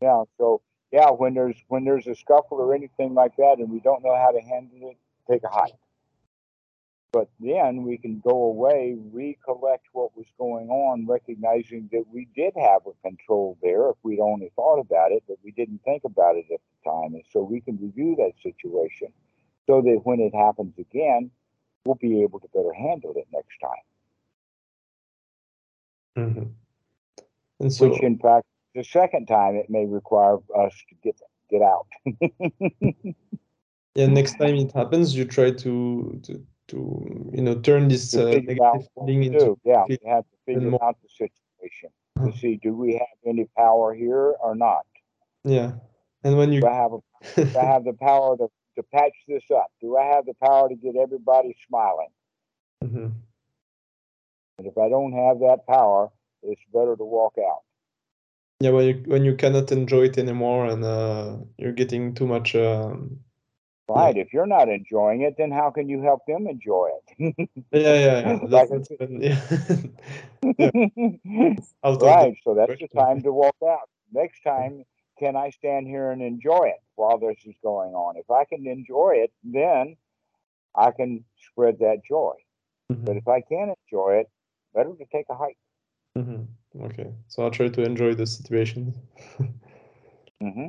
Yeah. 0.00 0.22
So 0.38 0.62
yeah, 0.92 1.10
when 1.10 1.34
there's 1.34 1.56
when 1.68 1.84
there's 1.84 2.06
a 2.06 2.14
scuffle 2.14 2.58
or 2.58 2.74
anything 2.74 3.14
like 3.14 3.36
that, 3.36 3.56
and 3.58 3.70
we 3.70 3.80
don't 3.80 4.02
know 4.02 4.16
how 4.16 4.30
to 4.30 4.40
handle 4.40 4.90
it, 4.90 4.96
take 5.30 5.42
a 5.42 5.48
hike. 5.48 5.74
But 7.14 7.28
then 7.38 7.84
we 7.84 7.96
can 7.96 8.18
go 8.18 8.42
away, 8.46 8.96
recollect 9.12 9.86
what 9.92 10.16
was 10.16 10.26
going 10.36 10.68
on, 10.68 11.06
recognizing 11.06 11.88
that 11.92 12.06
we 12.12 12.26
did 12.34 12.54
have 12.56 12.80
a 12.88 13.08
control 13.08 13.56
there 13.62 13.90
if 13.90 13.96
we'd 14.02 14.18
only 14.18 14.50
thought 14.56 14.80
about 14.80 15.12
it, 15.12 15.22
but 15.28 15.36
we 15.44 15.52
didn't 15.52 15.80
think 15.84 16.02
about 16.02 16.34
it 16.34 16.46
at 16.52 16.58
the 16.58 16.90
time. 16.90 17.14
And 17.14 17.22
so 17.32 17.40
we 17.44 17.60
can 17.60 17.78
review 17.80 18.16
that 18.18 18.32
situation 18.42 19.12
so 19.68 19.80
that 19.80 20.00
when 20.02 20.18
it 20.18 20.34
happens 20.34 20.74
again, 20.76 21.30
we'll 21.84 21.94
be 21.94 22.20
able 22.24 22.40
to 22.40 22.48
better 22.52 22.72
handle 22.72 23.14
it 23.14 23.28
next 23.32 23.58
time. 23.62 23.84
Mm-hmm. 26.26 26.50
And 27.60 27.72
so, 27.72 27.90
Which, 27.90 28.02
in 28.02 28.18
fact, 28.18 28.44
the 28.74 28.82
second 28.82 29.26
time 29.26 29.54
it 29.54 29.70
may 29.70 29.86
require 29.86 30.38
us 30.58 30.74
to 30.88 30.96
get 31.04 31.20
get 31.48 31.62
out. 31.62 31.86
yeah, 33.94 34.06
next 34.06 34.36
time 34.36 34.56
it 34.56 34.72
happens, 34.72 35.14
you 35.14 35.24
try 35.24 35.52
to 35.52 36.20
to, 36.24 36.44
to 36.68 37.30
you 37.32 37.42
know 37.42 37.60
turn 37.60 37.88
this 37.88 38.14
uh, 38.14 38.24
negative 38.24 38.88
feeling 38.94 39.24
into 39.24 39.58
yeah, 39.64 39.84
we 39.88 39.98
have 40.06 40.24
to 40.24 40.36
figure 40.46 40.70
more. 40.70 40.84
out 40.84 40.96
the 41.02 41.08
situation 41.08 41.90
to 42.24 42.36
see 42.38 42.56
do 42.62 42.74
we 42.74 42.94
have 42.94 43.18
any 43.26 43.46
power 43.56 43.94
here 43.94 44.34
or 44.40 44.54
not. 44.54 44.86
Yeah, 45.44 45.72
and 46.22 46.36
when 46.36 46.52
you 46.52 46.60
do 46.60 46.68
I 46.68 46.74
have 46.74 46.92
a, 46.92 47.00
do 47.36 47.58
I 47.58 47.64
have 47.72 47.84
the 47.84 47.92
power 47.92 48.36
to 48.36 48.48
to 48.76 48.82
patch 48.82 49.16
this 49.28 49.44
up? 49.50 49.70
Do 49.80 49.96
I 49.96 50.04
have 50.04 50.26
the 50.26 50.34
power 50.42 50.68
to 50.68 50.74
get 50.74 50.96
everybody 50.96 51.56
smiling? 51.68 52.08
Mm-hmm. 52.82 53.08
And 54.58 54.66
if 54.66 54.78
I 54.78 54.88
don't 54.88 55.12
have 55.12 55.40
that 55.40 55.66
power, 55.68 56.10
it's 56.42 56.62
better 56.72 56.96
to 56.96 57.04
walk 57.04 57.34
out. 57.38 57.62
Yeah, 58.60 58.70
when 58.70 58.86
you 58.86 59.02
when 59.06 59.24
you 59.24 59.34
cannot 59.34 59.72
enjoy 59.72 60.04
it 60.04 60.18
anymore 60.18 60.66
and 60.66 60.84
uh, 60.84 61.36
you're 61.58 61.72
getting 61.72 62.14
too 62.14 62.26
much. 62.26 62.54
Um, 62.54 63.18
right. 63.88 64.16
If 64.16 64.32
you're 64.32 64.46
not 64.46 64.68
enjoying 64.68 65.22
it, 65.22 65.34
then 65.36 65.50
how 65.50 65.70
can 65.70 65.88
you 65.88 66.02
help 66.02 66.22
them 66.26 66.46
enjoy 66.46 66.90
it? 67.18 67.48
yeah, 67.72 67.80
yeah, 67.80 68.20
yeah. 68.20 68.38
That's, 68.48 68.70
that's 68.70 68.88
yeah. 69.00 69.40
yeah. 70.58 71.96
right. 72.00 72.36
So 72.44 72.54
that's 72.54 72.80
the 72.80 72.88
time 72.94 73.22
to 73.22 73.32
walk 73.32 73.56
out. 73.62 73.88
Next 74.12 74.42
time, 74.42 74.84
can 75.18 75.36
I 75.36 75.50
stand 75.50 75.86
here 75.86 76.10
and 76.10 76.22
enjoy 76.22 76.66
it 76.66 76.82
while 76.96 77.18
this 77.18 77.36
is 77.44 77.54
going 77.62 77.94
on? 77.94 78.16
If 78.16 78.30
I 78.30 78.44
can 78.44 78.66
enjoy 78.66 79.14
it, 79.16 79.32
then 79.42 79.96
I 80.74 80.90
can 80.90 81.24
spread 81.50 81.78
that 81.80 81.98
joy. 82.06 82.34
Mm-hmm. 82.92 83.04
But 83.04 83.16
if 83.16 83.28
I 83.28 83.40
can't 83.40 83.70
enjoy 83.86 84.20
it, 84.20 84.30
better 84.74 84.90
to 84.90 85.04
take 85.12 85.26
a 85.30 85.34
hike. 85.34 85.58
Mm-hmm. 86.16 86.82
Okay, 86.84 87.12
so 87.28 87.42
I'll 87.42 87.50
try 87.50 87.68
to 87.68 87.82
enjoy 87.82 88.14
the 88.14 88.26
situation 88.26 88.94
mm-hmm. 90.42 90.66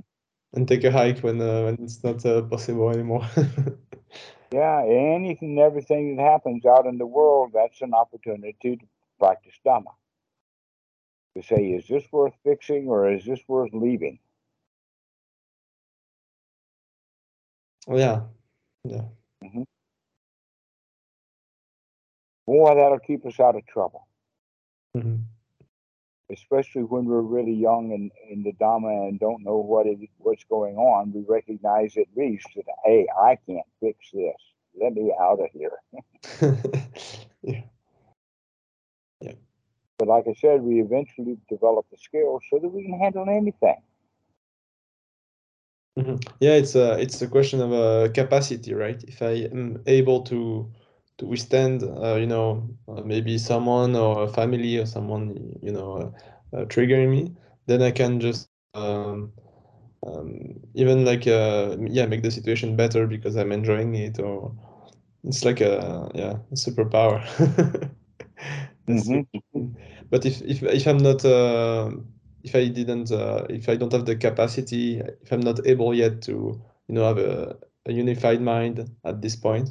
And 0.56 0.68
take 0.68 0.84
a 0.84 0.92
hike 0.92 1.20
when 1.20 1.42
uh, 1.42 1.64
when 1.64 1.78
it's 1.82 2.04
not 2.04 2.26
uh, 2.26 2.42
possible 2.44 2.90
anymore. 2.90 3.28
yeah, 4.52 4.84
anything, 4.86 5.60
everything 5.60 6.16
that 6.16 6.24
happens 6.24 6.66
out 6.66 6.86
in 6.86 6.98
the 6.98 7.06
world, 7.06 7.52
that's 7.54 7.82
an 7.82 7.94
opportunity 7.94 8.78
to 8.78 8.86
practice 9.20 9.54
Dhamma. 9.66 9.94
To 11.36 11.44
say, 11.44 11.72
is 11.72 11.86
this 11.88 12.04
worth 12.12 12.34
fixing 12.44 12.88
or 12.88 13.12
is 13.12 13.26
this 13.26 13.42
worth 13.48 13.74
leaving? 13.74 14.20
Oh 17.88 17.98
yeah, 17.98 18.22
yeah. 18.86 19.04
Mm-hmm. 19.44 19.64
Boy, 22.48 22.76
that'll 22.76 23.00
keep 23.00 23.26
us 23.26 23.40
out 23.40 23.56
of 23.56 23.66
trouble. 23.68 24.08
Mm-hmm. 24.96 25.16
Especially 26.32 26.82
when 26.84 27.06
we're 27.06 27.22
really 27.22 27.54
young 27.54 27.92
and 27.94 28.12
in 28.32 28.44
the 28.44 28.54
Dhamma 28.54 29.08
and 29.08 29.20
don't 29.20 29.44
know 29.44 29.58
what 29.58 29.86
it, 29.86 30.00
what's 30.18 30.44
going 30.46 30.76
on, 30.76 31.14
we 31.14 31.24
recognize 31.28 31.98
at 31.98 32.08
least 32.16 32.48
that, 32.56 32.66
hey, 32.84 33.08
I 33.22 33.38
can't 33.48 33.66
fix 33.80 34.10
this. 34.12 34.36
Let 34.82 34.94
me 34.94 35.14
out 35.22 35.40
of 35.40 35.50
here. 35.54 35.78
yeah. 37.44 37.62
Yeah. 39.22 39.34
But 39.98 40.08
like 40.08 40.26
I 40.28 40.34
said, 40.34 40.62
we 40.62 40.82
eventually 40.82 41.38
develop 41.48 41.86
the 41.92 41.98
skills 41.98 42.44
so 42.50 42.60
that 42.60 42.70
we 42.70 42.84
can 42.84 43.00
handle 43.00 43.26
anything. 43.30 43.82
Mm-hmm. 45.98 46.16
Yeah, 46.42 46.54
it's 46.54 46.76
a 46.76 47.00
it's 47.00 47.22
a 47.22 47.28
question 47.28 47.62
of 47.62 47.72
a 47.72 47.76
uh, 47.76 48.08
capacity, 48.10 48.74
right? 48.74 49.02
If 49.08 49.22
I 49.22 49.48
am 49.52 49.82
able 49.88 50.24
to 50.24 50.70
to 51.18 51.26
withstand, 51.26 51.84
uh, 51.84 52.16
you 52.16 52.28
know, 52.28 52.70
uh, 52.88 53.02
maybe 53.02 53.38
someone 53.38 53.96
or 53.96 54.24
a 54.24 54.28
family 54.28 54.78
or 54.78 54.86
someone, 54.86 55.58
you 55.62 55.72
know, 55.72 56.14
uh, 56.54 56.58
uh 56.58 56.66
triggering 56.66 57.10
me, 57.10 57.32
then 57.68 57.82
I 57.82 57.92
can 57.92 58.20
just 58.20 58.50
um, 58.74 59.32
um, 60.06 60.60
even 60.76 61.06
like 61.06 61.28
uh, 61.28 61.78
yeah 61.90 62.06
make 62.06 62.22
the 62.24 62.32
situation 62.32 62.76
better 62.76 63.08
because 63.08 63.36
I'm 63.36 63.52
enjoying 63.52 63.96
it, 63.96 64.20
or 64.20 64.54
it's 65.24 65.46
like 65.46 65.62
a 65.62 66.12
yeah 66.14 66.38
a 66.52 66.56
superpower. 66.56 67.24
mm-hmm. 68.88 69.68
But 70.10 70.26
if 70.26 70.42
if 70.42 70.64
if 70.64 70.88
I'm 70.88 70.98
not 70.98 71.24
if 72.44 72.56
I 72.56 72.68
didn't 72.68 73.12
if 73.50 73.70
I 73.70 73.76
don't 73.76 73.92
have 73.94 74.06
the 74.06 74.16
capacity, 74.16 75.00
if 75.22 75.32
I'm 75.32 75.42
not 75.42 75.66
able 75.66 75.94
yet 75.94 76.22
to 76.24 76.62
you 76.88 76.96
know 76.96 77.06
have 77.06 77.18
a, 77.18 77.58
a 77.86 77.94
unified 77.94 78.42
mind 78.42 78.90
at 79.04 79.22
this 79.22 79.36
point, 79.36 79.70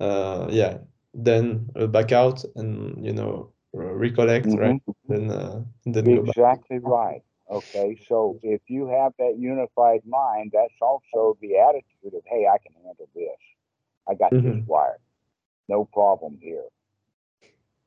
uh, 0.00 0.48
yeah, 0.50 0.78
then 1.14 1.68
uh, 1.76 1.86
back 1.86 2.12
out 2.12 2.42
and 2.56 3.04
you 3.04 3.12
know 3.12 3.52
recollect, 3.72 4.46
mm-hmm. 4.46 4.58
right? 4.58 4.82
Then 5.08 5.30
uh, 5.30 5.62
then 5.84 6.08
exactly 6.08 6.78
right. 6.78 7.22
Okay, 7.50 8.00
so 8.08 8.38
if 8.44 8.60
you 8.68 8.86
have 8.86 9.12
that 9.18 9.36
unified 9.36 10.02
mind, 10.06 10.52
that's 10.54 10.80
also 10.80 11.36
the 11.40 11.58
attitude 11.58 12.16
of, 12.16 12.22
hey, 12.26 12.46
I 12.46 12.58
can 12.58 12.72
handle 12.84 13.08
this. 13.12 13.26
I 14.08 14.14
got 14.14 14.32
mm-hmm. 14.32 14.60
this 14.60 14.68
wired. 14.68 15.00
No 15.68 15.84
problem 15.84 16.38
here. 16.40 16.62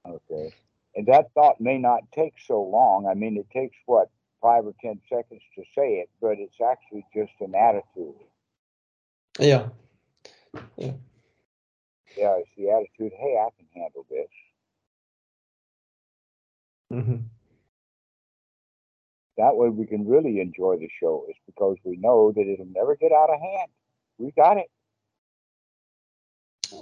Okay. 0.05 0.53
And 0.95 1.07
that 1.07 1.31
thought 1.33 1.61
may 1.61 1.77
not 1.77 2.01
take 2.13 2.33
so 2.45 2.61
long. 2.61 3.07
I 3.07 3.13
mean, 3.13 3.37
it 3.37 3.49
takes 3.57 3.77
what, 3.85 4.09
five 4.41 4.65
or 4.65 4.73
10 4.81 4.99
seconds 5.07 5.41
to 5.55 5.63
say 5.73 5.93
it, 5.93 6.09
but 6.21 6.39
it's 6.39 6.59
actually 6.59 7.05
just 7.15 7.31
an 7.39 7.55
attitude. 7.55 8.15
Yeah. 9.39 9.69
Yeah 10.75 10.91
yeah, 12.17 12.35
it's 12.37 12.49
the 12.57 12.69
attitude, 12.69 13.13
hey, 13.17 13.37
I 13.39 13.49
can 13.57 13.67
handle 13.73 14.05
this. 14.09 14.27
Mm-hmm. 16.91 17.25
That 19.37 19.55
way 19.55 19.69
we 19.69 19.87
can 19.87 20.07
really 20.07 20.39
enjoy 20.39 20.77
the 20.77 20.89
show, 20.99 21.25
is 21.29 21.35
because 21.47 21.77
we 21.83 21.97
know 21.97 22.31
that 22.31 22.41
it'll 22.41 22.67
never 22.67 22.95
get 22.95 23.11
out 23.11 23.29
of 23.31 23.39
hand. 23.39 23.71
We 24.19 24.31
got 24.31 24.57
it. 24.57 24.69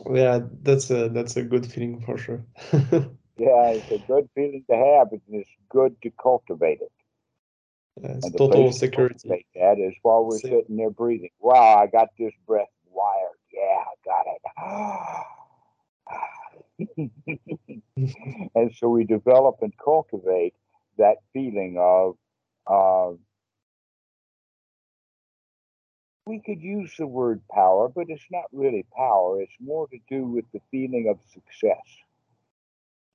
Yeah, 0.09 0.39
that's 0.61 0.89
a 0.89 1.09
that's 1.09 1.38
a 1.38 1.43
good 1.43 1.65
feeling 1.65 2.01
for 2.01 2.17
sure. 2.17 2.43
yeah, 2.73 3.71
it's 3.71 3.91
a 3.91 3.99
good 4.05 4.29
feeling 4.36 4.65
to 4.69 4.75
have, 4.75 5.11
and 5.11 5.21
it's 5.29 5.49
good 5.69 5.95
to 6.01 6.11
cultivate 6.21 6.79
it. 6.82 6.91
Yeah, 8.01 8.15
it's 8.17 8.32
total 8.32 8.71
security. 8.73 9.45
That 9.55 9.79
is 9.79 9.93
while 10.01 10.25
we're 10.25 10.39
sitting 10.39 10.75
there 10.75 10.89
breathing. 10.89 11.29
Wow, 11.39 11.77
I 11.77 11.88
got 11.88 12.09
this 12.17 12.34
breath 12.45 12.67
wired 12.89 13.41
yeah, 13.62 13.84
got 14.05 14.26
it. 14.28 14.41
and 18.55 18.76
so 18.76 18.89
we 18.89 19.03
develop 19.03 19.57
and 19.62 19.74
cultivate 19.84 20.53
that 20.97 21.18
feeling 21.34 21.78
of 21.80 22.18
uh, 22.68 23.16
we 26.26 26.41
could 26.45 26.62
use 26.62 26.93
the 26.97 27.07
word 27.07 27.41
power, 27.51 27.89
but 27.89 28.05
it's 28.09 28.26
not 28.32 28.45
really 28.51 28.86
power. 28.95 29.41
It's 29.41 29.55
more 29.59 29.88
to 29.88 29.97
do 30.09 30.26
with 30.26 30.45
the 30.53 30.62
feeling 30.70 31.09
of 31.09 31.18
success. 31.32 31.86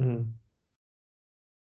Mm-hmm. 0.02 0.30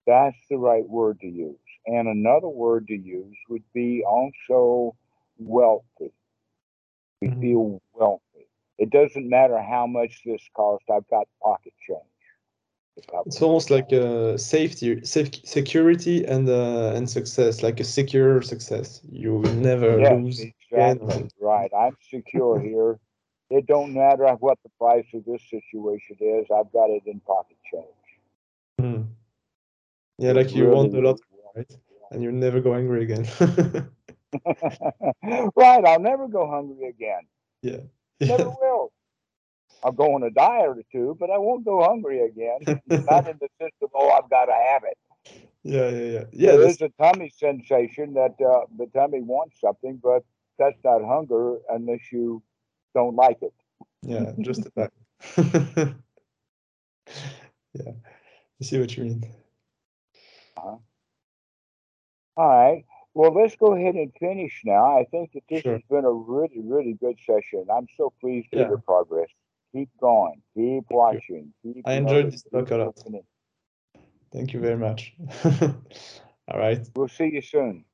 That's 0.05 0.37
the 0.49 0.57
right 0.57 0.87
word 0.87 1.19
to 1.21 1.27
use. 1.27 1.55
And 1.85 2.07
another 2.07 2.47
word 2.47 2.87
to 2.87 2.97
use 2.97 3.37
would 3.49 3.63
be 3.73 4.03
also 4.05 4.95
wealthy. 5.37 6.13
We 7.21 7.29
mm-hmm. 7.29 7.41
feel 7.41 7.81
wealthy. 7.93 8.23
It 8.77 8.89
doesn't 8.91 9.27
matter 9.27 9.61
how 9.61 9.87
much 9.87 10.21
this 10.25 10.47
cost. 10.55 10.85
I've 10.91 11.07
got 11.09 11.27
pocket 11.41 11.73
change. 11.87 12.01
It's 13.25 13.41
almost 13.41 13.69
like 13.69 13.91
a 13.91 14.37
safety, 14.39 15.03
safe, 15.05 15.29
security, 15.45 16.25
and 16.25 16.49
uh, 16.49 16.93
and 16.95 17.07
success, 17.09 17.61
like 17.61 17.79
a 17.79 17.83
secure 17.83 18.41
success. 18.41 19.01
You 19.09 19.37
will 19.37 19.53
never 19.53 19.99
yes, 19.99 20.13
lose. 20.13 20.39
Exactly 20.39 21.15
again. 21.15 21.29
right. 21.39 21.71
I'm 21.77 21.95
secure 22.09 22.59
here. 22.69 22.99
It 23.49 23.65
don't 23.67 23.93
matter 23.93 24.27
what 24.39 24.57
the 24.63 24.69
price 24.79 25.05
of 25.13 25.25
this 25.25 25.41
situation 25.49 26.17
is. 26.19 26.47
I've 26.53 26.71
got 26.73 26.89
it 26.89 27.03
in 27.05 27.19
pocket 27.21 27.57
change. 27.71 27.85
Hmm. 28.79 29.03
Yeah, 30.17 30.31
like 30.31 30.55
you 30.55 30.63
really, 30.65 30.75
want 30.75 30.93
a 30.93 31.01
lot, 31.01 31.19
right? 31.55 31.71
And 32.11 32.23
you're 32.23 32.31
never 32.31 32.61
go 32.61 32.73
hungry 32.73 33.03
again. 33.03 33.27
right. 35.55 35.85
I'll 35.85 35.99
never 35.99 36.27
go 36.27 36.49
hungry 36.49 36.89
again. 36.89 37.27
Yeah. 37.61 37.81
Never 38.21 38.49
will. 38.61 38.91
I'll 39.83 39.91
go 39.91 40.15
on 40.15 40.23
a 40.23 40.31
diet 40.31 40.69
or 40.69 40.83
two, 40.91 41.15
but 41.19 41.29
I 41.29 41.37
won't 41.37 41.63
go 41.63 41.83
hungry 41.83 42.21
again. 42.21 42.59
Not 42.87 43.27
in 43.27 43.39
the 43.39 43.47
of, 43.81 43.89
oh, 43.93 44.09
I've 44.09 44.29
got 44.29 44.45
to 44.45 44.53
have 44.53 44.83
it. 44.83 44.97
yeah, 45.63 45.89
yeah, 45.89 46.03
yeah. 46.03 46.23
Yeah, 46.31 46.51
there 46.57 46.67
is 46.67 46.81
a 46.81 46.89
tummy 47.01 47.29
sensation 47.29 48.13
that 48.15 48.35
uh, 48.41 48.65
the 48.77 48.87
tummy 48.93 49.21
wants 49.21 49.61
something, 49.61 49.99
but 50.01 50.23
that's 50.57 50.77
not 50.83 51.03
hunger 51.05 51.57
unless 51.69 52.11
you 52.11 52.41
don't 52.95 53.15
like 53.15 53.37
it. 53.41 53.53
yeah, 54.01 54.31
just 54.39 54.63
the 54.63 54.71
fact. 54.71 54.93
yeah, 57.73 57.91
I 58.61 58.63
see 58.63 58.79
what 58.79 58.97
you 58.97 59.03
mean. 59.03 59.23
All 60.57 60.81
right. 62.37 62.83
Well, 63.17 63.33
let's 63.33 63.55
go 63.55 63.73
ahead 63.73 63.95
and 63.95 64.13
finish 64.19 64.61
now. 64.63 64.95
I 64.95 65.03
think 65.05 65.31
that 65.33 65.41
this 65.49 65.63
Sure. 65.63 65.73
has 65.73 65.81
been 65.89 66.05
a 66.05 66.11
really, 66.11 66.59
really 66.59 66.93
good 66.93 67.17
session. 67.25 67.65
I'm 67.67 67.87
so 67.97 68.13
pleased 68.21 68.49
with 68.51 68.59
Yeah. 68.59 68.67
your 68.67 68.77
progress. 68.77 69.29
Keep 69.73 69.89
going. 69.99 70.43
Keep 70.53 70.91
watching. 70.91 71.51
Keep 71.63 71.87
I 71.87 71.93
enjoyed 71.93 72.27
this 72.31 72.43
talk 72.43 72.69
a 72.69 72.77
lot. 72.77 72.95
Thank 74.31 74.53
you 74.53 74.59
very 74.59 74.77
much. 74.77 75.15
All 76.47 76.59
right. 76.59 76.87
We'll 76.95 77.07
see 77.07 77.29
you 77.33 77.41
soon. 77.41 77.85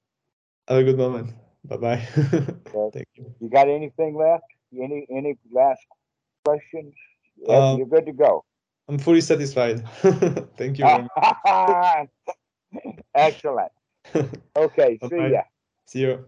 Have 0.67 0.80
a 0.80 0.84
good 0.84 0.97
moment. 0.97 1.32
Bye 1.63 1.78
bye. 1.78 2.01
Thank 2.91 3.07
you. 3.15 3.34
You 3.39 3.49
got 3.49 3.69
anything 3.69 4.17
left? 4.17 4.49
Any 4.78 5.07
any 5.09 5.38
last 5.53 5.88
questions? 6.43 6.93
Um, 7.47 7.78
You're 7.78 7.88
good 7.88 8.07
to 8.07 8.11
go. 8.11 8.43
I'm 8.89 8.99
fully 8.99 9.21
satisfied. 9.21 9.88
Thank 10.57 10.80
you 10.80 10.86
very 10.86 11.07
much. 11.15 12.09
Excellent. 13.15 13.71
Okay, 14.55 14.99
see 15.09 15.16
Bye-bye. 15.16 15.32
ya. 15.32 15.43
See 15.86 15.99
you. 16.01 16.28